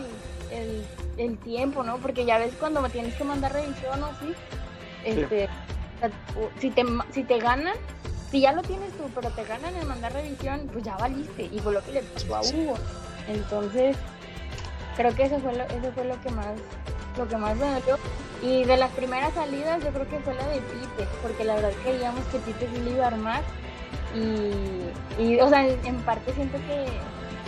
el, 0.51 0.85
el, 1.17 1.37
tiempo, 1.37 1.83
¿no? 1.83 1.97
Porque 1.97 2.25
ya 2.25 2.39
ves 2.39 2.53
cuando 2.59 2.81
me 2.81 2.89
tienes 2.89 3.13
que 3.15 3.23
mandar 3.23 3.53
revisión 3.53 4.01
o 4.03 4.07
así, 4.07 4.33
este, 5.05 5.47
si 6.59 6.71
te 6.71 6.83
si 7.11 7.23
te 7.23 7.39
ganan, 7.39 7.75
si 8.33 8.41
ya 8.41 8.51
lo 8.51 8.63
tienes 8.63 8.91
tú, 8.93 9.03
pero 9.13 9.29
te 9.29 9.43
ganan 9.43 9.75
en 9.75 9.87
mandar 9.87 10.11
revisión, 10.11 10.67
pues 10.73 10.83
ya 10.83 10.97
valiste. 10.97 11.43
Y 11.51 11.59
fue 11.59 11.71
lo 11.71 11.83
que 11.83 11.91
le 11.91 12.01
pasó 12.01 12.35
a 12.35 12.41
Hugo. 12.41 12.73
Entonces, 13.27 13.95
creo 14.97 15.13
que 15.13 15.25
eso 15.25 15.37
fue 15.37 15.53
lo, 15.55 15.63
eso 15.65 15.91
fue 15.93 16.03
lo 16.05 16.19
que 16.19 16.31
más, 16.31 16.55
lo 17.15 17.27
que 17.27 17.37
más 17.37 17.55
me 17.57 17.67
dolió. 17.67 17.99
Y 18.41 18.63
de 18.63 18.75
las 18.75 18.89
primeras 18.93 19.35
salidas, 19.35 19.83
yo 19.83 19.91
creo 19.91 20.09
que 20.09 20.17
fue 20.21 20.33
la 20.33 20.47
de 20.47 20.61
Pipe, 20.61 21.07
porque 21.21 21.43
la 21.43 21.53
verdad 21.57 21.73
creíamos 21.83 22.25
que 22.25 22.39
Pipe 22.39 22.67
sí 22.73 22.81
lo 22.81 22.89
iba 22.89 23.03
a 23.03 23.07
armar. 23.09 23.43
Y, 24.15 25.21
y 25.21 25.39
o 25.39 25.47
sea, 25.47 25.67
en, 25.67 26.01
parte 26.01 26.33
siento 26.33 26.57
que, 26.57 26.85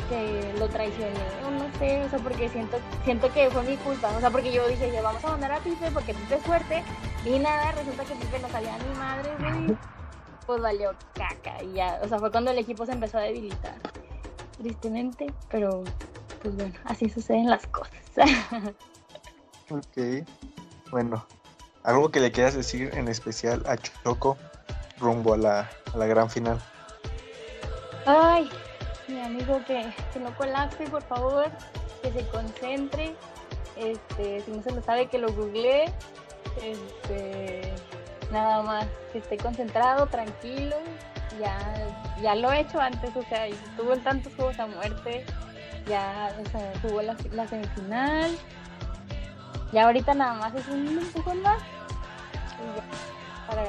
que 0.10 0.54
lo 0.60 0.67
traicioné, 0.67 1.13
o 1.48 1.50
no 1.50 1.65
sé, 1.80 2.04
o 2.04 2.10
sea, 2.12 2.19
porque 2.19 2.48
siento, 2.50 2.78
siento 3.04 3.34
que 3.34 3.50
fue 3.50 3.63
mi 3.63 3.78
culpa, 3.78 4.15
o 4.15 4.19
sea, 4.19 4.30
porque 4.30 4.52
yo 4.52 4.67
dije, 4.67 4.91
ya 4.91 5.02
vamos 5.02 5.26
a 5.26 5.32
mandar 5.32 5.52
a 5.52 5.60
Pipe 5.62 5.89
porque 5.91 6.13
Pipe 6.13 6.36
es 6.36 6.43
fuerte, 6.43 6.84
y 7.26 7.39
nada, 7.39 7.71
resulta 7.71 8.04
que 8.04 8.13
Pipe 8.13 8.39
no 8.39 8.50
salía 8.50 8.78
ni 8.78 9.00
madre, 9.00 9.32
güey 9.39 9.78
pues 10.46 10.62
valió 10.62 10.94
caca 11.14 11.64
y 11.64 11.74
ya, 11.74 12.00
o 12.04 12.08
sea, 12.08 12.20
fue 12.20 12.32
cuando 12.32 12.52
el 12.52 12.58
equipo 12.58 12.86
se 12.86 12.94
empezó 12.94 13.18
a 13.18 13.22
debilitar, 13.22 13.76
tristemente, 14.58 15.34
pero 15.50 15.84
pues 16.42 16.56
bueno, 16.56 16.74
así 16.86 17.10
suceden 17.10 17.50
las 17.50 17.66
cosas. 17.68 17.94
ok, 19.70 20.28
bueno, 20.92 21.26
algo 21.84 22.10
que 22.12 22.20
le 22.20 22.32
quieras 22.32 22.56
decir 22.56 22.92
en 22.94 23.08
especial 23.08 23.64
a 23.68 23.78
Choco 23.78 24.38
rumbo 25.00 25.34
a 25.34 25.38
la, 25.38 25.70
a 25.94 25.98
la 25.98 26.06
gran 26.06 26.30
final. 26.30 26.60
Ay, 28.06 28.50
mi 29.08 29.22
amigo 29.22 29.60
que, 29.66 29.92
que 30.14 30.20
no 30.20 30.36
colapse, 30.38 30.86
por 30.86 31.02
favor, 31.04 31.46
que 32.02 32.12
se 32.12 32.28
concentre, 32.28 33.16
este, 33.76 34.42
si 34.42 34.52
no 34.52 34.62
se 34.64 34.72
lo 34.72 34.82
sabe, 34.82 35.08
que 35.08 35.18
lo 35.18 35.32
googlee, 35.34 35.86
este 36.62 37.74
nada 38.32 38.64
más 38.64 38.88
que 39.12 39.20
esté 39.20 39.38
concentrado, 39.38 40.08
tranquilo, 40.08 40.78
ya, 41.40 41.58
ya 42.22 42.36
lo 42.36 42.52
he 42.52 42.62
hecho 42.62 42.80
antes, 42.80 43.16
o 43.16 43.24
sea, 43.24 43.48
estuvo 43.48 43.94
en 43.94 44.04
tantos 44.04 44.34
juegos 44.36 44.60
a 44.60 44.68
muerte, 44.68 45.26
ya 45.88 46.32
o 46.44 46.50
sea, 46.50 46.74
jugó 46.82 47.02
la, 47.02 47.48
semifinal, 47.48 48.38
ya 49.72 49.86
ahorita 49.86 50.14
nada 50.14 50.34
más 50.36 50.54
es 50.56 50.68
un 50.68 50.88
empujón 50.88 51.42
más 51.42 51.62
para, 53.48 53.64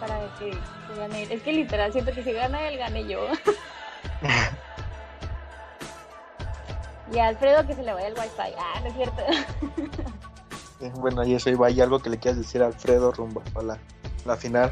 para 0.00 0.34
que, 0.38 0.56
gane 0.96 1.24
Es 1.24 1.42
que 1.42 1.52
literal 1.52 1.92
siento 1.92 2.12
que 2.12 2.22
si 2.22 2.32
gana 2.32 2.66
él, 2.68 2.78
gane 2.78 3.06
yo. 3.06 3.26
y 7.12 7.18
a 7.18 7.26
Alfredo 7.26 7.66
que 7.66 7.74
se 7.74 7.82
le 7.82 7.92
vaya 7.92 8.08
el 8.08 8.14
wifi, 8.14 8.54
ah, 8.58 8.80
no 8.80 8.86
es 8.86 8.94
cierto. 8.94 9.22
bueno, 11.00 11.24
y 11.24 11.34
eso 11.34 11.50
iba, 11.50 11.66
¿hay 11.66 11.80
algo 11.80 11.98
que 11.98 12.10
le 12.10 12.18
quieras 12.18 12.38
decir 12.38 12.62
a 12.62 12.66
Alfredo 12.66 13.10
rumbo 13.12 13.42
a 13.54 13.62
la 13.62 13.78
la 14.28 14.36
final? 14.36 14.70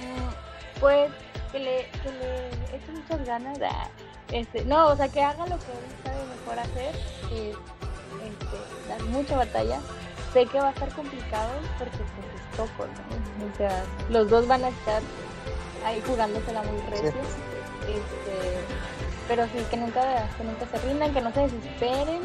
Mm, 0.00 0.80
pues 0.80 1.10
que 1.52 1.58
le, 1.60 1.88
que 2.02 2.10
le 2.10 2.48
eche 2.76 2.90
muchas 2.92 3.24
ganas. 3.24 3.58
Ah, 3.62 3.88
este, 4.32 4.64
no, 4.64 4.88
o 4.88 4.96
sea, 4.96 5.08
que 5.08 5.22
haga 5.22 5.46
lo 5.46 5.56
que 5.58 5.70
él 5.70 5.94
sabe 6.02 6.26
mejor 6.26 6.58
hacer, 6.58 6.94
que 7.28 7.50
este, 7.50 8.88
dar 8.88 9.02
mucha 9.04 9.36
batalla. 9.36 9.78
Sé 10.32 10.46
que 10.46 10.58
va 10.58 10.68
a 10.68 10.72
estar 10.72 10.88
complicado 10.94 11.52
porque 11.78 11.96
pues, 11.96 12.26
es 12.34 12.56
poco, 12.56 12.86
¿no? 12.86 13.52
O 13.52 13.56
sea, 13.56 13.84
los 14.10 14.28
dos 14.28 14.48
van 14.48 14.64
a 14.64 14.68
estar 14.68 15.00
ahí 15.86 16.02
jugándosela 16.04 16.62
muy 16.62 16.80
recio. 16.90 17.20
Este, 17.86 18.58
pero 19.28 19.44
sí, 19.44 19.64
que 19.70 19.76
nunca, 19.76 20.28
que 20.36 20.42
nunca 20.42 20.66
se 20.66 20.78
rindan, 20.86 21.14
que 21.14 21.20
no 21.20 21.32
se 21.32 21.40
desesperen 21.42 22.22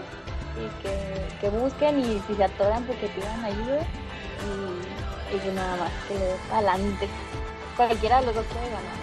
y 0.57 0.81
que, 0.81 1.37
que 1.39 1.49
busquen 1.49 1.99
y 1.99 2.19
si 2.25 2.33
se 2.33 2.43
atoran, 2.43 2.83
porque 2.85 3.07
pidan 3.09 3.45
ayuda. 3.45 3.81
Y 4.41 4.98
y 5.31 5.55
nada 5.55 5.75
más 5.77 5.91
que 6.07 6.53
adelante. 6.53 7.07
Cualquiera 7.75 8.19
de 8.19 8.25
los 8.27 8.35
dos 8.35 8.45
puede 8.47 8.65
ganar. 8.65 8.99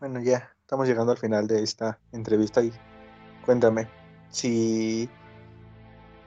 Bueno, 0.00 0.20
ya 0.20 0.50
estamos 0.62 0.88
llegando 0.88 1.12
al 1.12 1.18
final 1.18 1.46
de 1.46 1.62
esta 1.62 1.98
entrevista 2.12 2.62
y 2.62 2.72
cuéntame, 3.44 3.86
si, 4.30 5.10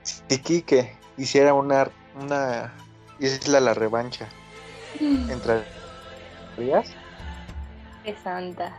si 0.02 0.38
Kike 0.38 0.96
hiciera 1.16 1.54
una, 1.54 1.90
una 2.20 2.72
isla 3.18 3.58
la 3.58 3.74
revancha, 3.74 4.28
mm. 5.00 5.30
¿entrarías? 5.30 6.92
Qué 8.04 8.14
santa. 8.22 8.72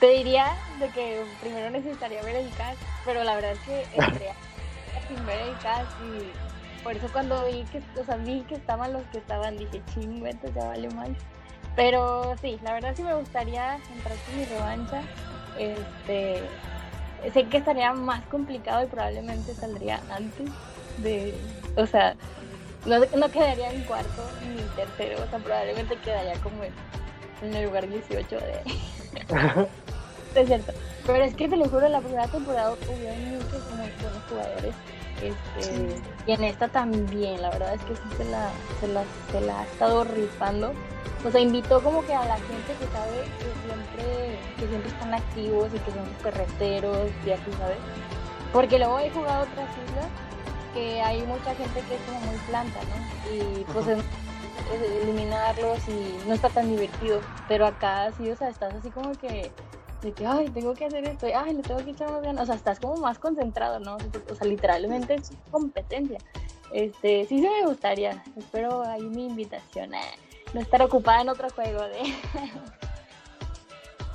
Te 0.00 0.10
diría 0.10 0.54
de 0.80 0.90
que 0.90 1.24
primero 1.40 1.70
necesitaría 1.70 2.22
ver 2.22 2.36
el 2.36 2.50
cast, 2.56 2.78
pero 3.06 3.24
la 3.24 3.36
verdad 3.36 3.52
es 3.52 3.60
que 3.60 3.82
entraría 3.94 4.34
sin 5.08 5.24
ver 5.24 5.40
el 5.40 5.58
cast 5.60 5.90
y 6.02 6.55
por 6.86 6.96
eso 6.96 7.08
cuando 7.12 7.44
vi 7.46 7.64
que, 7.64 7.82
o 8.00 8.04
sea, 8.04 8.14
vi 8.14 8.42
que 8.42 8.54
estaban 8.54 8.92
los 8.92 9.02
que 9.06 9.18
estaban, 9.18 9.56
dije, 9.56 9.82
chingo, 9.92 10.28
ya 10.54 10.66
vale 10.66 10.88
mal. 10.90 11.16
Pero 11.74 12.36
sí, 12.40 12.60
la 12.62 12.74
verdad 12.74 12.92
sí 12.94 13.02
me 13.02 13.12
gustaría 13.12 13.74
entrar 13.92 14.16
con 14.24 14.36
mi 14.36 14.44
revancha. 14.44 15.02
Este, 15.58 16.42
sé 17.32 17.44
que 17.46 17.56
estaría 17.56 17.92
más 17.92 18.24
complicado 18.26 18.84
y 18.84 18.86
probablemente 18.86 19.52
saldría 19.54 20.00
antes 20.10 20.48
de, 20.98 21.34
o 21.76 21.86
sea, 21.88 22.14
no, 22.84 23.00
no 23.16 23.30
quedaría 23.32 23.72
en 23.72 23.82
cuarto 23.82 24.22
ni 24.48 24.62
tercero, 24.76 25.24
o 25.24 25.28
sea, 25.28 25.40
probablemente 25.40 25.96
quedaría 25.96 26.34
como 26.40 26.62
en, 26.62 27.52
el 27.52 27.64
lugar 27.64 27.88
18 27.88 28.36
de... 28.36 28.60
es 30.40 30.46
cierto. 30.46 30.72
Pero 31.04 31.24
es 31.24 31.34
que 31.34 31.48
te 31.48 31.56
lo 31.56 31.68
juro, 31.68 31.88
la 31.88 32.00
primera 32.00 32.28
temporada 32.28 32.70
hubo 32.70 32.76
muchos 32.76 33.70
buenos 33.70 34.22
jugadores 34.28 34.74
este, 35.22 36.02
Y 36.26 36.32
en 36.32 36.44
esta 36.44 36.68
también, 36.68 37.40
la 37.42 37.50
verdad 37.50 37.74
es 37.74 37.82
que 37.82 37.94
sí 37.94 38.02
se 38.16 38.24
la, 38.24 38.50
se 38.80 38.88
la, 38.88 39.04
se 39.30 39.40
la 39.40 39.60
ha 39.60 39.64
estado 39.64 40.04
rifando. 40.04 40.72
O 41.24 41.30
sea, 41.30 41.40
invitó 41.40 41.82
como 41.82 42.04
que 42.04 42.14
a 42.14 42.24
la 42.24 42.36
gente 42.36 42.74
que 42.78 42.86
sabe 42.86 43.24
que 43.24 43.52
siempre, 43.66 44.38
que 44.58 44.68
siempre 44.68 44.90
están 44.90 45.14
activos 45.14 45.68
y 45.74 45.78
que 45.78 45.90
son 45.90 46.04
perreteros 46.22 47.10
y 47.24 47.30
así, 47.30 47.50
¿sabes? 47.58 47.78
Porque 48.52 48.78
luego 48.78 48.98
he 49.00 49.10
jugado 49.10 49.42
otras 49.42 49.68
islas 49.88 50.06
porque 50.76 51.00
hay 51.00 51.22
mucha 51.22 51.54
gente 51.54 51.80
que 51.88 51.94
es 51.94 52.00
como 52.02 52.20
muy 52.20 52.36
planta, 52.48 52.80
¿no? 52.82 53.34
Y 53.34 53.64
pues 53.72 53.86
eliminarlos 55.02 55.78
y 55.88 56.28
no 56.28 56.34
está 56.34 56.50
tan 56.50 56.68
divertido. 56.68 57.20
Pero 57.48 57.66
acá 57.66 58.12
sí, 58.12 58.30
o 58.30 58.36
sea, 58.36 58.50
estás 58.50 58.74
así 58.74 58.90
como 58.90 59.16
que 59.16 59.50
de 60.06 60.12
que, 60.12 60.24
ay, 60.24 60.48
tengo 60.50 60.72
que 60.74 60.86
hacer 60.86 61.04
esto, 61.04 61.26
ay, 61.34 61.52
le 61.52 61.62
tengo 61.62 61.84
que 61.84 61.90
echar 61.90 62.10
más 62.12 62.22
ganas. 62.22 62.44
O 62.44 62.46
sea, 62.46 62.54
estás 62.54 62.78
como 62.78 62.96
más 62.96 63.18
concentrado, 63.18 63.80
¿no? 63.80 63.96
O 64.30 64.34
sea, 64.34 64.46
literalmente 64.46 65.14
es 65.14 65.32
competencia. 65.50 66.18
Este, 66.72 67.26
sí 67.26 67.42
se 67.42 67.50
me 67.50 67.66
gustaría. 67.66 68.22
Espero 68.36 68.84
ahí 68.84 69.02
mi 69.02 69.26
invitación. 69.26 69.94
a 69.94 70.00
no 70.54 70.60
estar 70.60 70.80
ocupada 70.80 71.22
en 71.22 71.28
otro 71.28 71.50
juego 71.50 71.82
de. 71.82 72.02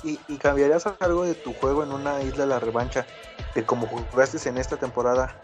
¿Y, 0.02 0.18
¿Y, 0.28 0.36
cambiarías 0.38 0.86
algo 0.98 1.24
de 1.24 1.34
tu 1.34 1.52
juego 1.52 1.84
en 1.84 1.92
una 1.92 2.22
isla 2.22 2.44
de 2.44 2.50
la 2.50 2.58
revancha? 2.58 3.06
Que 3.54 3.64
como 3.64 3.86
jugaste 3.86 4.48
en 4.48 4.56
esta 4.56 4.76
temporada, 4.76 5.40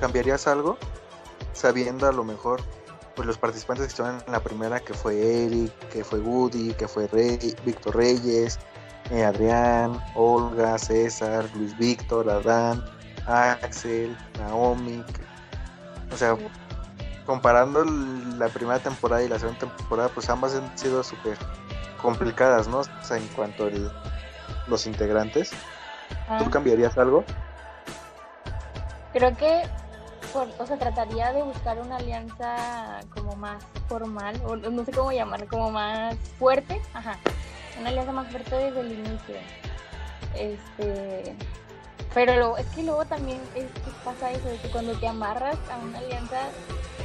¿cambiarías 0.00 0.46
algo? 0.46 0.78
Sabiendo 1.52 2.08
a 2.08 2.12
lo 2.12 2.24
mejor 2.24 2.62
pues 3.14 3.26
los 3.26 3.36
participantes 3.36 3.86
que 3.86 3.90
estuvieron 3.90 4.22
en 4.26 4.32
la 4.32 4.40
primera, 4.40 4.80
que 4.80 4.94
fue 4.94 5.44
Eric, 5.44 5.72
que 5.90 6.02
fue 6.04 6.20
Woody, 6.20 6.72
que 6.72 6.88
fue 6.88 7.06
Rey, 7.08 7.54
Víctor 7.64 7.96
Reyes, 7.96 8.58
eh, 9.12 9.24
Adrián, 9.24 10.02
Olga, 10.14 10.78
César, 10.78 11.44
Luis 11.54 11.76
Víctor, 11.76 12.30
Adán, 12.30 12.82
Axel, 13.26 14.16
Naomi. 14.38 15.04
o 16.10 16.16
sea, 16.16 16.36
comparando 17.26 17.84
la 17.84 18.48
primera 18.48 18.78
temporada 18.78 19.22
y 19.22 19.28
la 19.28 19.38
segunda 19.38 19.60
temporada, 19.76 20.08
pues 20.08 20.30
ambas 20.30 20.54
han 20.54 20.76
sido 20.78 21.02
súper 21.02 21.36
complicadas, 22.00 22.68
¿no? 22.68 22.78
O 22.78 22.84
sea, 23.02 23.18
en 23.18 23.26
cuanto 23.28 23.66
a 23.66 23.70
los 24.66 24.86
integrantes. 24.86 25.50
¿Tú 25.50 26.44
ah. 26.46 26.50
cambiarías 26.50 26.96
algo? 26.96 27.22
Creo 29.12 29.36
que, 29.36 29.62
o 30.58 30.66
sea, 30.66 30.78
trataría 30.78 31.34
de 31.34 31.42
buscar 31.42 31.78
una 31.78 31.96
alianza 31.96 33.00
como 33.14 33.36
más 33.36 33.62
formal, 33.88 34.40
o 34.46 34.56
no 34.56 34.84
sé 34.86 34.92
cómo 34.92 35.12
llamarla, 35.12 35.46
como 35.46 35.70
más 35.70 36.16
fuerte, 36.38 36.80
ajá, 36.94 37.18
una 37.78 37.90
alianza 37.90 38.12
más 38.12 38.30
fuerte 38.30 38.54
desde 38.54 38.80
el 38.80 38.92
inicio. 38.92 39.36
Este, 40.34 41.34
pero 42.14 42.56
es 42.56 42.66
que 42.66 42.82
luego 42.82 43.04
también 43.04 43.40
es 43.54 43.64
que 43.64 43.90
pasa 44.04 44.30
eso, 44.30 44.48
de 44.48 44.56
que 44.58 44.68
cuando 44.68 44.92
te 44.94 45.06
amarras 45.06 45.56
a 45.70 45.78
una 45.78 45.98
alianza, 45.98 46.48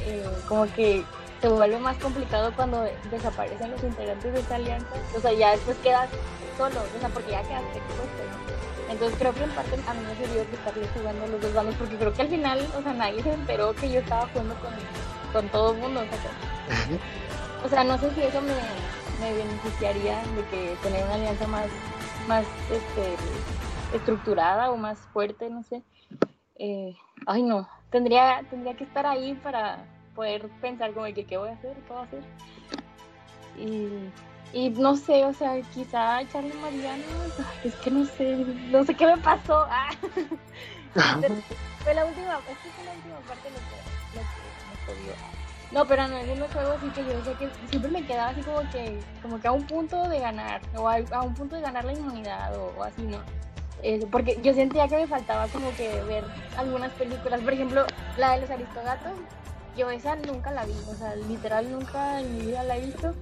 eh, 0.06 0.24
como 0.46 0.66
que 0.74 1.04
se 1.40 1.48
vuelve 1.48 1.78
más 1.78 1.96
complicado 1.98 2.52
cuando 2.54 2.86
desaparecen 3.10 3.70
los 3.70 3.82
integrantes 3.82 4.32
de 4.32 4.40
esa 4.40 4.56
alianza. 4.56 4.88
O 5.16 5.20
sea, 5.20 5.32
ya 5.32 5.52
después 5.52 5.76
quedas 5.78 6.08
solo, 6.56 6.80
o 6.80 7.00
sea, 7.00 7.08
porque 7.08 7.30
ya 7.30 7.42
quedaste 7.42 7.78
expuesto. 7.78 8.22
Entonces 8.90 9.18
creo 9.18 9.34
que 9.34 9.44
en 9.44 9.50
parte 9.50 9.78
a 9.86 9.94
mí 9.94 10.00
me 10.06 10.16
sirvió 10.16 10.48
que 10.48 10.56
estarle 10.56 10.88
jugando 10.94 11.26
los 11.26 11.40
dos 11.40 11.54
bandos, 11.54 11.74
porque 11.76 11.96
creo 11.96 12.12
que 12.12 12.22
al 12.22 12.28
final, 12.28 12.66
o 12.76 12.82
sea, 12.82 12.94
nadie 12.94 13.22
se 13.22 13.32
enteró 13.32 13.74
que 13.74 13.90
yo 13.90 14.00
estaba 14.00 14.26
jugando 14.28 14.54
con, 14.56 14.72
con 15.32 15.48
todo 15.50 15.72
el 15.72 15.78
mundo. 15.78 16.00
O 16.00 16.04
sea, 16.04 16.98
o 17.64 17.68
sea, 17.68 17.84
no 17.84 17.98
sé 17.98 18.10
si 18.14 18.22
eso 18.22 18.40
me, 18.40 18.54
me 19.18 19.32
beneficiaría 19.32 20.22
de 20.22 20.44
que 20.50 20.76
tener 20.82 21.04
una 21.04 21.14
alianza 21.14 21.46
más, 21.46 21.66
más 22.26 22.44
este, 22.70 23.96
estructurada 23.96 24.70
o 24.70 24.76
más 24.76 24.98
fuerte, 25.12 25.50
no 25.50 25.62
sé. 25.62 25.82
Eh, 26.56 26.94
ay, 27.26 27.42
no, 27.42 27.68
tendría, 27.90 28.44
tendría 28.50 28.74
que 28.74 28.84
estar 28.84 29.06
ahí 29.06 29.34
para 29.42 29.84
poder 30.14 30.48
pensar 30.60 30.92
como 30.92 31.06
que 31.06 31.24
qué 31.24 31.36
voy 31.36 31.50
a 31.50 31.52
hacer, 31.52 31.76
qué 31.76 31.92
voy 31.92 31.98
a 31.98 32.02
hacer. 32.02 32.22
Y, 33.56 34.10
y 34.52 34.70
no 34.70 34.96
sé, 34.96 35.24
o 35.24 35.32
sea, 35.32 35.60
quizá 35.74 36.22
echarle 36.22 36.54
Mariano, 36.54 37.02
es 37.64 37.74
que 37.76 37.90
no 37.90 38.04
sé, 38.04 38.36
no 38.70 38.84
sé 38.84 38.94
qué 38.94 39.06
me 39.06 39.18
pasó. 39.18 39.66
Ah. 39.68 39.90
fue 41.84 41.94
la 41.94 42.04
última, 42.06 42.38
es 42.38 42.58
que 42.58 42.70
fue 42.70 42.84
la 42.84 42.92
última 42.92 43.16
parte 43.26 43.50
lo 43.50 43.56
que, 43.56 44.16
lo 44.16 44.22
que 44.22 44.38
me 44.68 45.02
jodió. 45.02 45.47
No, 45.70 45.86
pero 45.86 46.04
en 46.04 46.12
algunos 46.12 46.50
juegos 46.50 46.76
sí 46.80 46.88
que 46.90 47.04
yo 47.04 47.16
decía 47.18 47.34
que 47.34 47.50
siempre 47.68 47.90
me 47.90 48.06
quedaba 48.06 48.30
así 48.30 48.40
como 48.40 48.60
que, 48.70 48.98
como 49.20 49.38
que 49.38 49.48
a 49.48 49.52
un 49.52 49.66
punto 49.66 50.08
de 50.08 50.18
ganar, 50.18 50.62
o 50.76 50.88
a, 50.88 51.22
un 51.22 51.34
punto 51.34 51.56
de 51.56 51.62
ganar 51.62 51.84
la 51.84 51.92
inmunidad, 51.92 52.56
o, 52.56 52.82
así, 52.82 53.02
¿no? 53.02 53.18
Eh, 53.82 54.06
porque 54.10 54.40
yo 54.42 54.54
sentía 54.54 54.88
que 54.88 54.96
me 54.96 55.06
faltaba 55.06 55.46
como 55.48 55.70
que 55.76 56.02
ver 56.04 56.24
algunas 56.56 56.90
películas, 56.92 57.40
por 57.40 57.52
ejemplo, 57.52 57.86
la 58.16 58.34
de 58.34 58.40
los 58.40 58.50
aristogatos, 58.50 59.12
yo 59.76 59.90
esa 59.90 60.16
nunca 60.16 60.50
la 60.50 60.64
vi, 60.64 60.74
o 60.90 60.94
sea, 60.94 61.14
literal 61.14 61.70
nunca 61.70 62.20
en 62.20 62.36
mi 62.36 62.46
vida 62.46 62.64
la 62.64 62.76
he 62.76 62.86
visto. 62.86 63.14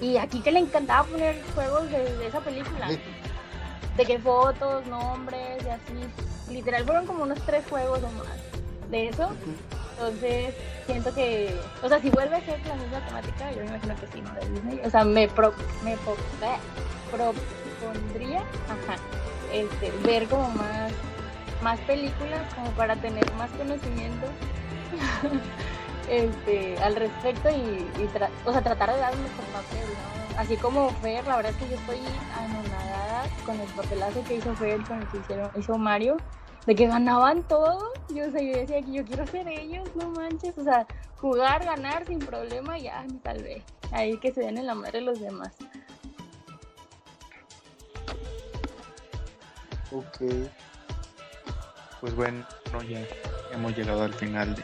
Y 0.00 0.16
aquí 0.16 0.40
que 0.40 0.50
le 0.50 0.60
encantaba 0.60 1.04
poner 1.04 1.40
juegos 1.54 1.90
de, 1.90 2.26
esa 2.26 2.40
película. 2.40 2.88
De 3.96 4.04
que 4.04 4.18
fotos, 4.18 4.86
nombres 4.86 5.62
y 5.64 5.68
así. 5.68 6.52
Literal 6.52 6.84
fueron 6.84 7.06
como 7.06 7.22
unos 7.22 7.40
tres 7.42 7.64
juegos 7.68 8.00
o 8.02 8.10
más 8.10 8.90
de 8.90 9.08
eso. 9.08 9.30
Entonces, 9.92 10.54
siento 10.86 11.14
que, 11.14 11.54
o 11.82 11.88
sea, 11.88 12.00
si 12.00 12.10
vuelve 12.10 12.36
a 12.36 12.40
ser 12.40 12.58
la 12.66 12.74
misma 12.74 13.06
temática, 13.06 13.52
yo 13.52 13.60
me 13.60 13.66
imagino 13.66 13.94
que 13.96 14.06
sí, 14.08 14.20
¿no? 14.20 14.34
De 14.34 14.48
Disney. 14.50 14.80
O 14.84 14.90
sea, 14.90 15.04
me, 15.04 15.28
pro, 15.28 15.52
me 15.82 15.96
propondría, 17.10 18.42
este, 19.52 19.92
ver 20.04 20.28
como 20.28 20.48
más, 20.50 20.92
más 21.62 21.78
películas, 21.80 22.52
como 22.54 22.70
para 22.72 22.96
tener 22.96 23.30
más 23.34 23.50
conocimiento 23.50 24.26
este, 26.08 26.78
al 26.82 26.96
respecto 26.96 27.50
y, 27.50 27.86
o 28.44 28.52
sea, 28.52 28.62
tratar 28.62 28.92
de 28.92 28.98
dar 28.98 29.14
un 29.14 29.22
mejor 29.22 29.44
papel, 29.46 29.86
¿no? 30.02 30.38
Así 30.38 30.56
como 30.56 30.88
Fer, 31.02 31.26
la 31.26 31.36
verdad 31.36 31.52
es 31.52 31.58
que 31.58 31.68
yo 31.68 31.76
estoy 31.76 31.98
anonadada 32.34 33.24
con 33.44 33.60
el 33.60 33.68
papelazo 33.68 34.24
que 34.24 34.36
hizo 34.36 34.54
Fer, 34.56 34.82
con 34.84 35.02
el 35.02 35.08
que 35.08 35.18
hicieron, 35.18 35.50
hizo 35.56 35.76
Mario 35.76 36.16
de 36.66 36.74
que 36.74 36.86
ganaban 36.86 37.42
todo. 37.44 37.92
Yo, 38.08 38.28
o 38.28 38.30
sea, 38.30 38.40
yo 38.40 38.58
decía 38.58 38.82
que 38.82 38.92
yo 38.92 39.04
quiero 39.04 39.26
ser 39.26 39.48
ellos, 39.48 39.88
no 39.94 40.10
manches. 40.10 40.56
O 40.58 40.64
sea, 40.64 40.86
jugar, 41.20 41.64
ganar 41.64 42.06
sin 42.06 42.18
problema, 42.18 42.78
ya 42.78 43.04
me 43.10 43.18
salvé. 43.20 43.62
Ahí 43.90 44.18
que 44.18 44.32
se 44.32 44.40
den 44.40 44.58
en 44.58 44.66
la 44.66 44.74
madre 44.74 45.00
los 45.00 45.20
demás. 45.20 45.52
Ok. 49.90 50.48
Pues 52.00 52.16
bueno, 52.16 52.44
ya 52.88 53.06
hemos 53.52 53.76
llegado 53.76 54.02
al 54.02 54.14
final 54.14 54.54
de, 54.54 54.62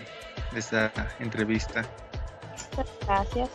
de 0.52 0.58
esta 0.58 0.92
entrevista. 1.20 1.84
Gracias. 3.06 3.50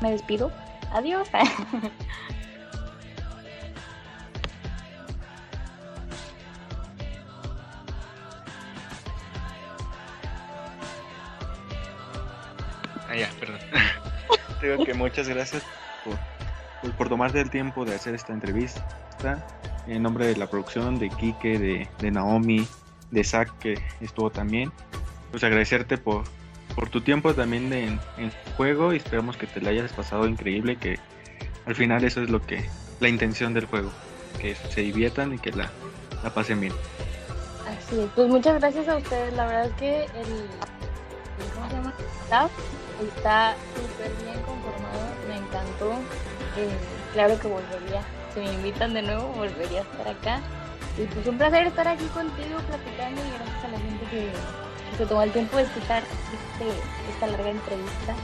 Me 0.00 0.10
despido. 0.10 0.50
Adiós. 0.92 1.28
Ah, 13.08 13.16
ya, 13.16 13.28
perdón. 13.40 13.58
Digo 14.62 14.84
que 14.84 14.94
muchas 14.94 15.28
gracias 15.28 15.64
por, 16.04 16.16
pues, 16.80 16.92
por 16.94 17.08
tomarte 17.08 17.40
el 17.40 17.50
tiempo 17.50 17.84
de 17.84 17.94
hacer 17.94 18.14
esta 18.14 18.32
entrevista. 18.32 18.86
En 19.86 20.02
nombre 20.02 20.26
de 20.26 20.36
la 20.36 20.46
producción, 20.46 20.98
de 20.98 21.08
Kike, 21.08 21.58
de, 21.58 21.88
de 21.98 22.10
Naomi, 22.10 22.66
de 23.10 23.24
Zach, 23.24 23.50
que 23.58 23.74
estuvo 24.00 24.30
también. 24.30 24.72
Pues 25.32 25.42
agradecerte 25.42 25.98
por, 25.98 26.24
por 26.80 26.88
tu 26.88 27.02
tiempo 27.02 27.34
también 27.34 27.70
en, 27.74 28.00
juego 28.56 28.94
y 28.94 28.96
esperamos 28.96 29.36
que 29.36 29.46
te 29.46 29.60
la 29.60 29.68
hayas 29.68 29.92
pasado 29.92 30.26
increíble, 30.26 30.76
que 30.76 30.98
al 31.66 31.74
final 31.74 32.04
eso 32.04 32.22
es 32.22 32.30
lo 32.30 32.40
que, 32.40 32.64
la 33.00 33.10
intención 33.10 33.52
del 33.52 33.66
juego, 33.66 33.90
que 34.40 34.54
se 34.54 34.80
diviertan 34.80 35.34
y 35.34 35.38
que 35.38 35.50
la, 35.52 35.70
la 36.24 36.30
pasen 36.32 36.58
bien. 36.58 36.72
Así 37.68 38.00
es, 38.00 38.08
pues 38.14 38.28
muchas 38.28 38.58
gracias 38.60 38.88
a 38.88 38.96
ustedes, 38.96 39.34
la 39.34 39.44
verdad 39.44 39.66
es 39.66 39.72
que 39.74 40.04
el, 40.04 41.50
¿cómo 41.54 41.68
se 41.68 41.76
llama? 41.76 41.94
Staff 42.24 42.50
está 43.14 43.54
súper 43.76 44.10
bien 44.24 44.42
conformado, 44.46 45.04
me 45.28 45.36
encantó, 45.36 45.92
eh, 46.56 46.70
claro 47.12 47.38
que 47.38 47.48
volvería, 47.48 48.02
si 48.32 48.40
me 48.40 48.54
invitan 48.54 48.94
de 48.94 49.02
nuevo 49.02 49.28
volvería 49.34 49.80
a 49.80 49.82
estar 49.82 50.08
acá. 50.08 50.40
Y 50.98 51.04
pues 51.04 51.26
un 51.26 51.36
placer 51.36 51.66
estar 51.66 51.86
aquí 51.86 52.04
contigo 52.06 52.58
platicando 52.66 53.20
y 53.20 53.30
gracias 53.30 53.64
a 53.64 53.68
la 53.68 53.78
gente 53.78 54.04
que 54.10 54.30
se 54.96 55.06
tomó 55.06 55.22
el 55.22 55.32
tiempo 55.32 55.56
de 55.56 55.64
escuchar 55.64 56.02
este, 56.02 56.68
esta 57.12 57.26
larga 57.26 57.50
entrevista. 57.50 58.14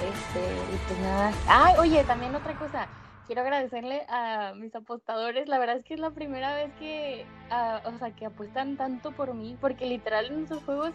Este, 0.00 0.40
y 0.74 0.76
pues 0.86 0.98
nada. 1.00 1.32
Ay, 1.46 1.74
oye, 1.78 2.04
también 2.04 2.34
otra 2.34 2.54
cosa. 2.54 2.86
Quiero 3.26 3.42
agradecerle 3.42 4.06
a 4.08 4.52
mis 4.56 4.74
apostadores. 4.74 5.48
La 5.48 5.58
verdad 5.58 5.76
es 5.76 5.84
que 5.84 5.94
es 5.94 6.00
la 6.00 6.10
primera 6.10 6.54
vez 6.54 6.72
que, 6.78 7.26
ah, 7.50 7.80
o 7.84 7.98
sea, 7.98 8.10
que 8.10 8.26
apuestan 8.26 8.76
tanto 8.76 9.12
por 9.12 9.34
mí, 9.34 9.56
porque 9.60 9.86
literal 9.86 10.26
en 10.26 10.44
esos 10.44 10.62
juegos, 10.64 10.90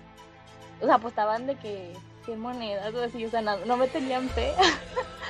o 0.81 0.85
sea, 0.85 0.95
apostaban 0.95 1.47
de 1.47 1.55
que 1.55 1.93
100 2.25 2.39
monedas 2.39 2.93
o 2.93 3.03
así, 3.03 3.25
o 3.25 3.29
sea, 3.29 3.41
no, 3.41 3.57
no 3.65 3.77
me 3.77 3.87
tenían 3.87 4.27
fe. 4.29 4.53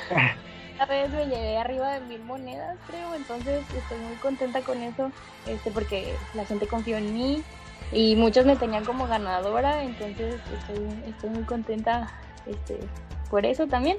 Esta 0.71 0.85
vez 0.87 1.09
me 1.09 1.25
llevé 1.27 1.57
arriba 1.57 1.91
de 1.91 2.01
mil 2.01 2.23
monedas, 2.25 2.77
creo, 2.87 3.13
entonces 3.13 3.63
estoy 3.73 3.97
muy 3.99 4.15
contenta 4.15 4.59
con 4.61 4.81
eso, 4.81 5.09
este, 5.47 5.71
porque 5.71 6.13
la 6.33 6.45
gente 6.45 6.67
confió 6.67 6.97
en 6.97 7.13
mí 7.13 7.43
y 7.91 8.15
muchos 8.15 8.45
me 8.45 8.55
tenían 8.55 8.83
como 8.85 9.07
ganadora, 9.07 9.83
entonces 9.83 10.35
estoy, 10.59 10.87
estoy 11.07 11.29
muy 11.29 11.43
contenta 11.43 12.11
este, 12.45 12.79
por 13.29 13.45
eso 13.45 13.67
también. 13.67 13.97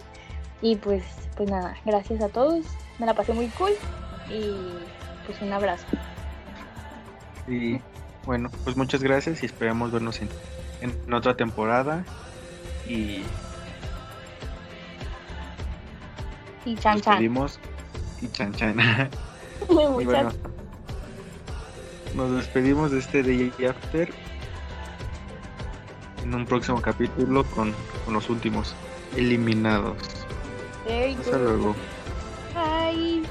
Y 0.62 0.76
pues, 0.76 1.02
pues 1.36 1.50
nada, 1.50 1.76
gracias 1.84 2.22
a 2.22 2.28
todos. 2.28 2.64
Me 2.98 3.06
la 3.06 3.14
pasé 3.14 3.32
muy 3.32 3.48
cool 3.48 3.72
y 4.30 4.54
pues 5.26 5.40
un 5.42 5.52
abrazo. 5.52 5.84
Y 7.46 7.78
bueno, 8.24 8.50
pues 8.64 8.76
muchas 8.76 9.02
gracias 9.02 9.42
y 9.42 9.46
esperamos 9.46 9.92
vernos 9.92 10.20
en, 10.20 10.28
en 10.80 11.12
otra 11.14 11.36
temporada. 11.36 12.04
Y 12.88 13.22
Y 16.64 16.74
chan 16.76 17.00
chan. 17.00 17.22
Y 18.20 18.28
chan 18.28 18.52
chan. 18.54 18.76
y 19.68 19.72
Muchas- 19.72 20.04
bueno, 20.04 20.32
nos 22.16 22.32
despedimos 22.32 22.90
de 22.90 22.98
este 22.98 23.22
Day 23.22 23.52
After 23.68 24.08
en 26.22 26.34
un 26.34 26.46
próximo 26.46 26.80
capítulo 26.80 27.44
con, 27.44 27.72
con 28.04 28.14
los 28.14 28.28
últimos 28.30 28.74
eliminados. 29.16 29.96
Hasta 31.20 31.38
luego. 31.38 31.76
Bye. 32.54 33.22